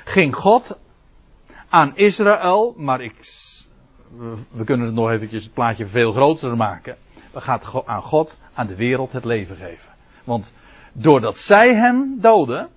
ging 0.04 0.36
God 0.36 0.80
aan 1.70 1.96
Israël, 1.96 2.74
maar 2.78 3.02
ik, 3.02 3.16
we 4.52 4.64
kunnen 4.64 4.86
het 4.86 4.96
nog 4.96 5.10
eventjes 5.10 5.44
het 5.44 5.54
plaatje 5.54 5.88
veel 5.88 6.12
groter 6.12 6.58
maken. 6.58 6.98
We 7.34 7.42
gaan 7.42 7.62
aan 7.86 8.02
God, 8.02 8.40
aan 8.54 8.68
de 8.68 8.76
wereld 8.76 9.12
het 9.12 9.26
leven 9.26 9.56
geven. 9.56 9.90
Want 10.24 10.54
doordat 10.94 11.38
zij 11.38 11.76
hem 11.76 12.18
doden, 12.22 12.70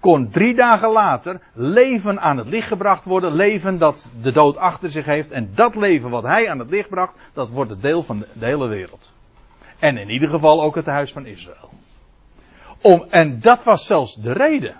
kon 0.00 0.28
drie 0.28 0.54
dagen 0.54 0.90
later 0.90 1.40
leven 1.52 2.20
aan 2.20 2.36
het 2.36 2.48
licht 2.48 2.68
gebracht 2.68 3.04
worden. 3.04 3.34
Leven 3.34 3.78
dat 3.78 4.12
de 4.22 4.32
dood 4.32 4.56
achter 4.56 4.90
zich 4.90 5.04
heeft. 5.04 5.30
En 5.30 5.50
dat 5.54 5.74
leven 5.74 6.10
wat 6.10 6.22
hij 6.22 6.50
aan 6.50 6.58
het 6.58 6.70
licht 6.70 6.88
bracht, 6.88 7.14
dat 7.32 7.50
wordt 7.50 7.70
het 7.70 7.82
deel 7.82 8.02
van 8.02 8.18
de 8.18 8.46
hele 8.46 8.68
wereld. 8.68 9.12
En 9.78 9.96
in 9.96 10.10
ieder 10.10 10.28
geval 10.28 10.62
ook 10.62 10.74
het 10.74 10.86
huis 10.86 11.12
van 11.12 11.26
Israël. 11.26 11.70
Om, 12.80 13.06
en 13.08 13.40
dat 13.40 13.64
was 13.64 13.86
zelfs 13.86 14.14
de 14.14 14.32
reden. 14.32 14.76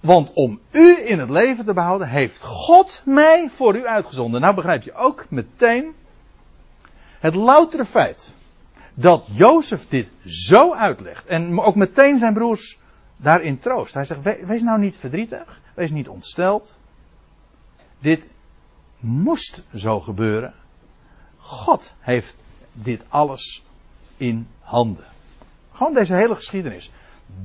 Want 0.00 0.32
om 0.34 0.60
u 0.72 1.06
in 1.06 1.18
het 1.18 1.30
leven 1.30 1.64
te 1.64 1.72
behouden, 1.72 2.08
heeft 2.08 2.42
God 2.42 3.02
mij 3.04 3.48
voor 3.54 3.76
u 3.76 3.86
uitgezonden. 3.86 4.40
Nou 4.40 4.54
begrijp 4.54 4.82
je 4.82 4.94
ook 4.94 5.26
meteen 5.28 5.94
het 7.18 7.34
loutere 7.34 7.84
feit 7.84 8.36
dat 8.94 9.28
Jozef 9.32 9.88
dit 9.88 10.08
zo 10.24 10.74
uitlegt. 10.74 11.26
En 11.26 11.60
ook 11.60 11.74
meteen 11.74 12.18
zijn 12.18 12.34
broers 12.34 12.78
daarin 13.22 13.58
troost. 13.58 13.94
Hij 13.94 14.04
zegt, 14.04 14.46
wees 14.46 14.62
nou 14.62 14.78
niet 14.78 14.96
verdrietig, 14.96 15.60
wees 15.74 15.90
niet 15.90 16.08
ontsteld. 16.08 16.78
Dit 17.98 18.28
moest 19.00 19.64
zo 19.74 20.00
gebeuren. 20.00 20.54
God 21.36 21.94
heeft 22.00 22.44
dit 22.72 23.04
alles 23.08 23.64
in 24.16 24.46
handen. 24.60 25.04
Gewoon 25.72 25.94
deze 25.94 26.14
hele 26.14 26.34
geschiedenis. 26.34 26.90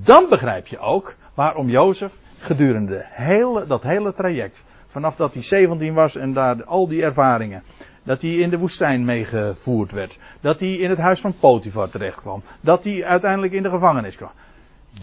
Dan 0.04 0.30
begrijp 0.30 0.68
je 0.68 0.80
ook 0.80 1.16
waarom 1.34 1.70
Jozef 1.70 2.14
gedurende 2.38 3.06
hele, 3.10 3.66
dat 3.66 3.84
hele 3.84 4.14
traject, 4.14 4.64
vanaf 4.88 5.16
dat 5.16 5.34
hij 5.34 5.44
17 5.44 5.94
was 5.94 6.16
en 6.16 6.34
daar 6.34 6.64
al 6.64 6.88
die 6.88 7.04
ervaringen, 7.04 7.64
dat 8.04 8.22
hij 8.22 8.32
in 8.32 8.50
de 8.50 8.58
woestijn 8.58 9.06
meegevoerd 9.06 9.92
werd, 9.92 10.20
dat 10.42 10.60
hij 10.60 10.74
in 10.74 10.90
het 10.90 11.00
huis 11.00 11.22
van 11.22 11.34
Potifar 11.40 11.90
terecht 11.90 12.22
kwam, 12.22 12.44
dat 12.62 12.84
hij 12.84 13.06
uiteindelijk 13.06 13.54
in 13.54 13.64
de 13.64 13.70
gevangenis 13.70 14.16
kwam. 14.16 14.32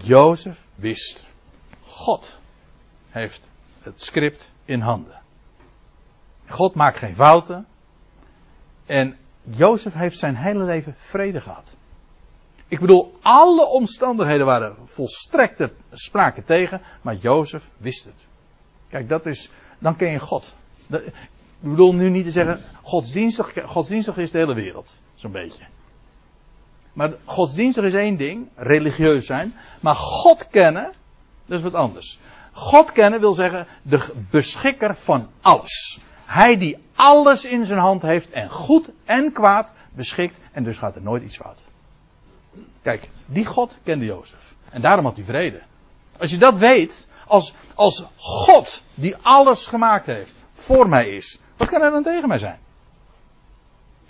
Jozef 0.01 0.65
wist, 0.75 1.31
God 1.83 2.39
heeft 3.11 3.51
het 3.83 4.01
script 4.01 4.53
in 4.65 4.81
handen. 4.81 5.21
God 6.47 6.75
maakt 6.75 6.99
geen 6.99 7.15
fouten. 7.15 7.67
En 8.87 9.17
Jozef 9.43 9.95
heeft 9.95 10.19
zijn 10.19 10.37
hele 10.37 10.65
leven 10.65 10.95
vrede 10.97 11.41
gehad. 11.41 11.77
Ik 12.69 12.81
bedoel, 12.81 13.19
alle 13.23 13.67
omstandigheden 13.67 14.47
waren 14.47 14.77
volstrekte 14.85 15.73
sprake 15.91 16.45
tegen, 16.45 16.83
maar 17.03 17.17
Jozef 17.17 17.71
wist 17.77 18.05
het. 18.05 18.27
Kijk, 18.89 19.09
dat 19.09 19.27
is, 19.27 19.51
dan 19.79 19.97
ken 19.97 20.11
je 20.11 20.19
God. 20.19 20.55
ik 20.91 21.13
bedoel 21.61 21.95
nu 21.95 22.11
niet 22.11 22.25
te 22.25 22.31
zeggen, 22.31 22.61
godsdienstig, 22.83 23.53
godsdienstig 23.65 24.17
is 24.17 24.31
de 24.31 24.39
hele 24.39 24.55
wereld. 24.55 25.01
Zo'n 25.15 25.33
beetje. 25.33 25.65
Maar 26.93 27.13
godsdienstig 27.25 27.85
is 27.85 27.95
één 27.95 28.17
ding, 28.17 28.49
religieus 28.57 29.27
zijn. 29.27 29.55
Maar 29.81 29.95
God 29.95 30.49
kennen, 30.49 30.93
dat 31.47 31.59
is 31.59 31.65
wat 31.65 31.75
anders. 31.75 32.19
God 32.53 32.93
kennen 32.93 33.21
wil 33.21 33.33
zeggen 33.33 33.67
de 33.83 34.27
beschikker 34.31 34.95
van 34.97 35.29
alles. 35.41 36.01
Hij 36.27 36.57
die 36.57 36.79
alles 36.95 37.45
in 37.45 37.65
zijn 37.65 37.81
hand 37.81 38.03
heeft 38.03 38.31
en 38.31 38.51
goed 38.51 38.91
en 39.05 39.33
kwaad 39.33 39.73
beschikt 39.95 40.39
en 40.53 40.65
dus 40.65 40.79
gaat 40.79 40.97
er 40.97 41.03
nooit 41.03 41.23
iets 41.23 41.37
fout. 41.37 41.65
Kijk, 42.83 43.09
die 43.27 43.47
God 43.47 43.77
kende 43.83 44.05
Jozef. 44.05 44.55
En 44.71 44.81
daarom 44.81 45.05
had 45.05 45.17
hij 45.17 45.25
vrede. 45.25 45.63
Als 46.19 46.31
je 46.31 46.39
dat 46.39 46.57
weet, 46.57 47.09
als, 47.27 47.55
als 47.75 48.07
God 48.17 48.85
die 48.95 49.17
alles 49.17 49.67
gemaakt 49.67 50.07
heeft, 50.07 50.45
voor 50.53 50.89
mij 50.89 51.09
is, 51.09 51.39
wat 51.57 51.69
kan 51.69 51.83
er 51.83 51.91
dan 51.91 52.03
tegen 52.03 52.29
mij 52.29 52.39
zijn? 52.39 52.59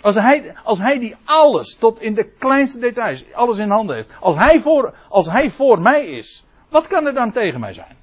Als 0.03 0.15
hij, 0.15 0.55
als 0.63 0.79
hij 0.79 0.99
die 0.99 1.15
alles, 1.23 1.75
tot 1.75 2.01
in 2.01 2.13
de 2.13 2.23
kleinste 2.23 2.79
details, 2.79 3.33
alles 3.33 3.57
in 3.57 3.69
handen 3.69 3.95
heeft. 3.95 4.09
Als 4.19 4.35
hij, 4.35 4.61
voor, 4.61 4.93
als 5.09 5.31
hij 5.31 5.51
voor 5.51 5.81
mij 5.81 6.05
is, 6.05 6.45
wat 6.69 6.87
kan 6.87 7.05
er 7.05 7.13
dan 7.13 7.31
tegen 7.31 7.59
mij 7.59 7.73
zijn? 7.73 7.95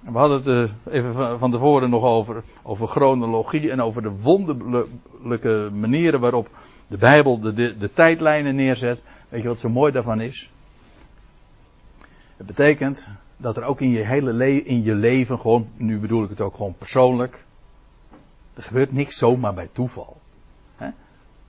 We 0.00 0.18
hadden 0.18 0.36
het 0.36 0.46
uh, 0.46 0.94
even 0.94 1.38
van 1.38 1.50
tevoren 1.50 1.90
nog 1.90 2.02
over, 2.02 2.42
over 2.62 2.88
chronologie 2.88 3.70
en 3.70 3.80
over 3.80 4.02
de 4.02 4.10
wonderlijke 4.10 5.70
manieren 5.72 6.20
waarop 6.20 6.48
de 6.86 6.96
Bijbel 6.96 7.40
de, 7.40 7.52
de, 7.52 7.76
de 7.78 7.92
tijdlijnen 7.92 8.54
neerzet. 8.54 9.02
Weet 9.28 9.42
je 9.42 9.48
wat 9.48 9.60
zo 9.60 9.68
mooi 9.68 9.92
daarvan 9.92 10.20
is? 10.20 10.50
Het 12.36 12.46
betekent 12.46 13.10
dat 13.36 13.56
er 13.56 13.64
ook 13.64 13.80
in 13.80 13.90
je 13.90 14.06
hele 14.06 14.32
le 14.32 14.64
in 14.64 14.82
je 14.82 14.94
leven, 14.94 15.38
gewoon, 15.38 15.68
nu 15.76 15.98
bedoel 15.98 16.22
ik 16.22 16.30
het 16.30 16.40
ook 16.40 16.54
gewoon 16.54 16.74
persoonlijk, 16.78 17.44
er 18.54 18.62
gebeurt 18.62 18.92
niks 18.92 19.18
zomaar 19.18 19.54
bij 19.54 19.68
toeval. 19.72 20.20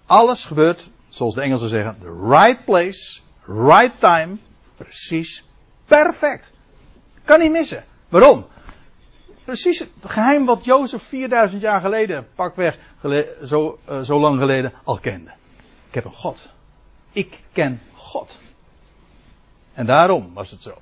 Alles 0.06 0.45
gebeurt, 0.45 0.89
zoals 1.10 1.36
de 1.36 1.41
Engelsen 1.41 1.70
zeggen, 1.70 1.97
the 1.99 2.28
right 2.30 2.66
place, 2.66 3.20
right 3.45 3.99
time, 3.99 4.38
precies, 4.76 5.43
perfect. 5.86 6.54
Kan 7.24 7.39
niet 7.39 7.51
missen. 7.51 7.84
Waarom? 8.10 8.45
Precies 9.43 9.80
het 9.80 9.89
geheim 10.01 10.45
wat 10.45 10.66
Jozef 10.66 11.04
4000 11.04 11.62
jaar 11.62 11.82
geleden, 11.82 12.28
pakweg 12.36 12.78
zo, 13.43 13.80
uh, 13.89 13.99
zo 13.99 14.20
lang 14.20 14.39
geleden, 14.39 14.74
al 14.84 14.99
kende. 14.99 15.32
Ik 15.88 15.93
heb 15.93 16.06
een 16.06 16.14
God. 16.14 16.49
Ik 17.12 17.39
ken 17.51 17.80
God. 17.95 18.38
En 19.74 19.86
daarom 19.86 20.34
was 20.34 20.51
het 20.51 20.62
zo. 20.62 20.78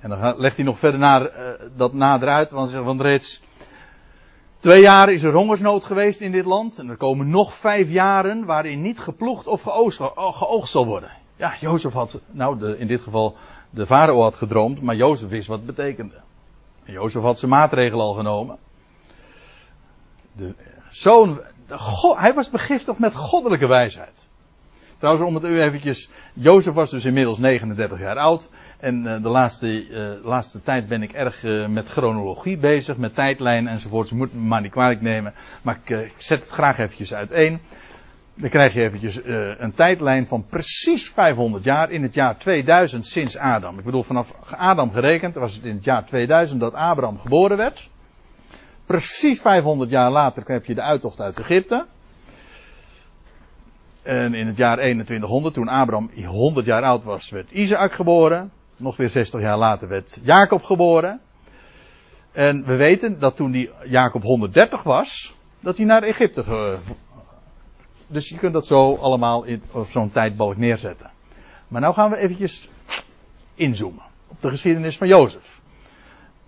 En 0.00 0.10
dan 0.10 0.38
legt 0.38 0.56
hij 0.56 0.64
nog 0.64 0.78
verder 0.78 1.00
naar, 1.00 1.22
uh, 1.22 1.52
dat 1.76 1.92
nader 1.92 2.28
uit, 2.28 2.50
want, 2.50 2.72
want 2.72 3.00
reeds 3.00 3.42
twee 4.60 4.80
jaar 4.80 5.12
is 5.12 5.22
er 5.22 5.32
hongersnood 5.32 5.84
geweest 5.84 6.20
in 6.20 6.32
dit 6.32 6.44
land. 6.44 6.78
En 6.78 6.88
er 6.88 6.96
komen 6.96 7.30
nog 7.30 7.54
vijf 7.54 7.90
jaren 7.90 8.44
waarin 8.44 8.82
niet 8.82 8.98
geploegd 8.98 9.46
of 9.46 9.62
geoogst, 9.62 10.00
oh, 10.00 10.64
zal 10.64 10.86
worden. 10.86 11.10
Ja, 11.36 11.56
Jozef 11.60 11.92
had, 11.92 12.20
nou 12.30 12.58
de, 12.58 12.78
in 12.78 12.86
dit 12.86 13.00
geval 13.00 13.36
de 13.70 13.86
farao 13.86 14.22
had 14.22 14.36
gedroomd, 14.36 14.82
maar 14.82 14.96
Jozef 14.96 15.28
wist 15.28 15.48
wat 15.48 15.58
het 15.58 15.76
betekende. 15.76 16.14
En 16.84 16.92
Jozef 16.92 17.22
had 17.22 17.38
zijn 17.38 17.50
maatregelen 17.50 18.04
al 18.04 18.14
genomen. 18.14 18.58
De 20.32 20.54
zoon, 20.90 21.40
God, 21.68 22.18
hij 22.18 22.34
was 22.34 22.50
begiftigd 22.50 22.98
met 22.98 23.14
goddelijke 23.14 23.66
wijsheid. 23.66 24.28
Trouwens, 24.98 25.26
om 25.26 25.34
het 25.34 25.44
u 25.44 25.60
eventjes. 25.60 26.10
Jozef 26.32 26.74
was 26.74 26.90
dus 26.90 27.04
inmiddels 27.04 27.38
39 27.38 27.98
jaar 27.98 28.16
oud. 28.16 28.48
En 28.80 29.04
uh, 29.04 29.22
de 29.22 29.28
laatste, 29.28 29.88
uh, 29.88 30.24
laatste 30.24 30.62
tijd 30.62 30.88
ben 30.88 31.02
ik 31.02 31.12
erg 31.12 31.42
uh, 31.42 31.68
met 31.68 31.88
chronologie 31.88 32.58
bezig, 32.58 32.96
met 32.96 33.14
tijdlijn 33.14 33.68
enzovoort. 33.68 34.08
Je 34.08 34.14
moet 34.14 34.34
me 34.34 34.40
maar 34.40 34.60
niet 34.60 34.70
kwalijk 34.70 35.00
nemen. 35.00 35.34
Maar 35.62 35.78
ik, 35.84 35.90
ik 35.90 36.14
zet 36.16 36.40
het 36.40 36.50
graag 36.50 36.78
eventjes 36.78 37.14
uiteen. 37.14 37.60
Dan 38.34 38.50
krijg 38.50 38.74
je 38.74 38.82
eventjes 38.82 39.20
een 39.58 39.72
tijdlijn 39.72 40.26
van 40.26 40.46
precies 40.46 41.08
500 41.08 41.64
jaar 41.64 41.90
in 41.90 42.02
het 42.02 42.14
jaar 42.14 42.36
2000 42.36 43.06
sinds 43.06 43.36
Adam. 43.36 43.78
Ik 43.78 43.84
bedoel, 43.84 44.02
vanaf 44.02 44.32
Adam 44.56 44.92
gerekend 44.92 45.34
was 45.34 45.54
het 45.54 45.64
in 45.64 45.74
het 45.74 45.84
jaar 45.84 46.04
2000 46.04 46.60
dat 46.60 46.74
Abraham 46.74 47.18
geboren 47.18 47.56
werd. 47.56 47.88
Precies 48.86 49.40
500 49.40 49.90
jaar 49.90 50.10
later 50.10 50.42
heb 50.46 50.64
je 50.64 50.74
de 50.74 50.82
uittocht 50.82 51.20
uit 51.20 51.38
Egypte. 51.38 51.86
En 54.02 54.34
in 54.34 54.46
het 54.46 54.56
jaar 54.56 54.76
2100, 54.76 55.54
toen 55.54 55.68
Abraham 55.68 56.10
100 56.24 56.66
jaar 56.66 56.82
oud 56.82 57.04
was, 57.04 57.30
werd 57.30 57.50
Isaac 57.50 57.92
geboren. 57.92 58.50
Nog 58.80 58.96
weer 58.96 59.08
60 59.08 59.40
jaar 59.40 59.58
later 59.58 59.88
werd 59.88 60.20
Jacob 60.22 60.62
geboren. 60.62 61.20
En 62.32 62.64
we 62.66 62.76
weten 62.76 63.18
dat 63.18 63.36
toen 63.36 63.50
die 63.50 63.70
Jacob 63.84 64.22
130 64.22 64.82
was, 64.82 65.34
dat 65.60 65.76
hij 65.76 65.86
naar 65.86 66.02
Egypte. 66.02 66.44
Ge... 66.44 66.78
Dus 68.06 68.28
je 68.28 68.38
kunt 68.38 68.52
dat 68.52 68.66
zo 68.66 68.94
allemaal 68.94 69.44
in, 69.44 69.62
op 69.72 69.86
zo'n 69.86 70.10
tijdbalk 70.10 70.56
neerzetten. 70.56 71.10
Maar 71.68 71.80
nou 71.80 71.94
gaan 71.94 72.10
we 72.10 72.16
eventjes 72.16 72.68
inzoomen 73.54 74.02
op 74.28 74.40
de 74.40 74.48
geschiedenis 74.48 74.96
van 74.96 75.08
Jozef. 75.08 75.60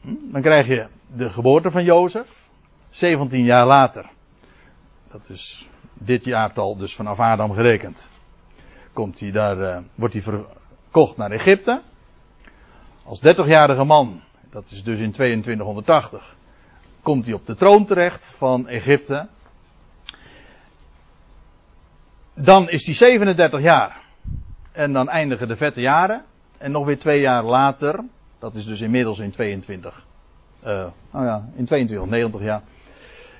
Hm? 0.00 0.14
Dan 0.32 0.42
krijg 0.42 0.66
je 0.66 0.86
de 1.06 1.30
geboorte 1.30 1.70
van 1.70 1.84
Jozef. 1.84 2.48
17 2.90 3.44
jaar 3.44 3.66
later. 3.66 4.10
Dat 5.10 5.28
is 5.28 5.68
dit 5.94 6.24
jaartal 6.24 6.76
dus 6.76 6.94
vanaf 6.94 7.18
Adam 7.18 7.52
gerekend. 7.52 8.10
Komt 8.92 9.20
hij 9.20 9.30
daar, 9.30 9.58
uh, 9.58 9.78
wordt 9.94 10.14
hij 10.14 10.22
verkocht 10.22 11.16
naar 11.16 11.30
Egypte. 11.30 11.82
Als 13.04 13.20
30-jarige 13.20 13.84
man, 13.84 14.20
dat 14.50 14.70
is 14.70 14.84
dus 14.84 14.98
in 14.98 15.12
2280, 15.12 16.36
komt 17.02 17.24
hij 17.24 17.34
op 17.34 17.46
de 17.46 17.54
troon 17.54 17.84
terecht 17.84 18.26
van 18.36 18.68
Egypte. 18.68 19.28
Dan 22.34 22.68
is 22.68 22.86
hij 22.86 22.94
37 22.94 23.62
jaar. 23.62 24.00
En 24.72 24.92
dan 24.92 25.08
eindigen 25.08 25.48
de 25.48 25.56
vette 25.56 25.80
jaren. 25.80 26.24
En 26.58 26.70
nog 26.70 26.84
weer 26.84 26.98
twee 26.98 27.20
jaar 27.20 27.42
later, 27.42 28.04
dat 28.38 28.54
is 28.54 28.64
dus 28.64 28.80
inmiddels 28.80 29.18
in 29.18 29.30
22, 29.30 30.06
uh, 30.64 30.68
nou 31.10 31.26
ja, 31.26 31.48
in 31.54 31.64
22, 31.64 32.10
90 32.10 32.42
jaar, 32.42 32.62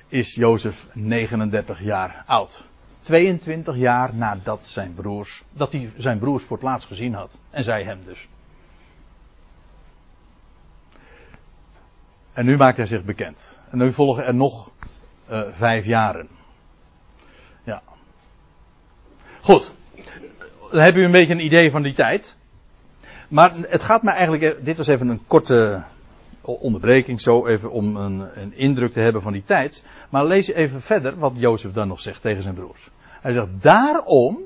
is 0.07 0.35
Jozef 0.35 0.87
39 0.93 1.83
jaar 1.83 2.23
oud. 2.25 2.63
22 3.01 3.75
jaar 3.75 4.15
nadat 4.15 4.65
zijn 4.65 4.93
broers, 4.93 5.43
dat 5.51 5.71
hij 5.71 5.91
zijn 5.97 6.19
broers 6.19 6.43
voor 6.43 6.57
het 6.57 6.65
laatst 6.65 6.87
gezien 6.87 7.13
had. 7.13 7.37
En 7.49 7.63
zij 7.63 7.83
hem 7.83 7.99
dus. 8.05 8.27
En 12.33 12.45
nu 12.45 12.57
maakt 12.57 12.77
hij 12.77 12.85
zich 12.85 13.03
bekend. 13.03 13.57
En 13.69 13.77
nu 13.77 13.91
volgen 13.91 14.25
er 14.25 14.35
nog 14.35 14.71
uh, 15.31 15.41
vijf 15.51 15.85
jaren. 15.85 16.27
Ja. 17.63 17.81
Goed. 19.41 19.71
Dan 20.71 20.81
heb 20.81 20.95
u 20.95 21.03
een 21.03 21.11
beetje 21.11 21.33
een 21.33 21.45
idee 21.45 21.71
van 21.71 21.83
die 21.83 21.93
tijd. 21.93 22.37
Maar 23.29 23.53
het 23.55 23.83
gaat 23.83 24.03
me 24.03 24.11
eigenlijk, 24.11 24.65
dit 24.65 24.77
was 24.77 24.87
even 24.87 25.07
een 25.07 25.27
korte 25.27 25.83
onderbreking, 26.41 27.21
zo 27.21 27.47
even 27.47 27.71
om 27.71 27.95
een, 27.95 28.39
een, 28.41 28.57
indruk 28.57 28.91
te 28.91 29.01
hebben 29.01 29.21
van 29.21 29.33
die 29.33 29.43
tijd. 29.43 29.85
Maar 30.09 30.25
lees 30.25 30.47
even 30.47 30.81
verder 30.81 31.17
wat 31.17 31.33
Jozef 31.35 31.71
dan 31.71 31.87
nog 31.87 31.99
zegt 31.99 32.21
tegen 32.21 32.43
zijn 32.43 32.55
broers. 32.55 32.89
Hij 33.21 33.33
zegt, 33.33 33.47
daarom 33.61 34.39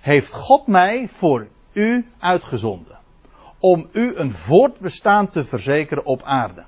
heeft 0.00 0.34
God 0.34 0.66
mij 0.66 1.08
voor 1.08 1.48
u 1.72 2.06
uitgezonden. 2.18 2.93
Om 3.64 3.88
u 3.92 4.16
een 4.16 4.32
voortbestaan 4.32 5.28
te 5.28 5.44
verzekeren 5.44 6.04
op 6.04 6.22
aarde. 6.22 6.64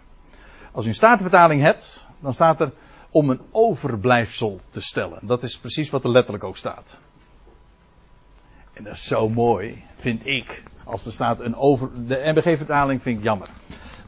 Als 0.73 0.85
u 0.85 0.89
een 0.89 0.95
statenvertaling 0.95 1.63
hebt, 1.63 2.07
dan 2.21 2.35
staat 2.35 2.61
er 2.61 2.73
om 3.11 3.31
een 3.31 3.41
overblijfsel 3.51 4.61
te 4.69 4.81
stellen. 4.81 5.19
Dat 5.23 5.43
is 5.43 5.59
precies 5.59 5.91
wat 5.91 6.05
er 6.05 6.11
letterlijk 6.11 6.45
ook 6.45 6.57
staat. 6.57 7.01
En 8.73 8.85
dat 8.85 8.95
is 8.95 9.05
zo 9.05 9.29
mooi, 9.29 9.85
vind 9.97 10.27
ik. 10.27 10.63
Als 10.85 11.07
er 11.07 11.13
staat 11.13 11.41
een 11.41 11.57
over. 11.57 12.07
De 12.07 12.33
NBG-vertaling 12.35 13.03
vind 13.03 13.19
ik 13.19 13.25
jammer. 13.25 13.49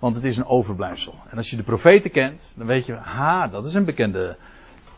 Want 0.01 0.15
het 0.15 0.25
is 0.25 0.37
een 0.37 0.47
overblijfsel. 0.47 1.15
En 1.31 1.37
als 1.37 1.51
je 1.51 1.57
de 1.57 1.63
profeten 1.63 2.11
kent, 2.11 2.53
dan 2.57 2.67
weet 2.67 2.87
je, 2.87 2.95
ha, 2.95 3.49
dat 3.49 3.67
is 3.67 3.75
een 3.75 3.85
bekende 3.85 4.37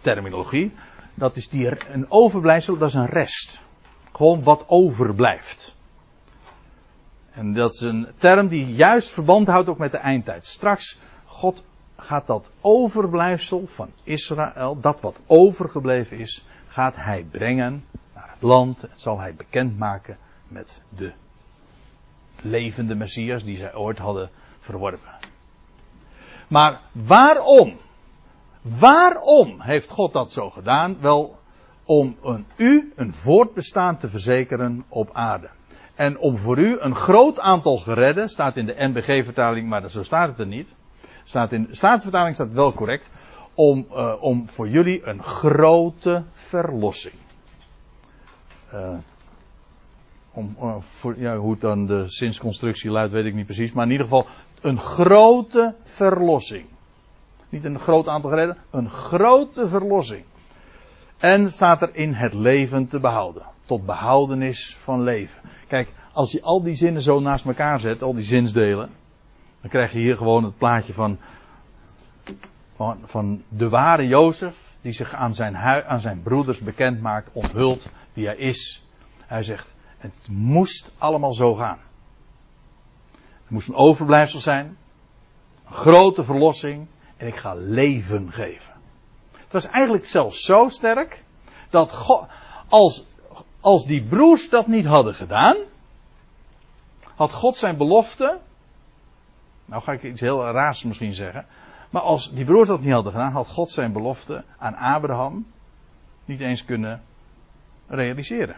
terminologie. 0.01 0.73
Dat 1.15 1.37
is 1.37 1.49
die, 1.49 1.93
een 1.93 2.11
overblijfsel, 2.11 2.79
dat 2.79 2.89
is 2.89 2.95
een 2.95 3.07
rest. 3.07 3.63
Gewoon 4.13 4.43
wat 4.43 4.65
overblijft. 4.67 5.79
En 7.33 7.53
dat 7.53 7.75
is 7.75 7.81
een 7.81 8.09
term 8.17 8.49
die 8.49 8.67
juist 8.67 9.11
verband 9.11 9.47
houdt 9.47 9.69
ook 9.69 9.79
met 9.79 9.91
de 9.91 9.99
eindtijd. 9.99 10.47
Straks, 10.47 10.99
God 11.25 11.65
gaat 11.97 12.27
dat 12.27 12.51
overblijfsel 12.61 13.67
van 13.67 13.91
Israël, 14.03 14.81
dat 14.81 15.01
wat 15.01 15.21
overgebleven 15.27 16.19
is, 16.19 16.45
gaat 16.69 16.97
hij 16.97 17.27
brengen 17.31 17.85
naar 18.15 18.31
het 18.31 18.43
land. 18.43 18.83
En 18.83 18.91
zal 18.95 19.21
hij 19.21 19.35
bekendmaken 19.35 20.19
met 20.49 20.83
de 20.89 21.13
levende 22.43 22.95
Messias 22.95 23.45
die 23.45 23.57
zij 23.57 23.75
ooit 23.75 23.99
hadden 23.99 24.31
verworpen. 24.61 25.19
Maar 26.49 26.81
waarom? 26.93 27.77
Waarom 28.63 29.61
heeft 29.61 29.91
God 29.91 30.13
dat 30.13 30.33
zo 30.33 30.51
gedaan? 30.51 31.01
Wel, 31.01 31.39
om 31.85 32.17
een, 32.23 32.47
u 32.57 32.93
een 32.97 33.13
voortbestaan 33.13 33.97
te 33.97 34.09
verzekeren 34.09 34.85
op 34.89 35.11
aarde. 35.13 35.49
En 36.01 36.19
om 36.19 36.39
voor 36.39 36.59
u 36.59 36.77
een 36.79 36.95
groot 36.95 37.41
aantal 37.41 37.77
geredden, 37.77 38.29
staat 38.29 38.57
in 38.57 38.67
de 38.67 38.75
NBG-vertaling, 38.77 39.69
maar 39.69 39.91
zo 39.91 40.03
staat 40.03 40.29
het 40.29 40.39
er 40.39 40.47
niet. 40.47 40.75
Staat 41.25 41.53
in 41.53 41.67
de 41.67 41.75
Staatsvertaling 41.75 42.35
staat 42.35 42.53
wel 42.53 42.73
correct. 42.73 43.11
om, 43.55 43.87
uh, 43.91 44.15
om 44.21 44.49
voor 44.49 44.69
jullie 44.69 45.07
een 45.07 45.23
grote 45.23 46.25
verlossing. 46.33 47.15
Uh, 48.75 48.99
om, 50.33 50.57
uh, 50.63 50.75
voor, 50.79 51.19
ja, 51.19 51.37
hoe 51.37 51.51
het 51.51 51.61
dan 51.61 51.87
de 51.87 52.03
zinsconstructie 52.07 52.91
luidt, 52.91 53.13
weet 53.13 53.25
ik 53.25 53.35
niet 53.35 53.47
precies. 53.47 53.73
Maar 53.73 53.85
in 53.85 53.91
ieder 53.91 54.07
geval 54.07 54.27
een 54.61 54.79
grote 54.79 55.75
verlossing. 55.85 56.67
Niet 57.49 57.65
een 57.65 57.79
groot 57.79 58.09
aantal 58.09 58.31
gereden, 58.31 58.57
een 58.71 58.89
grote 58.89 59.69
verlossing. 59.69 60.25
En 61.19 61.51
staat 61.51 61.83
er 61.83 61.91
in 61.93 62.15
het 62.15 62.35
leven 62.35 62.87
te 62.87 63.01
behouden. 63.01 63.43
Tot 63.71 63.87
behoudenis 63.87 64.77
van 64.79 65.03
leven. 65.03 65.41
Kijk, 65.69 65.93
als 66.13 66.33
je 66.33 66.43
al 66.43 66.63
die 66.63 66.75
zinnen 66.75 67.03
zo 67.03 67.21
naast 67.21 67.47
elkaar 67.47 67.81
zet, 67.81 68.03
al 68.03 68.15
die 68.15 68.25
zinsdelen. 68.25 68.91
Dan 69.61 69.71
krijg 69.71 69.93
je 69.93 69.99
hier 69.99 70.17
gewoon 70.17 70.45
het 70.45 70.59
plaatje 70.59 70.93
van, 70.93 71.19
van, 72.75 72.99
van 73.05 73.43
de 73.49 73.69
ware 73.69 74.07
Jozef. 74.07 74.75
Die 74.81 74.93
zich 74.93 75.15
aan 75.15 75.35
zijn, 75.35 75.57
aan 75.57 76.01
zijn 76.01 76.23
broeders 76.23 76.61
bekend 76.61 77.01
maakt, 77.01 77.31
onthult 77.33 77.93
wie 78.13 78.27
hij 78.27 78.37
is. 78.37 78.85
Hij 79.27 79.43
zegt, 79.43 79.75
het 79.99 80.29
moest 80.31 80.93
allemaal 80.99 81.35
zo 81.35 81.55
gaan. 81.55 81.79
Het 83.43 83.51
moest 83.51 83.69
een 83.69 83.75
overblijfsel 83.75 84.41
zijn. 84.41 84.77
Een 85.67 85.73
grote 85.73 86.25
verlossing. 86.25 86.87
En 87.17 87.27
ik 87.27 87.37
ga 87.37 87.55
leven 87.55 88.33
geven. 88.33 88.73
Het 89.33 89.53
was 89.53 89.67
eigenlijk 89.67 90.07
zelfs 90.07 90.45
zo 90.45 90.69
sterk. 90.69 91.25
Dat 91.69 91.93
God, 91.93 92.27
als, 92.69 93.07
als 93.61 93.85
die 93.85 94.09
broers 94.09 94.49
dat 94.49 94.67
niet 94.67 94.85
hadden 94.85 95.15
gedaan. 95.15 95.57
Had 97.15 97.33
God 97.33 97.57
zijn 97.57 97.77
belofte. 97.77 98.39
Nou 99.65 99.83
ga 99.83 99.93
ik 99.93 100.03
iets 100.03 100.21
heel 100.21 100.45
raars 100.45 100.83
misschien 100.83 101.15
zeggen. 101.15 101.47
Maar 101.91 102.03
als 102.03 102.33
die 102.33 102.45
broers 102.45 102.69
dat 102.69 102.81
niet 102.81 102.93
hadden 102.93 103.13
gedaan. 103.13 103.33
Had 103.33 103.49
God 103.49 103.71
zijn 103.71 103.93
belofte 103.93 104.45
aan 104.59 104.75
Abraham. 104.75 105.47
Niet 106.25 106.41
eens 106.41 106.65
kunnen 106.65 107.03
realiseren. 107.87 108.57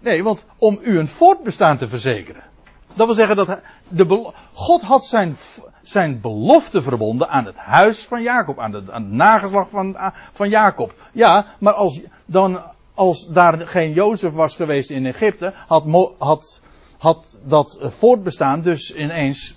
Nee, 0.00 0.22
want 0.22 0.46
om 0.56 0.78
u 0.82 0.98
een 0.98 1.08
voortbestaan 1.08 1.78
te 1.78 1.88
verzekeren. 1.88 2.49
Dat 2.94 3.06
wil 3.06 3.14
zeggen 3.14 3.36
dat 3.36 3.60
de, 3.88 4.32
God 4.52 4.82
had 4.82 5.04
zijn, 5.04 5.36
zijn 5.82 6.20
belofte 6.20 6.82
verbonden 6.82 7.28
aan 7.28 7.44
het 7.44 7.56
huis 7.56 8.06
van 8.06 8.22
Jacob, 8.22 8.58
aan, 8.58 8.72
het 8.72 9.10
nageslag 9.10 9.68
van, 9.68 9.96
van 10.32 10.48
Jacob. 10.48 10.92
Ja, 11.12 11.46
maar 11.58 11.74
als, 11.74 12.00
dan, 12.24 12.60
als 12.94 13.28
daar 13.28 13.66
geen 13.66 13.92
Jozef 13.92 14.32
was 14.32 14.56
geweest 14.56 14.90
in 14.90 15.06
Egypte, 15.06 15.52
had, 15.66 16.14
had, 16.18 16.62
had 16.98 17.38
dat 17.44 17.78
voortbestaan 17.80 18.62
dus 18.62 18.94
ineens 18.94 19.56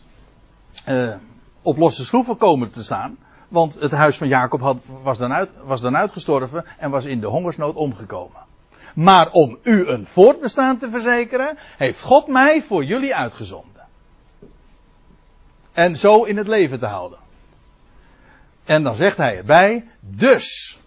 uh, 0.87 1.15
op 1.61 1.77
losse 1.77 2.05
schroeven 2.05 2.37
komen 2.37 2.69
te 2.69 2.83
staan. 2.83 3.17
Want 3.47 3.73
het 3.79 3.91
huis 3.91 4.17
van 4.17 4.27
Jacob 4.27 4.61
had, 4.61 4.77
was, 5.03 5.17
dan 5.17 5.33
uit, 5.33 5.49
was 5.63 5.81
dan 5.81 5.97
uitgestorven 5.97 6.65
en 6.77 6.91
was 6.91 7.05
in 7.05 7.19
de 7.19 7.27
hongersnood 7.27 7.75
omgekomen. 7.75 8.42
Maar 8.93 9.31
om 9.31 9.57
u 9.63 9.87
een 9.87 10.05
voortbestaan 10.05 10.77
te 10.77 10.89
verzekeren, 10.89 11.57
heeft 11.77 12.01
God 12.01 12.27
mij 12.27 12.61
voor 12.61 12.83
jullie 12.83 13.15
uitgezonden. 13.15 13.87
En 15.71 15.95
zo 15.95 16.23
in 16.23 16.37
het 16.37 16.47
leven 16.47 16.79
te 16.79 16.85
houden. 16.85 17.19
En 18.63 18.83
dan 18.83 18.95
zegt 18.95 19.17
hij 19.17 19.37
erbij, 19.37 19.87
dus. 19.99 20.77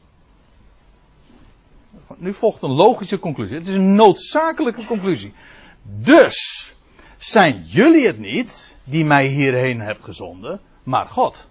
Nu 2.16 2.34
volgt 2.34 2.62
een 2.62 2.70
logische 2.70 3.18
conclusie. 3.18 3.56
Het 3.56 3.68
is 3.68 3.76
een 3.76 3.94
noodzakelijke 3.94 4.84
conclusie. 4.84 5.34
Dus 5.82 6.72
zijn 7.16 7.64
jullie 7.66 8.06
het 8.06 8.18
niet 8.18 8.76
die 8.84 9.04
mij 9.04 9.26
hierheen 9.26 9.80
hebt 9.80 10.04
gezonden, 10.04 10.60
maar 10.82 11.08
God. 11.08 11.46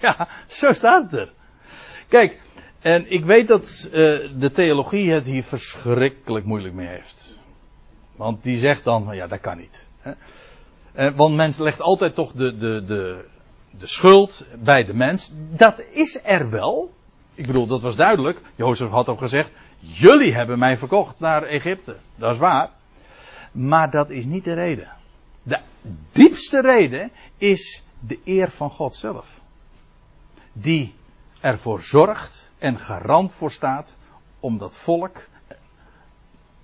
Ja, 0.00 0.28
zo 0.46 0.72
staat 0.72 1.10
het 1.10 1.20
er. 1.20 1.32
Kijk, 2.08 2.40
en 2.80 3.10
ik 3.10 3.24
weet 3.24 3.48
dat 3.48 3.86
uh, 3.86 3.92
de 4.38 4.50
theologie 4.52 5.10
het 5.10 5.24
hier 5.24 5.44
verschrikkelijk 5.44 6.44
moeilijk 6.44 6.74
mee 6.74 6.86
heeft. 6.86 7.40
Want 8.16 8.42
die 8.42 8.58
zegt 8.58 8.84
dan 8.84 9.08
ja, 9.12 9.26
dat 9.26 9.40
kan 9.40 9.58
niet. 9.58 9.88
Hè? 10.00 10.12
Uh, 10.96 11.16
want 11.16 11.34
mens 11.34 11.58
legt 11.58 11.80
altijd 11.80 12.14
toch 12.14 12.32
de, 12.32 12.56
de, 12.56 12.84
de, 12.84 13.24
de 13.70 13.86
schuld 13.86 14.46
bij 14.58 14.84
de 14.84 14.94
mens. 14.94 15.32
Dat 15.50 15.84
is 15.92 16.20
er 16.24 16.50
wel. 16.50 16.94
Ik 17.34 17.46
bedoel, 17.46 17.66
dat 17.66 17.82
was 17.82 17.96
duidelijk. 17.96 18.40
Jozef 18.54 18.88
had 18.88 19.08
ook 19.08 19.18
gezegd: 19.18 19.50
Jullie 19.78 20.34
hebben 20.34 20.58
mij 20.58 20.76
verkocht 20.76 21.20
naar 21.20 21.42
Egypte. 21.42 21.96
Dat 22.16 22.32
is 22.32 22.38
waar. 22.38 22.70
Maar 23.52 23.90
dat 23.90 24.10
is 24.10 24.24
niet 24.24 24.44
de 24.44 24.54
reden. 24.54 24.88
De 25.42 25.58
diepste 26.12 26.60
reden 26.60 27.10
is 27.36 27.82
de 28.00 28.18
eer 28.24 28.50
van 28.50 28.70
God 28.70 28.94
zelf. 28.94 29.40
Die 30.52 30.94
ervoor 31.40 31.82
zorgt 31.82 32.47
en 32.58 32.78
garant 32.78 33.32
voor 33.32 33.50
staat 33.50 33.98
om 34.40 34.58
dat 34.58 34.76
volk 34.76 35.16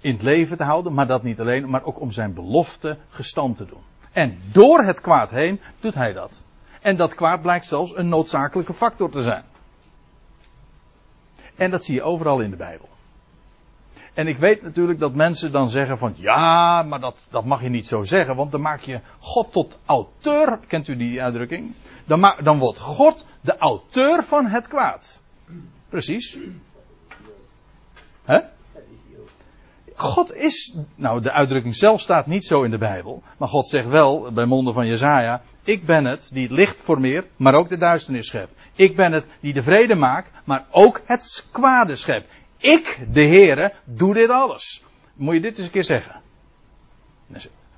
in 0.01 0.13
het 0.13 0.23
leven 0.23 0.57
te 0.57 0.65
houden, 0.65 0.95
maar 0.95 1.07
dat 1.07 1.23
niet 1.23 1.41
alleen, 1.41 1.71
maar 1.71 1.85
ook 1.85 2.01
om 2.01 2.11
zijn 2.11 2.35
belofte 2.35 2.99
gestand 3.09 3.57
te 3.57 3.67
doen. 3.67 3.83
En 4.13 4.39
door 4.53 4.83
het 4.83 5.01
kwaad 5.01 5.31
heen 5.31 5.61
doet 5.81 5.95
hij 5.95 6.13
dat. 6.13 6.43
En 6.81 6.97
dat 6.97 7.15
kwaad 7.15 7.43
blijkt 7.43 7.67
zelfs 7.67 7.97
een 7.97 8.09
noodzakelijke 8.09 8.75
factor 8.75 9.11
te 9.11 9.23
zijn. 9.23 9.45
En 11.55 11.71
dat 11.71 11.85
zie 11.85 11.95
je 11.95 12.03
overal 12.03 12.41
in 12.41 12.51
de 12.51 12.57
Bijbel. 12.57 12.89
En 14.15 14.27
ik 14.27 14.39
weet 14.39 14.63
natuurlijk 14.63 14.99
dat 14.99 15.15
mensen 15.15 15.53
dan 15.53 15.69
zeggen 15.69 15.99
van 15.99 16.15
ja, 16.17 16.83
maar 16.83 17.01
dat, 17.01 17.27
dat 17.31 17.45
mag 17.45 17.63
je 17.63 17.69
niet 17.69 17.87
zo 17.87 18.03
zeggen, 18.03 18.37
want 18.37 18.53
dan 18.53 18.61
maak 18.61 18.81
je 18.81 19.01
God 19.19 19.53
tot 19.53 19.79
auteur. 19.85 20.59
Kent 20.67 20.89
u 20.89 20.97
die 20.97 21.23
uitdrukking? 21.23 21.75
Dan, 22.05 22.35
dan 22.43 22.59
wordt 22.59 22.79
God 22.79 23.27
de 23.41 23.57
auteur 23.57 24.25
van 24.25 24.47
het 24.47 24.69
kwaad. 24.69 25.23
Precies. 25.95 26.39
Hè? 28.25 28.41
God 29.95 30.35
is, 30.35 30.77
nou 30.95 31.21
de 31.21 31.33
uitdrukking 31.33 31.77
zelf 31.77 32.01
staat 32.01 32.27
niet 32.27 32.45
zo 32.45 32.63
in 32.63 32.71
de 32.71 32.79
Bijbel, 32.79 33.23
maar 33.39 33.49
God 33.49 33.69
zegt 33.69 33.87
wel 33.87 34.33
bij 34.33 34.45
monden 34.45 34.75
van 34.75 34.87
Jezaja, 34.87 35.43
ik 35.65 35.87
ben 35.87 36.05
het 36.05 36.31
die 36.33 36.43
het 36.43 36.51
licht 36.51 36.77
formeert, 36.77 37.27
maar 37.37 37.55
ook 37.55 37.69
de 37.69 37.77
duisternis 37.77 38.27
schept. 38.27 38.53
Ik 38.75 38.97
ben 38.97 39.13
het 39.13 39.29
die 39.41 39.53
de 39.53 39.63
vrede 39.63 39.95
maakt, 39.95 40.31
maar 40.45 40.67
ook 40.71 41.01
het 41.05 41.47
kwade 41.51 41.97
schept. 41.97 42.33
Ik, 42.57 43.07
de 43.13 43.27
Heere, 43.27 43.73
doe 43.85 44.15
dit 44.15 44.29
alles. 44.29 44.83
Moet 45.15 45.35
je 45.35 45.41
dit 45.41 45.57
eens 45.57 45.67
een 45.67 45.73
keer 45.73 45.85
zeggen. 45.85 46.21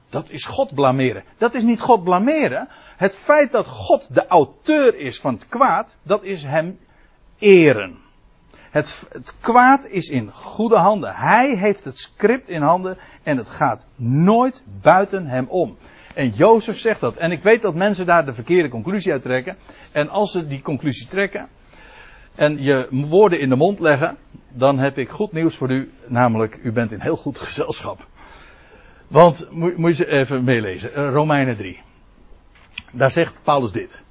Dat 0.08 0.30
is 0.30 0.44
God 0.44 0.74
blameren. 0.74 1.24
Dat 1.38 1.54
is 1.54 1.62
niet 1.62 1.80
God 1.80 2.04
blameren. 2.04 2.68
Het 2.96 3.16
feit 3.16 3.52
dat 3.52 3.66
God 3.66 4.14
de 4.14 4.26
auteur 4.26 4.94
is 4.94 5.20
van 5.20 5.34
het 5.34 5.48
kwaad, 5.48 5.98
dat 6.02 6.22
is 6.22 6.42
hem 6.42 6.78
eren. 7.38 8.04
Het, 8.76 9.34
kwaad 9.40 9.86
is 9.86 10.08
in 10.08 10.32
goede 10.32 10.76
handen. 10.76 11.14
Hij 11.14 11.56
heeft 11.56 11.84
het 11.84 11.98
script 11.98 12.48
in 12.48 12.62
handen 12.62 12.98
en 13.22 13.36
het 13.36 13.48
gaat 13.48 13.86
nooit 13.96 14.64
buiten 14.82 15.26
hem 15.26 15.46
om. 15.48 15.76
En 16.14 16.28
Jozef 16.28 16.78
zegt 16.78 17.00
dat. 17.00 17.16
En 17.16 17.32
ik 17.32 17.42
weet 17.42 17.62
dat 17.62 17.74
mensen 17.74 18.06
daar 18.06 18.24
de 18.24 18.34
verkeerde 18.34 18.68
conclusie 18.68 19.12
uit 19.12 19.22
trekken. 19.22 19.56
En 19.92 20.08
als 20.08 20.32
ze 20.32 20.46
die 20.46 20.62
conclusie 20.62 21.06
trekken 21.06 21.48
en 22.34 22.62
je 22.62 22.88
woorden 22.90 23.40
in 23.40 23.48
de 23.48 23.56
mond 23.56 23.80
leggen, 23.80 24.16
dan 24.48 24.78
heb 24.78 24.98
ik 24.98 25.08
goed 25.08 25.32
nieuws 25.32 25.56
voor 25.56 25.70
u. 25.70 25.90
Namelijk, 26.06 26.58
u 26.62 26.72
bent 26.72 26.92
in 26.92 27.00
heel 27.00 27.16
goed 27.16 27.38
gezelschap. 27.38 28.06
Want, 29.06 29.48
moet, 29.50 29.76
je 29.76 29.92
ze 29.92 30.06
even 30.06 30.44
meelezen. 30.44 30.90
Uh, 30.90 31.10
Romeinen 31.12 31.56
3. 31.56 31.80
Daar 32.92 33.10
zegt 33.10 33.34
Paulus 33.42 33.72
dit. 33.72 34.04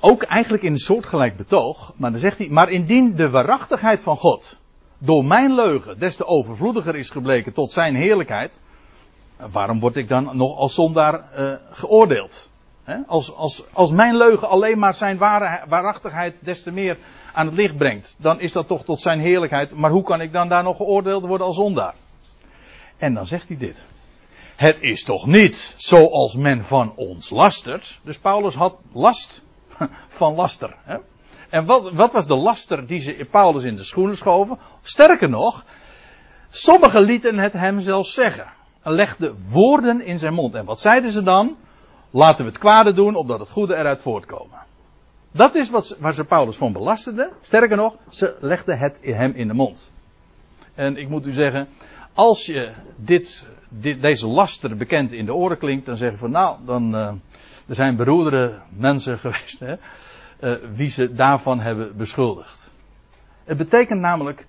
Ook 0.00 0.22
eigenlijk 0.22 0.62
in 0.62 0.72
een 0.72 0.78
soortgelijk 0.78 1.36
betoog. 1.36 1.92
Maar 1.96 2.10
dan 2.10 2.20
zegt 2.20 2.38
hij, 2.38 2.48
maar 2.48 2.68
indien 2.70 3.16
de 3.16 3.30
waarachtigheid 3.30 4.00
van 4.00 4.16
God 4.16 4.58
door 4.98 5.24
mijn 5.24 5.54
leugen 5.54 5.98
des 5.98 6.16
te 6.16 6.26
overvloediger 6.26 6.96
is 6.96 7.10
gebleken 7.10 7.52
tot 7.52 7.72
zijn 7.72 7.94
heerlijkheid. 7.94 8.60
Waarom 9.50 9.80
word 9.80 9.96
ik 9.96 10.08
dan 10.08 10.36
nog 10.36 10.56
als 10.56 10.74
zondaar 10.74 11.28
uh, 11.38 11.52
geoordeeld? 11.70 12.50
Als, 13.06 13.34
als, 13.34 13.64
als 13.72 13.90
mijn 13.90 14.16
leugen 14.16 14.48
alleen 14.48 14.78
maar 14.78 14.94
zijn 14.94 15.18
ware, 15.18 15.68
waarachtigheid 15.68 16.44
des 16.44 16.62
te 16.62 16.70
meer 16.70 16.98
aan 17.32 17.46
het 17.46 17.54
licht 17.54 17.76
brengt, 17.76 18.16
dan 18.18 18.40
is 18.40 18.52
dat 18.52 18.66
toch 18.66 18.84
tot 18.84 19.00
zijn 19.00 19.20
heerlijkheid. 19.20 19.74
Maar 19.74 19.90
hoe 19.90 20.02
kan 20.02 20.20
ik 20.20 20.32
dan 20.32 20.48
daar 20.48 20.62
nog 20.62 20.76
geoordeeld 20.76 21.26
worden 21.26 21.46
als 21.46 21.56
zondaar? 21.56 21.94
En 22.96 23.14
dan 23.14 23.26
zegt 23.26 23.48
hij 23.48 23.56
dit. 23.56 23.86
Het 24.56 24.76
is 24.80 25.04
toch 25.04 25.26
niet 25.26 25.74
zoals 25.76 26.36
men 26.36 26.64
van 26.64 26.92
ons 26.96 27.30
lastert. 27.30 27.98
Dus 28.02 28.18
Paulus 28.18 28.54
had 28.54 28.76
last 28.92 29.42
van 30.18 30.34
laster. 30.34 30.76
Hè? 30.84 30.96
En 31.48 31.64
wat, 31.64 31.92
wat, 31.92 32.12
was 32.12 32.26
de 32.26 32.36
laster 32.36 32.86
die 32.86 33.00
ze 33.00 33.26
Paulus 33.30 33.62
in 33.62 33.76
de 33.76 33.82
schoenen 33.82 34.16
schoven? 34.16 34.58
Sterker 34.82 35.28
nog, 35.28 35.64
sommigen 36.50 37.02
lieten 37.02 37.38
het 37.38 37.52
hem 37.52 37.80
zelfs 37.80 38.14
zeggen. 38.14 38.46
En 38.82 38.92
legden 38.92 39.44
woorden 39.50 40.00
in 40.00 40.18
zijn 40.18 40.34
mond. 40.34 40.54
En 40.54 40.64
wat 40.64 40.80
zeiden 40.80 41.12
ze 41.12 41.22
dan? 41.22 41.56
Laten 42.10 42.44
we 42.44 42.50
het 42.50 42.60
kwade 42.60 42.92
doen, 42.92 43.14
opdat 43.14 43.38
het 43.38 43.50
goede 43.50 43.76
eruit 43.76 44.00
voortkomen. 44.00 44.58
Dat 45.32 45.54
is 45.54 45.70
wat, 45.70 45.96
waar 46.00 46.14
ze 46.14 46.24
Paulus 46.24 46.56
van 46.56 46.72
belasterden. 46.72 47.32
Sterker 47.42 47.76
nog, 47.76 47.96
ze 48.10 48.36
legden 48.40 48.78
het 48.78 48.98
hem 49.00 49.32
in 49.34 49.48
de 49.48 49.54
mond. 49.54 49.90
En 50.74 50.96
ik 50.96 51.08
moet 51.08 51.26
u 51.26 51.32
zeggen, 51.32 51.68
als 52.14 52.46
je 52.46 52.72
dit, 52.96 53.48
dit, 53.68 54.00
deze 54.00 54.26
laster 54.26 54.76
bekend 54.76 55.12
in 55.12 55.24
de 55.24 55.34
oren 55.34 55.58
klinkt, 55.58 55.86
dan 55.86 55.96
zeg 55.96 56.10
je 56.10 56.16
van 56.16 56.30
nou, 56.30 56.56
dan, 56.64 56.94
uh, 56.94 57.12
Er 57.68 57.74
zijn 57.74 57.96
beroerdere 57.96 58.58
mensen 58.68 59.18
geweest, 59.24 59.60
hè, 59.60 59.74
uh, 60.40 60.74
wie 60.74 60.88
ze 60.88 61.12
daarvan 61.12 61.60
hebben 61.60 61.96
beschuldigd. 61.96 62.70
Het 63.44 63.56
betekent 63.56 64.00
namelijk, 64.00 64.46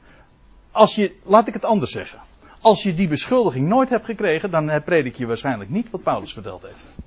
als 0.72 0.96
je, 0.96 1.16
laat 1.24 1.48
ik 1.48 1.54
het 1.54 1.66
anders 1.66 1.92
zeggen. 1.92 2.20
Als 2.62 2.84
je 2.84 2.94
die 2.94 3.08
beschuldiging 3.08 3.68
nooit 3.68 3.90
hebt 3.90 4.06
gekregen, 4.06 4.52
dan 4.52 4.84
predik 4.84 5.16
je 5.16 5.26
waarschijnlijk 5.26 5.70
niet 5.70 5.90
wat 5.90 6.04
Paulus 6.04 6.34
verteld 6.34 6.62
heeft. 6.62 6.98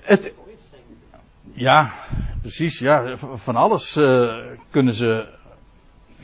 Het, 0.00 0.34
ja, 1.52 1.92
precies, 2.40 2.78
ja, 2.78 3.16
van 3.16 3.56
alles 3.56 3.96
uh, 3.96 4.46
kunnen 4.70 4.94
ze, 4.94 5.28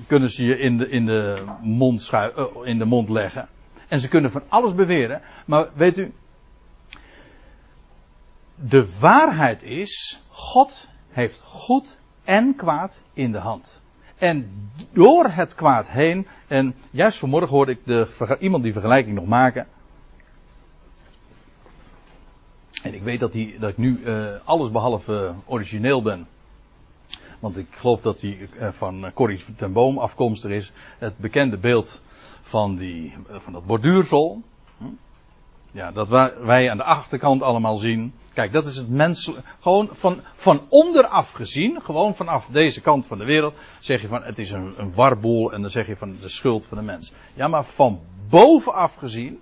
kunnen 0.06 0.30
ze 0.30 0.44
je 0.44 0.58
in 0.58 0.76
de, 0.76 0.88
in 0.88 1.06
de 1.06 1.44
mond 1.60 2.10
uh, 2.14 2.26
in 2.62 2.78
de 2.78 2.84
mond 2.84 3.08
leggen. 3.08 3.48
En 3.91 4.01
ze 4.01 4.09
kunnen 4.09 4.30
van 4.30 4.43
alles 4.49 4.74
beweren. 4.74 5.20
Maar 5.47 5.68
weet 5.74 5.99
u, 5.99 6.12
de 8.55 8.99
waarheid 8.99 9.62
is, 9.62 10.22
God 10.28 10.88
heeft 11.09 11.43
goed 11.47 11.99
en 12.24 12.55
kwaad 12.57 13.01
in 13.12 13.32
de 13.32 13.38
hand. 13.38 13.82
En 14.18 14.70
door 14.93 15.28
het 15.28 15.55
kwaad 15.55 15.91
heen, 15.91 16.26
en 16.47 16.74
juist 16.91 17.18
vanmorgen 17.18 17.51
hoorde 17.51 17.72
ik 17.72 17.80
de, 17.84 18.36
iemand 18.41 18.62
die 18.62 18.72
vergelijking 18.72 19.14
nog 19.14 19.26
maken. 19.26 19.66
En 22.82 22.95
ik 22.95 23.03
weet 23.03 23.20
dat, 23.20 23.32
die, 23.32 23.59
dat 23.59 23.70
ik 23.70 23.76
nu 23.76 24.01
uh, 24.05 24.30
alles 24.45 24.70
behalve 24.70 25.34
origineel 25.47 26.03
ben. 26.03 26.26
Want 27.38 27.57
ik 27.59 27.66
geloof 27.70 28.01
dat 28.01 28.20
hij 28.20 28.49
uh, 28.61 28.68
van 28.68 29.11
Corrie 29.14 29.45
ten 29.57 29.72
Boom 29.72 29.99
afkomstig 29.99 30.51
is. 30.51 30.72
Het 30.99 31.18
bekende 31.18 31.57
beeld 31.57 32.01
van, 32.51 32.76
die, 32.76 33.14
van 33.28 33.53
dat 33.53 33.66
borduursel. 33.66 34.42
Hm? 34.78 34.84
Ja, 35.72 35.92
dat 35.92 36.09
wij 36.42 36.70
aan 36.70 36.76
de 36.76 36.84
achterkant 36.84 37.42
allemaal 37.42 37.76
zien. 37.76 38.14
Kijk, 38.32 38.53
dat 38.53 38.66
is 38.66 38.76
het 38.76 38.88
menselijk. 38.88 39.46
Gewoon 39.61 39.88
van, 39.92 40.20
van 40.34 40.66
onderaf 40.68 41.30
gezien, 41.30 41.82
gewoon 41.82 42.14
vanaf 42.14 42.46
deze 42.46 42.80
kant 42.80 43.07
van 43.07 43.18
de 43.18 43.24
wereld, 43.24 43.55
zeg 43.78 44.01
je 44.01 44.09
van 44.09 44.22
het 44.22 44.38
is 44.38 44.51
een, 44.51 44.74
een 44.76 44.94
warboel 44.94 45.53
en 45.53 45.61
dan 45.61 45.70
zeg 45.70 45.86
je 45.86 45.96
van 45.96 46.16
de 46.20 46.28
schuld 46.28 46.66
van 46.66 46.78
de 46.78 46.84
mens. 46.84 47.12
Ja, 47.34 47.48
maar 47.48 47.64
van 47.64 48.01
bovenaf 48.28 48.94
gezien, 48.94 49.40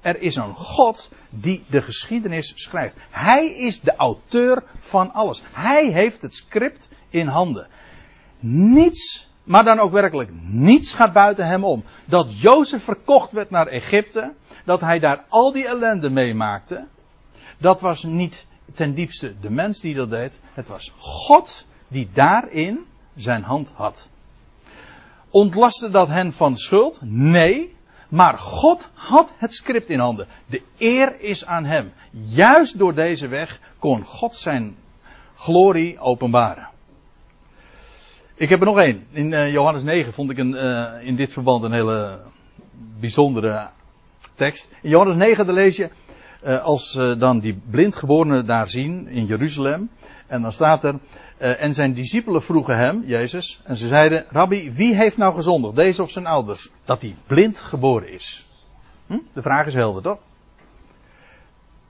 er 0.00 0.20
is 0.20 0.36
een 0.36 0.54
God 0.54 1.12
die 1.28 1.64
de 1.68 1.82
geschiedenis 1.82 2.52
schrijft. 2.54 2.96
Hij 3.10 3.46
is 3.46 3.80
de 3.80 3.96
auteur 3.96 4.62
van 4.78 5.12
alles. 5.12 5.42
Hij 5.52 5.92
heeft 5.92 6.22
het 6.22 6.34
script 6.34 6.90
in 7.08 7.26
handen. 7.26 7.68
Niets, 8.38 9.29
maar 9.44 9.64
dan 9.64 9.78
ook 9.78 9.92
werkelijk 9.92 10.30
niets 10.42 10.94
gaat 10.94 11.12
buiten 11.12 11.46
hem 11.46 11.64
om. 11.64 11.84
Dat 12.04 12.40
Jozef 12.40 12.84
verkocht 12.84 13.32
werd 13.32 13.50
naar 13.50 13.66
Egypte, 13.66 14.34
dat 14.64 14.80
hij 14.80 14.98
daar 14.98 15.24
al 15.28 15.52
die 15.52 15.66
ellende 15.66 16.10
meemaakte, 16.10 16.86
dat 17.58 17.80
was 17.80 18.02
niet 18.02 18.46
ten 18.74 18.94
diepste 18.94 19.34
de 19.40 19.50
mens 19.50 19.80
die 19.80 19.94
dat 19.94 20.10
deed. 20.10 20.40
Het 20.52 20.68
was 20.68 20.94
God 20.98 21.66
die 21.88 22.08
daarin 22.12 22.86
zijn 23.16 23.42
hand 23.42 23.72
had. 23.74 24.08
Ontlastte 25.30 25.90
dat 25.90 26.08
hen 26.08 26.32
van 26.32 26.56
schuld? 26.56 26.98
Nee. 27.02 27.78
Maar 28.08 28.38
God 28.38 28.88
had 28.94 29.32
het 29.36 29.54
script 29.54 29.88
in 29.88 29.98
handen. 29.98 30.26
De 30.46 30.62
eer 30.78 31.20
is 31.20 31.46
aan 31.46 31.64
hem. 31.64 31.92
Juist 32.10 32.78
door 32.78 32.94
deze 32.94 33.28
weg 33.28 33.60
kon 33.78 34.04
God 34.04 34.36
zijn 34.36 34.76
glorie 35.34 35.98
openbaren. 35.98 36.69
Ik 38.40 38.48
heb 38.48 38.60
er 38.60 38.66
nog 38.66 38.78
één. 38.78 39.06
In 39.10 39.32
uh, 39.32 39.52
Johannes 39.52 39.82
9 39.82 40.12
vond 40.12 40.30
ik 40.30 40.38
een, 40.38 40.54
uh, 40.54 41.06
in 41.06 41.16
dit 41.16 41.32
verband 41.32 41.64
een 41.64 41.72
hele 41.72 42.18
bijzondere 43.00 43.68
tekst. 44.34 44.72
In 44.82 44.90
Johannes 44.90 45.16
9 45.16 45.46
daar 45.46 45.54
lees 45.54 45.76
je, 45.76 45.90
uh, 46.44 46.62
als 46.62 46.92
dan 47.18 47.38
die 47.40 47.60
blindgeborenen 47.70 48.46
daar 48.46 48.68
zien 48.68 49.08
in 49.08 49.24
Jeruzalem. 49.24 49.90
En 50.26 50.42
dan 50.42 50.52
staat 50.52 50.84
er, 50.84 50.98
en 51.38 51.74
zijn 51.74 51.92
discipelen 51.92 52.42
vroegen 52.42 52.76
hem, 52.76 53.02
Jezus, 53.06 53.60
en 53.64 53.76
ze 53.76 53.88
zeiden, 53.88 54.24
Rabbi, 54.28 54.72
wie 54.72 54.94
heeft 54.94 55.16
nou 55.16 55.34
gezondigd, 55.34 55.76
deze 55.76 56.02
of 56.02 56.10
zijn 56.10 56.26
ouders, 56.26 56.70
dat 56.84 57.02
hij 57.02 57.14
blind 57.26 57.58
geboren 57.58 58.12
is? 58.12 58.46
Hm? 59.06 59.18
De 59.32 59.42
vraag 59.42 59.66
is 59.66 59.74
helder, 59.74 60.02
toch? 60.02 60.18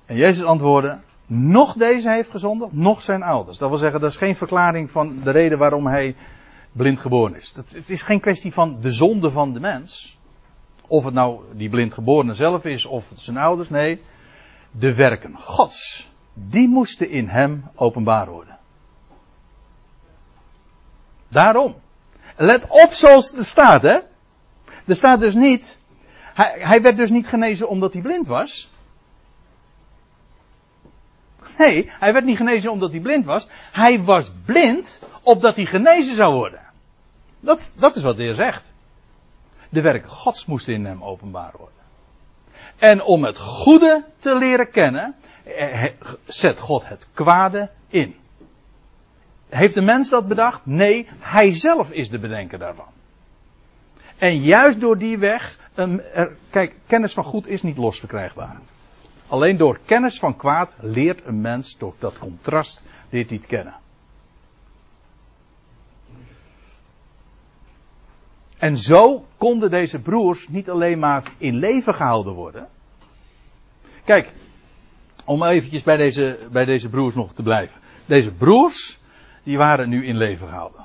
En 0.07 0.17
Jezus 0.17 0.45
antwoordde, 0.45 0.99
nog 1.27 1.75
deze 1.75 2.11
heeft 2.11 2.31
gezondigd, 2.31 2.73
nog 2.73 3.03
zijn 3.03 3.23
ouders. 3.23 3.59
Dat 3.59 3.69
wil 3.69 3.79
zeggen, 3.79 4.01
dat 4.01 4.11
is 4.11 4.17
geen 4.17 4.37
verklaring 4.37 4.91
van 4.91 5.21
de 5.25 5.31
reden 5.31 5.59
waarom 5.59 5.87
hij 5.87 6.15
blind 6.73 7.01
geboren 7.01 7.37
is. 7.37 7.53
Dat, 7.53 7.71
het 7.71 7.91
is 7.91 8.03
geen 8.03 8.21
kwestie 8.21 8.53
van 8.53 8.81
de 8.81 8.93
zonde 8.93 9.31
van 9.31 9.53
de 9.53 9.61
mens. 9.61 10.19
Of 10.87 11.05
het 11.05 11.15
nou 11.15 11.41
die 11.53 11.69
blindgeborene 11.69 12.35
zelf 12.35 12.65
is 12.65 12.85
of 12.85 13.09
het 13.09 13.21
zijn 13.21 13.37
ouders. 13.37 13.69
Nee, 13.69 14.01
de 14.71 14.95
werken 14.95 15.39
Gods. 15.39 16.11
Die 16.33 16.69
moesten 16.69 17.09
in 17.09 17.29
hem 17.29 17.65
openbaar 17.75 18.31
worden. 18.31 18.59
Daarom. 21.29 21.75
Let 22.37 22.67
op 22.69 22.93
zoals 22.93 23.31
het 23.31 23.47
staat, 23.47 23.83
hè. 23.83 23.99
Er 24.87 24.97
staat 24.97 25.21
dus 25.21 25.35
niet. 25.35 25.79
Hij, 26.35 26.55
hij 26.59 26.83
werd 26.83 26.97
dus 26.97 27.11
niet 27.11 27.27
genezen 27.27 27.69
omdat 27.69 27.93
hij 27.93 28.03
blind 28.03 28.27
was. 28.27 28.71
Nee, 31.59 31.91
hij 31.93 32.13
werd 32.13 32.25
niet 32.25 32.37
genezen 32.37 32.71
omdat 32.71 32.91
hij 32.91 33.01
blind 33.01 33.25
was. 33.25 33.49
Hij 33.73 34.03
was 34.03 34.33
blind 34.45 35.03
opdat 35.23 35.57
hij 35.57 35.65
genezen 35.65 36.15
zou 36.15 36.35
worden. 36.35 36.61
Dat, 37.41 37.75
dat 37.77 37.97
is 37.97 38.03
wat 38.03 38.17
de 38.17 38.23
Heer 38.23 38.35
zegt. 38.35 38.73
De 39.69 39.81
werken 39.81 40.11
Gods 40.11 40.47
moesten 40.47 40.75
in 40.75 40.85
hem 40.85 41.03
openbaar 41.03 41.53
worden. 41.57 41.79
En 42.79 43.03
om 43.03 43.25
het 43.25 43.39
goede 43.39 44.05
te 44.17 44.37
leren 44.37 44.71
kennen, 44.71 45.15
eh, 45.45 45.85
zet 46.25 46.61
God 46.61 46.89
het 46.89 47.09
kwade 47.13 47.71
in. 47.89 48.15
Heeft 49.49 49.75
de 49.75 49.83
mens 49.83 50.09
dat 50.09 50.29
bedacht? 50.29 50.67
Nee, 50.67 51.09
hij 51.19 51.55
zelf 51.55 51.91
is 51.91 52.09
de 52.09 52.19
bedenker 52.19 52.59
daarvan. 52.59 52.89
En 54.19 54.43
juist 54.43 54.81
door 54.81 54.99
die 54.99 55.19
weg, 55.19 55.59
er, 55.75 56.37
kijk, 56.51 56.75
kennis 56.87 57.13
van 57.13 57.25
goed 57.25 57.47
is 57.47 57.63
niet 57.63 57.77
los 57.77 57.99
verkrijgbaar. 57.99 58.61
Alleen 59.31 59.57
door 59.57 59.79
kennis 59.85 60.19
van 60.19 60.37
kwaad 60.37 60.77
leert 60.81 61.27
een 61.27 61.41
mens, 61.41 61.79
door 61.79 61.95
dat 61.99 62.19
contrast, 62.19 62.85
hij 63.09 63.27
het 63.29 63.47
kennen. 63.47 63.75
En 68.59 68.77
zo 68.77 69.25
konden 69.37 69.71
deze 69.71 69.99
broers 69.99 70.49
niet 70.49 70.71
alleen 70.71 70.99
maar 70.99 71.33
in 71.39 71.55
leven 71.55 71.95
gehouden 71.95 72.33
worden. 72.33 72.69
Kijk, 74.05 74.33
om 75.25 75.43
eventjes 75.43 75.83
bij 75.83 75.97
deze, 75.97 76.49
bij 76.53 76.65
deze 76.65 76.89
broers 76.89 77.15
nog 77.15 77.33
te 77.33 77.43
blijven. 77.43 77.81
Deze 78.07 78.35
broers, 78.35 78.99
die 79.43 79.57
waren 79.57 79.89
nu 79.89 80.07
in 80.07 80.17
leven 80.17 80.49
gehouden. 80.49 80.85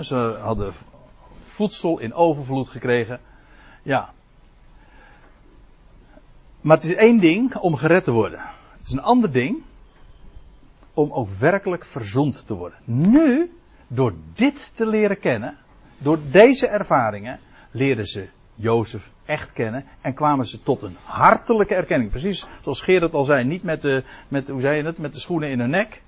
Ze 0.00 0.38
hadden 0.40 0.72
voedsel 1.44 1.98
in 1.98 2.14
overvloed 2.14 2.68
gekregen. 2.68 3.20
Ja. 3.82 4.12
Maar 6.60 6.76
het 6.76 6.86
is 6.86 6.94
één 6.94 7.18
ding 7.18 7.56
om 7.56 7.76
gered 7.76 8.04
te 8.04 8.12
worden. 8.12 8.40
Het 8.78 8.86
is 8.86 8.92
een 8.92 9.02
ander 9.02 9.32
ding 9.32 9.62
om 10.94 11.12
ook 11.12 11.28
werkelijk 11.28 11.84
verzoend 11.84 12.46
te 12.46 12.54
worden. 12.54 12.78
Nu, 12.84 13.52
door 13.86 14.14
dit 14.34 14.76
te 14.76 14.86
leren 14.86 15.18
kennen, 15.18 15.56
door 15.98 16.18
deze 16.30 16.66
ervaringen, 16.66 17.38
leerden 17.70 18.06
ze 18.06 18.28
Jozef 18.54 19.10
echt 19.24 19.52
kennen 19.52 19.84
en 20.00 20.14
kwamen 20.14 20.46
ze 20.46 20.62
tot 20.62 20.82
een 20.82 20.96
hartelijke 21.04 21.74
erkenning. 21.74 22.10
Precies 22.10 22.46
zoals 22.62 22.80
Gerard 22.80 23.14
al 23.14 23.24
zei, 23.24 23.44
niet 23.44 23.62
met 23.62 23.82
de, 23.82 24.04
met, 24.28 24.48
hoe 24.48 24.60
zei 24.60 24.76
je 24.76 24.82
het, 24.82 24.98
met 24.98 25.12
de 25.12 25.20
schoenen 25.20 25.50
in 25.50 25.60
hun 25.60 25.70
nek. 25.70 26.02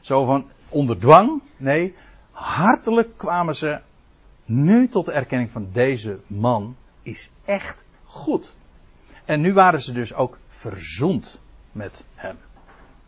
Zo 0.00 0.24
van 0.24 0.48
onder 0.68 0.98
dwang. 0.98 1.42
Nee, 1.56 1.94
hartelijk 2.30 3.08
kwamen 3.16 3.56
ze 3.56 3.80
nu 4.44 4.88
tot 4.88 5.06
de 5.06 5.12
erkenning 5.12 5.50
van 5.50 5.68
deze 5.72 6.18
man 6.26 6.76
is 7.02 7.30
echt 7.44 7.84
goed. 8.04 8.54
En 9.30 9.40
nu 9.40 9.52
waren 9.52 9.80
ze 9.80 9.92
dus 9.92 10.14
ook 10.14 10.38
verzoend 10.48 11.40
met 11.72 12.04
hem. 12.14 12.38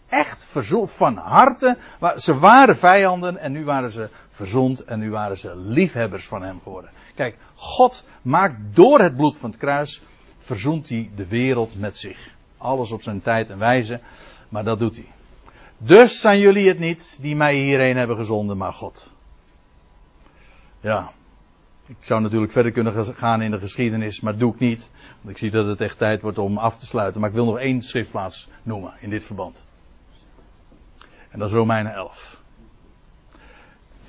Echt 0.08 0.44
verzoend 0.44 0.90
van 0.90 1.16
harte. 1.16 1.76
Ze 2.16 2.38
waren 2.38 2.76
vijanden 2.76 3.38
en 3.38 3.52
nu 3.52 3.64
waren 3.64 3.90
ze 3.90 4.08
verzond 4.30 4.84
en 4.84 4.98
nu 4.98 5.10
waren 5.10 5.38
ze 5.38 5.56
liefhebbers 5.56 6.24
van 6.24 6.42
hem 6.42 6.60
geworden. 6.62 6.90
Kijk, 7.14 7.36
God 7.54 8.04
maakt 8.22 8.54
door 8.74 9.00
het 9.00 9.16
bloed 9.16 9.36
van 9.36 9.50
het 9.50 9.58
kruis, 9.58 10.02
verzoent 10.38 10.88
hij 10.88 11.10
de 11.14 11.26
wereld 11.26 11.80
met 11.80 11.96
zich. 11.96 12.34
Alles 12.56 12.90
op 12.90 13.02
zijn 13.02 13.22
tijd 13.22 13.50
en 13.50 13.58
wijze, 13.58 14.00
maar 14.48 14.64
dat 14.64 14.78
doet 14.78 14.96
hij. 14.96 15.08
Dus 15.78 16.20
zijn 16.20 16.38
jullie 16.38 16.68
het 16.68 16.78
niet 16.78 17.18
die 17.20 17.36
mij 17.36 17.54
hierheen 17.54 17.96
hebben 17.96 18.16
gezonden, 18.16 18.56
maar 18.56 18.72
God. 18.72 19.10
Ja, 20.80 21.12
ik 21.98 22.04
zou 22.04 22.20
natuurlijk 22.20 22.52
verder 22.52 22.72
kunnen 22.72 23.16
gaan 23.16 23.42
in 23.42 23.50
de 23.50 23.58
geschiedenis, 23.58 24.20
maar 24.20 24.36
doe 24.36 24.52
ik 24.52 24.58
niet. 24.58 24.90
Want 25.20 25.34
ik 25.34 25.38
zie 25.38 25.50
dat 25.50 25.66
het 25.66 25.80
echt 25.80 25.98
tijd 25.98 26.22
wordt 26.22 26.38
om 26.38 26.58
af 26.58 26.78
te 26.78 26.86
sluiten. 26.86 27.20
Maar 27.20 27.30
ik 27.30 27.34
wil 27.34 27.44
nog 27.44 27.58
één 27.58 27.82
schriftplaats 27.82 28.48
noemen 28.62 28.92
in 29.00 29.10
dit 29.10 29.24
verband. 29.24 29.64
En 31.30 31.38
dat 31.38 31.48
is 31.48 31.54
Romeinen 31.54 31.94
11. 31.94 32.40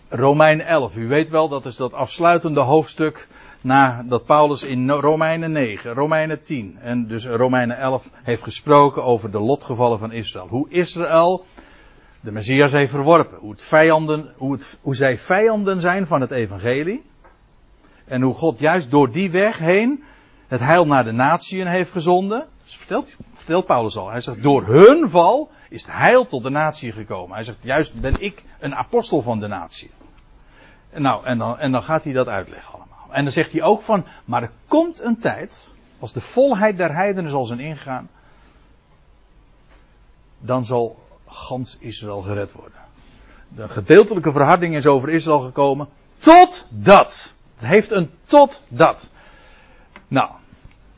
Romein 0.10 0.62
11. 0.62 0.96
U 0.96 1.08
weet 1.08 1.30
wel, 1.30 1.48
dat 1.50 1.66
is 1.66 1.76
dat 1.76 1.94
afsluitende 1.94 2.60
hoofdstuk. 2.60 3.28
nadat 3.62 4.26
Paulus 4.26 4.64
in 4.64 4.90
Romeinen 4.90 5.52
9, 5.52 5.94
Romeinen 5.94 6.44
10 6.44 6.78
en 6.80 7.08
dus 7.08 7.26
Romeinen 7.26 7.78
11 7.78 8.10
heeft 8.24 8.44
gesproken 8.44 9.04
over 9.04 9.32
de 9.32 9.40
lotgevallen 9.40 10.00
van 10.00 10.12
Israël. 10.12 10.48
Hoe 10.48 10.70
Israël 10.70 11.46
de 12.20 12.32
Messias 12.32 12.72
heeft 12.72 12.92
verworpen. 12.92 13.38
Hoe, 13.38 13.52
het 13.52 13.62
vijanden, 13.62 14.34
hoe 14.82 14.96
zij 14.96 15.18
vijanden 15.18 15.80
zijn 15.80 16.08
van 16.08 16.22
het 16.22 16.32
evangelie. 16.32 17.04
En 18.06 18.22
hoe 18.22 18.34
God 18.34 18.60
juist 18.60 18.92
door 18.92 19.12
die 19.12 19.32
weg 19.32 19.58
heen 19.58 20.04
het 20.48 20.60
heil 20.60 20.86
naar 20.86 21.04
de 21.04 21.12
natieën 21.12 21.68
heeft 21.68 21.92
gezonden. 21.92 22.48
Vertelt, 22.64 23.16
vertelt 23.34 23.66
Paulus 23.66 23.98
al. 23.98 24.10
Hij 24.10 24.22
zegt, 24.22 24.42
door 24.42 24.66
hun 24.66 25.10
val 25.10 25.52
is 25.70 25.82
het 25.82 25.92
heil 25.92 26.28
tot 26.28 26.44
de 26.44 26.50
natie 26.50 26.92
gekomen. 26.92 27.36
Hij 27.36 27.44
zegt, 27.44 27.58
juist 27.62 28.02
ben 28.02 28.22
ik 28.22 28.44
een 28.60 28.76
apostel 28.76 29.22
van 29.22 29.40
de 29.40 29.48
natie. 29.48 29.92
Nou, 30.94 31.26
en 31.26 31.38
dan, 31.38 31.60
en 31.60 31.72
dan 31.72 31.84
gaat 31.84 32.04
hij 32.04 32.14
dat 32.14 32.28
uitleggen 32.28 32.74
allemaal. 32.74 33.08
En 33.10 33.24
dan 33.24 33.32
zegt 33.32 33.52
hij 33.52 33.62
ook 33.62 33.82
van, 33.82 34.06
maar 34.26 34.42
er 34.42 34.52
komt 34.68 35.02
een 35.02 35.18
tijd, 35.18 35.74
als 36.00 36.14
de 36.14 36.22
volheid 36.22 36.78
der 36.78 36.96
heidenen 36.96 37.30
zal 37.30 37.46
zijn 37.46 37.60
ingegaan, 37.60 38.10
dan 40.40 40.66
zal 40.66 41.00
gans 41.28 41.78
Israël 41.80 42.22
gered 42.22 42.52
worden. 42.52 42.82
De 43.48 43.70
gedeeltelijke 43.70 44.32
verharding 44.32 44.76
is 44.76 44.88
over 44.88 45.10
Israël 45.10 45.40
gekomen, 45.40 45.88
tot 46.18 46.66
dat. 46.70 47.33
Het 47.64 47.72
heeft 47.72 47.92
een 47.92 48.10
tot 48.24 48.62
dat. 48.68 49.10
Nou, 50.08 50.32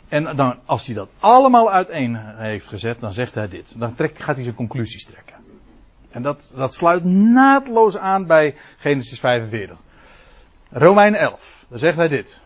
en 0.08 0.36
dan, 0.36 0.60
als 0.66 0.86
hij 0.86 0.96
dat 0.96 1.10
allemaal 1.20 1.72
uiteen 1.72 2.16
heeft 2.16 2.68
gezet, 2.68 3.00
dan 3.00 3.14
zegt 3.14 3.36
hij 3.36 3.48
dit. 3.48 3.80
Dan 3.80 3.96
trekt, 3.96 4.24
gaat 4.24 4.36
hij 4.36 4.44
zijn 4.44 4.56
conclusies 4.56 5.06
trekken. 5.06 5.36
En 6.10 6.22
dat, 6.22 6.54
dat 6.56 6.74
sluit 6.74 7.04
naadloos 7.04 7.98
aan 7.98 8.26
bij 8.26 8.56
Genesis 8.78 9.20
45. 9.20 9.78
Romein 10.70 11.16
11, 11.16 11.66
dan 11.70 11.80
zegt 11.80 11.98
hij 11.98 12.08
dit. 12.08 12.40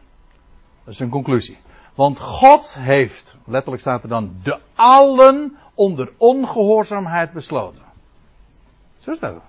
Dat 0.83 0.93
is 0.93 0.99
een 0.99 1.09
conclusie. 1.09 1.57
Want 1.95 2.19
God 2.19 2.73
heeft, 2.79 3.37
letterlijk 3.45 3.81
staat 3.81 4.03
er 4.03 4.09
dan, 4.09 4.35
de 4.43 4.59
allen 4.75 5.57
onder 5.73 6.11
ongehoorzaamheid 6.17 7.33
besloten. 7.33 7.83
Zo 8.97 9.13
staat 9.13 9.33
het. 9.33 9.43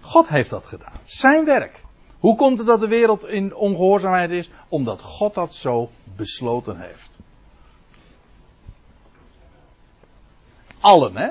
God 0.00 0.28
heeft 0.28 0.50
dat 0.50 0.66
gedaan. 0.66 0.92
Zijn 1.04 1.44
werk. 1.44 1.86
Hoe 2.18 2.36
komt 2.36 2.58
het 2.58 2.66
dat 2.66 2.80
de 2.80 2.88
wereld 2.88 3.26
in 3.26 3.54
ongehoorzaamheid 3.54 4.30
is? 4.30 4.50
Omdat 4.68 5.00
God 5.00 5.34
dat 5.34 5.54
zo 5.54 5.88
besloten 6.16 6.80
heeft. 6.80 7.18
Allen, 10.80 11.16
hè? 11.16 11.26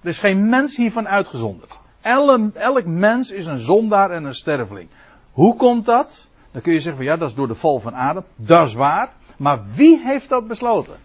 Er 0.00 0.08
is 0.08 0.18
geen 0.18 0.48
mens 0.48 0.76
hiervan 0.76 1.08
uitgezonderd. 1.08 1.78
Elk, 2.00 2.54
elk 2.54 2.86
mens 2.86 3.30
is 3.30 3.46
een 3.46 3.58
zondaar 3.58 4.10
en 4.10 4.24
een 4.24 4.34
sterveling. 4.34 4.90
Hoe 5.32 5.56
komt 5.56 5.86
dat? 5.86 6.28
Dan 6.50 6.62
kun 6.62 6.72
je 6.72 6.80
zeggen 6.80 6.96
van 6.96 7.12
ja, 7.12 7.16
dat 7.16 7.28
is 7.28 7.34
door 7.34 7.48
de 7.48 7.54
val 7.54 7.80
van 7.80 7.94
Adam. 7.94 8.24
Dat 8.36 8.66
is 8.66 8.74
waar. 8.74 9.12
Maar 9.36 9.64
wie 9.74 10.02
heeft 10.02 10.28
dat 10.28 10.48
besloten? 10.48 10.96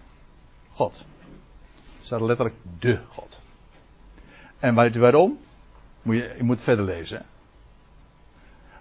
God. 0.72 1.06
Er 2.00 2.06
staat 2.06 2.22
letterlijk 2.22 2.56
de 2.80 3.00
God. 3.10 3.40
En 4.60 4.76
weet 4.76 4.96
waarom? 4.96 5.38
Moet 6.02 6.16
je, 6.16 6.34
je 6.38 6.44
moet 6.44 6.62
verder 6.62 6.86
lezen. 6.86 7.26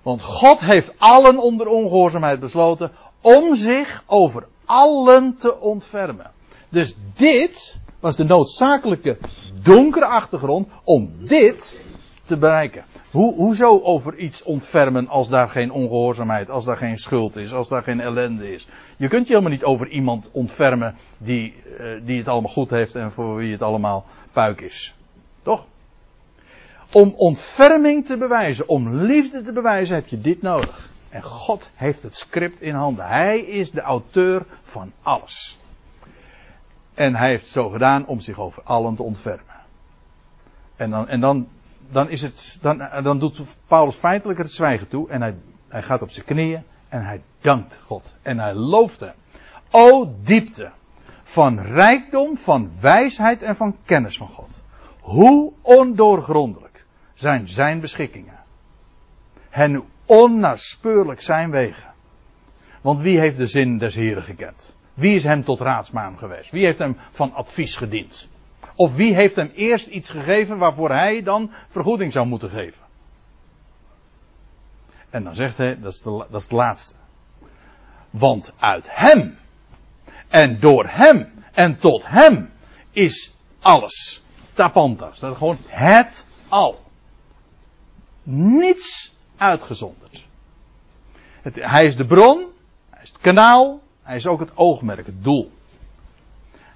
Want 0.02 0.22
God 0.22 0.60
heeft 0.60 0.94
allen 0.98 1.38
onder 1.38 1.66
ongehoorzaamheid 1.66 2.40
besloten 2.40 2.90
om 3.20 3.54
zich 3.54 4.02
over 4.06 4.46
allen 4.64 5.36
te 5.36 5.60
ontfermen. 5.60 6.30
Dus 6.68 6.96
dit 7.14 7.80
was 8.00 8.16
de 8.16 8.24
noodzakelijke 8.24 9.18
donkere 9.62 10.06
achtergrond 10.06 10.68
om 10.84 11.12
dit 11.24 11.80
te 12.24 12.38
bereiken. 12.38 12.84
Hoe, 13.10 13.34
hoezo 13.34 13.80
over 13.82 14.16
iets 14.16 14.42
ontfermen 14.42 15.08
als 15.08 15.28
daar 15.28 15.48
geen 15.48 15.70
ongehoorzaamheid, 15.70 16.50
als 16.50 16.64
daar 16.64 16.76
geen 16.76 16.98
schuld 16.98 17.36
is, 17.36 17.54
als 17.54 17.68
daar 17.68 17.82
geen 17.82 18.00
ellende 18.00 18.52
is? 18.52 18.66
Je 18.96 19.08
kunt 19.08 19.26
je 19.26 19.32
helemaal 19.32 19.52
niet 19.52 19.64
over 19.64 19.88
iemand 19.88 20.30
ontfermen 20.32 20.94
die, 21.18 21.54
uh, 21.80 22.00
die 22.04 22.18
het 22.18 22.28
allemaal 22.28 22.52
goed 22.52 22.70
heeft 22.70 22.94
en 22.94 23.12
voor 23.12 23.36
wie 23.36 23.52
het 23.52 23.62
allemaal 23.62 24.04
puik 24.32 24.60
is. 24.60 24.94
Toch? 25.42 25.66
Om 26.92 27.14
ontferming 27.16 28.06
te 28.06 28.16
bewijzen, 28.16 28.68
om 28.68 28.94
liefde 28.94 29.42
te 29.42 29.52
bewijzen, 29.52 29.94
heb 29.94 30.06
je 30.06 30.20
dit 30.20 30.42
nodig. 30.42 30.90
En 31.10 31.22
God 31.22 31.70
heeft 31.74 32.02
het 32.02 32.16
script 32.16 32.60
in 32.60 32.74
handen. 32.74 33.06
Hij 33.06 33.40
is 33.40 33.70
de 33.70 33.80
auteur 33.80 34.46
van 34.62 34.92
alles. 35.02 35.58
En 36.94 37.14
hij 37.14 37.28
heeft 37.28 37.42
het 37.42 37.52
zo 37.52 37.68
gedaan 37.68 38.06
om 38.06 38.20
zich 38.20 38.38
over 38.38 38.62
allen 38.62 38.96
te 38.96 39.02
ontfermen. 39.02 39.60
En 40.76 40.90
dan, 40.90 41.08
en 41.08 41.20
dan, 41.20 41.48
dan, 41.90 42.08
is 42.08 42.22
het, 42.22 42.58
dan, 42.60 42.88
dan 43.02 43.18
doet 43.18 43.40
Paulus 43.66 43.94
feitelijk 43.94 44.38
het 44.38 44.50
zwijgen 44.50 44.88
toe. 44.88 45.10
En 45.10 45.20
hij, 45.20 45.34
hij 45.68 45.82
gaat 45.82 46.02
op 46.02 46.10
zijn 46.10 46.26
knieën 46.26 46.62
en 46.88 47.04
hij 47.04 47.22
dankt 47.40 47.80
God. 47.84 48.14
En 48.22 48.38
hij 48.38 48.54
looft 48.54 49.00
hem. 49.00 49.14
O 49.70 50.14
diepte 50.22 50.70
van 51.22 51.60
rijkdom, 51.60 52.36
van 52.36 52.70
wijsheid 52.80 53.42
en 53.42 53.56
van 53.56 53.76
kennis 53.84 54.16
van 54.16 54.28
God. 54.28 54.62
Hoe 55.00 55.52
ondoorgrondelijk 55.62 56.71
zijn 57.22 57.48
zijn 57.48 57.80
beschikkingen. 57.80 58.38
En 59.50 59.74
hoe 59.74 59.84
onnaspeurlijk 60.06 61.20
zijn 61.20 61.50
wegen. 61.50 61.92
Want 62.80 63.00
wie 63.00 63.18
heeft 63.18 63.36
de 63.36 63.46
zin 63.46 63.78
des 63.78 63.94
Heren 63.94 64.22
gekend? 64.22 64.76
Wie 64.94 65.14
is 65.14 65.24
hem 65.24 65.44
tot 65.44 65.60
raadsmaan 65.60 66.18
geweest? 66.18 66.50
Wie 66.50 66.64
heeft 66.64 66.78
hem 66.78 66.96
van 67.10 67.32
advies 67.32 67.76
gediend? 67.76 68.28
Of 68.74 68.94
wie 68.94 69.14
heeft 69.14 69.36
hem 69.36 69.50
eerst 69.54 69.86
iets 69.86 70.10
gegeven 70.10 70.58
waarvoor 70.58 70.90
hij 70.90 71.22
dan 71.22 71.50
vergoeding 71.68 72.12
zou 72.12 72.26
moeten 72.26 72.50
geven? 72.50 72.82
En 75.10 75.24
dan 75.24 75.34
zegt 75.34 75.56
hij, 75.56 75.80
dat 75.80 75.92
is, 75.92 76.00
de, 76.00 76.10
dat 76.10 76.40
is 76.40 76.42
het 76.42 76.52
laatste. 76.52 76.94
Want 78.10 78.52
uit 78.58 78.86
hem 78.90 79.38
en 80.28 80.58
door 80.58 80.86
hem 80.88 81.44
en 81.52 81.76
tot 81.76 82.06
hem 82.06 82.50
is 82.90 83.36
alles. 83.60 84.24
Tapantas. 84.52 85.18
Dat 85.18 85.32
is 85.32 85.38
gewoon 85.38 85.58
het 85.66 86.26
al. 86.48 86.80
Niets 88.22 89.16
uitgezonderd. 89.36 90.26
Het, 91.42 91.54
hij 91.54 91.84
is 91.84 91.96
de 91.96 92.04
bron, 92.04 92.46
hij 92.90 93.02
is 93.02 93.08
het 93.08 93.18
kanaal, 93.18 93.80
hij 94.02 94.16
is 94.16 94.26
ook 94.26 94.40
het 94.40 94.56
oogmerk, 94.56 95.06
het 95.06 95.24
doel. 95.24 95.50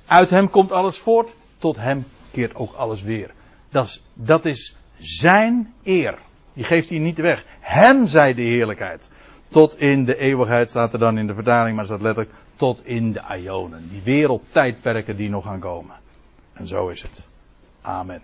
Uit 0.06 0.30
hem 0.30 0.50
komt 0.50 0.72
alles 0.72 0.98
voort, 0.98 1.34
tot 1.58 1.76
hem 1.76 2.04
keert 2.32 2.54
ook 2.54 2.72
alles 2.72 3.02
weer. 3.02 3.30
Dat 3.70 3.84
is, 3.84 4.04
dat 4.14 4.44
is 4.44 4.76
zijn 4.98 5.72
eer. 5.82 6.18
Die 6.52 6.64
geeft 6.64 6.88
hij 6.88 6.98
niet 6.98 7.18
weg. 7.18 7.44
Hem 7.60 8.06
zij 8.06 8.34
de 8.34 8.42
heerlijkheid. 8.42 9.10
Tot 9.48 9.80
in 9.80 10.04
de 10.04 10.16
eeuwigheid 10.16 10.70
staat 10.70 10.92
er 10.92 10.98
dan 10.98 11.18
in 11.18 11.26
de 11.26 11.34
vertaling, 11.34 11.76
maar 11.76 11.84
staat 11.84 12.00
letterlijk 12.00 12.34
tot 12.56 12.86
in 12.86 13.12
de 13.12 13.22
Ionen. 13.38 13.88
Die 13.88 14.02
wereldtijdperken 14.02 15.16
die 15.16 15.28
nog 15.28 15.44
gaan 15.44 15.60
komen. 15.60 15.96
En 16.52 16.66
zo 16.66 16.88
is 16.88 17.02
het. 17.02 17.26
Amen. 17.80 18.22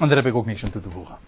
En 0.00 0.08
daar 0.08 0.16
heb 0.16 0.26
ik 0.26 0.34
ook 0.34 0.46
niks 0.46 0.64
aan 0.64 0.70
toe 0.70 0.82
te 0.82 0.90
voegen. 0.90 1.16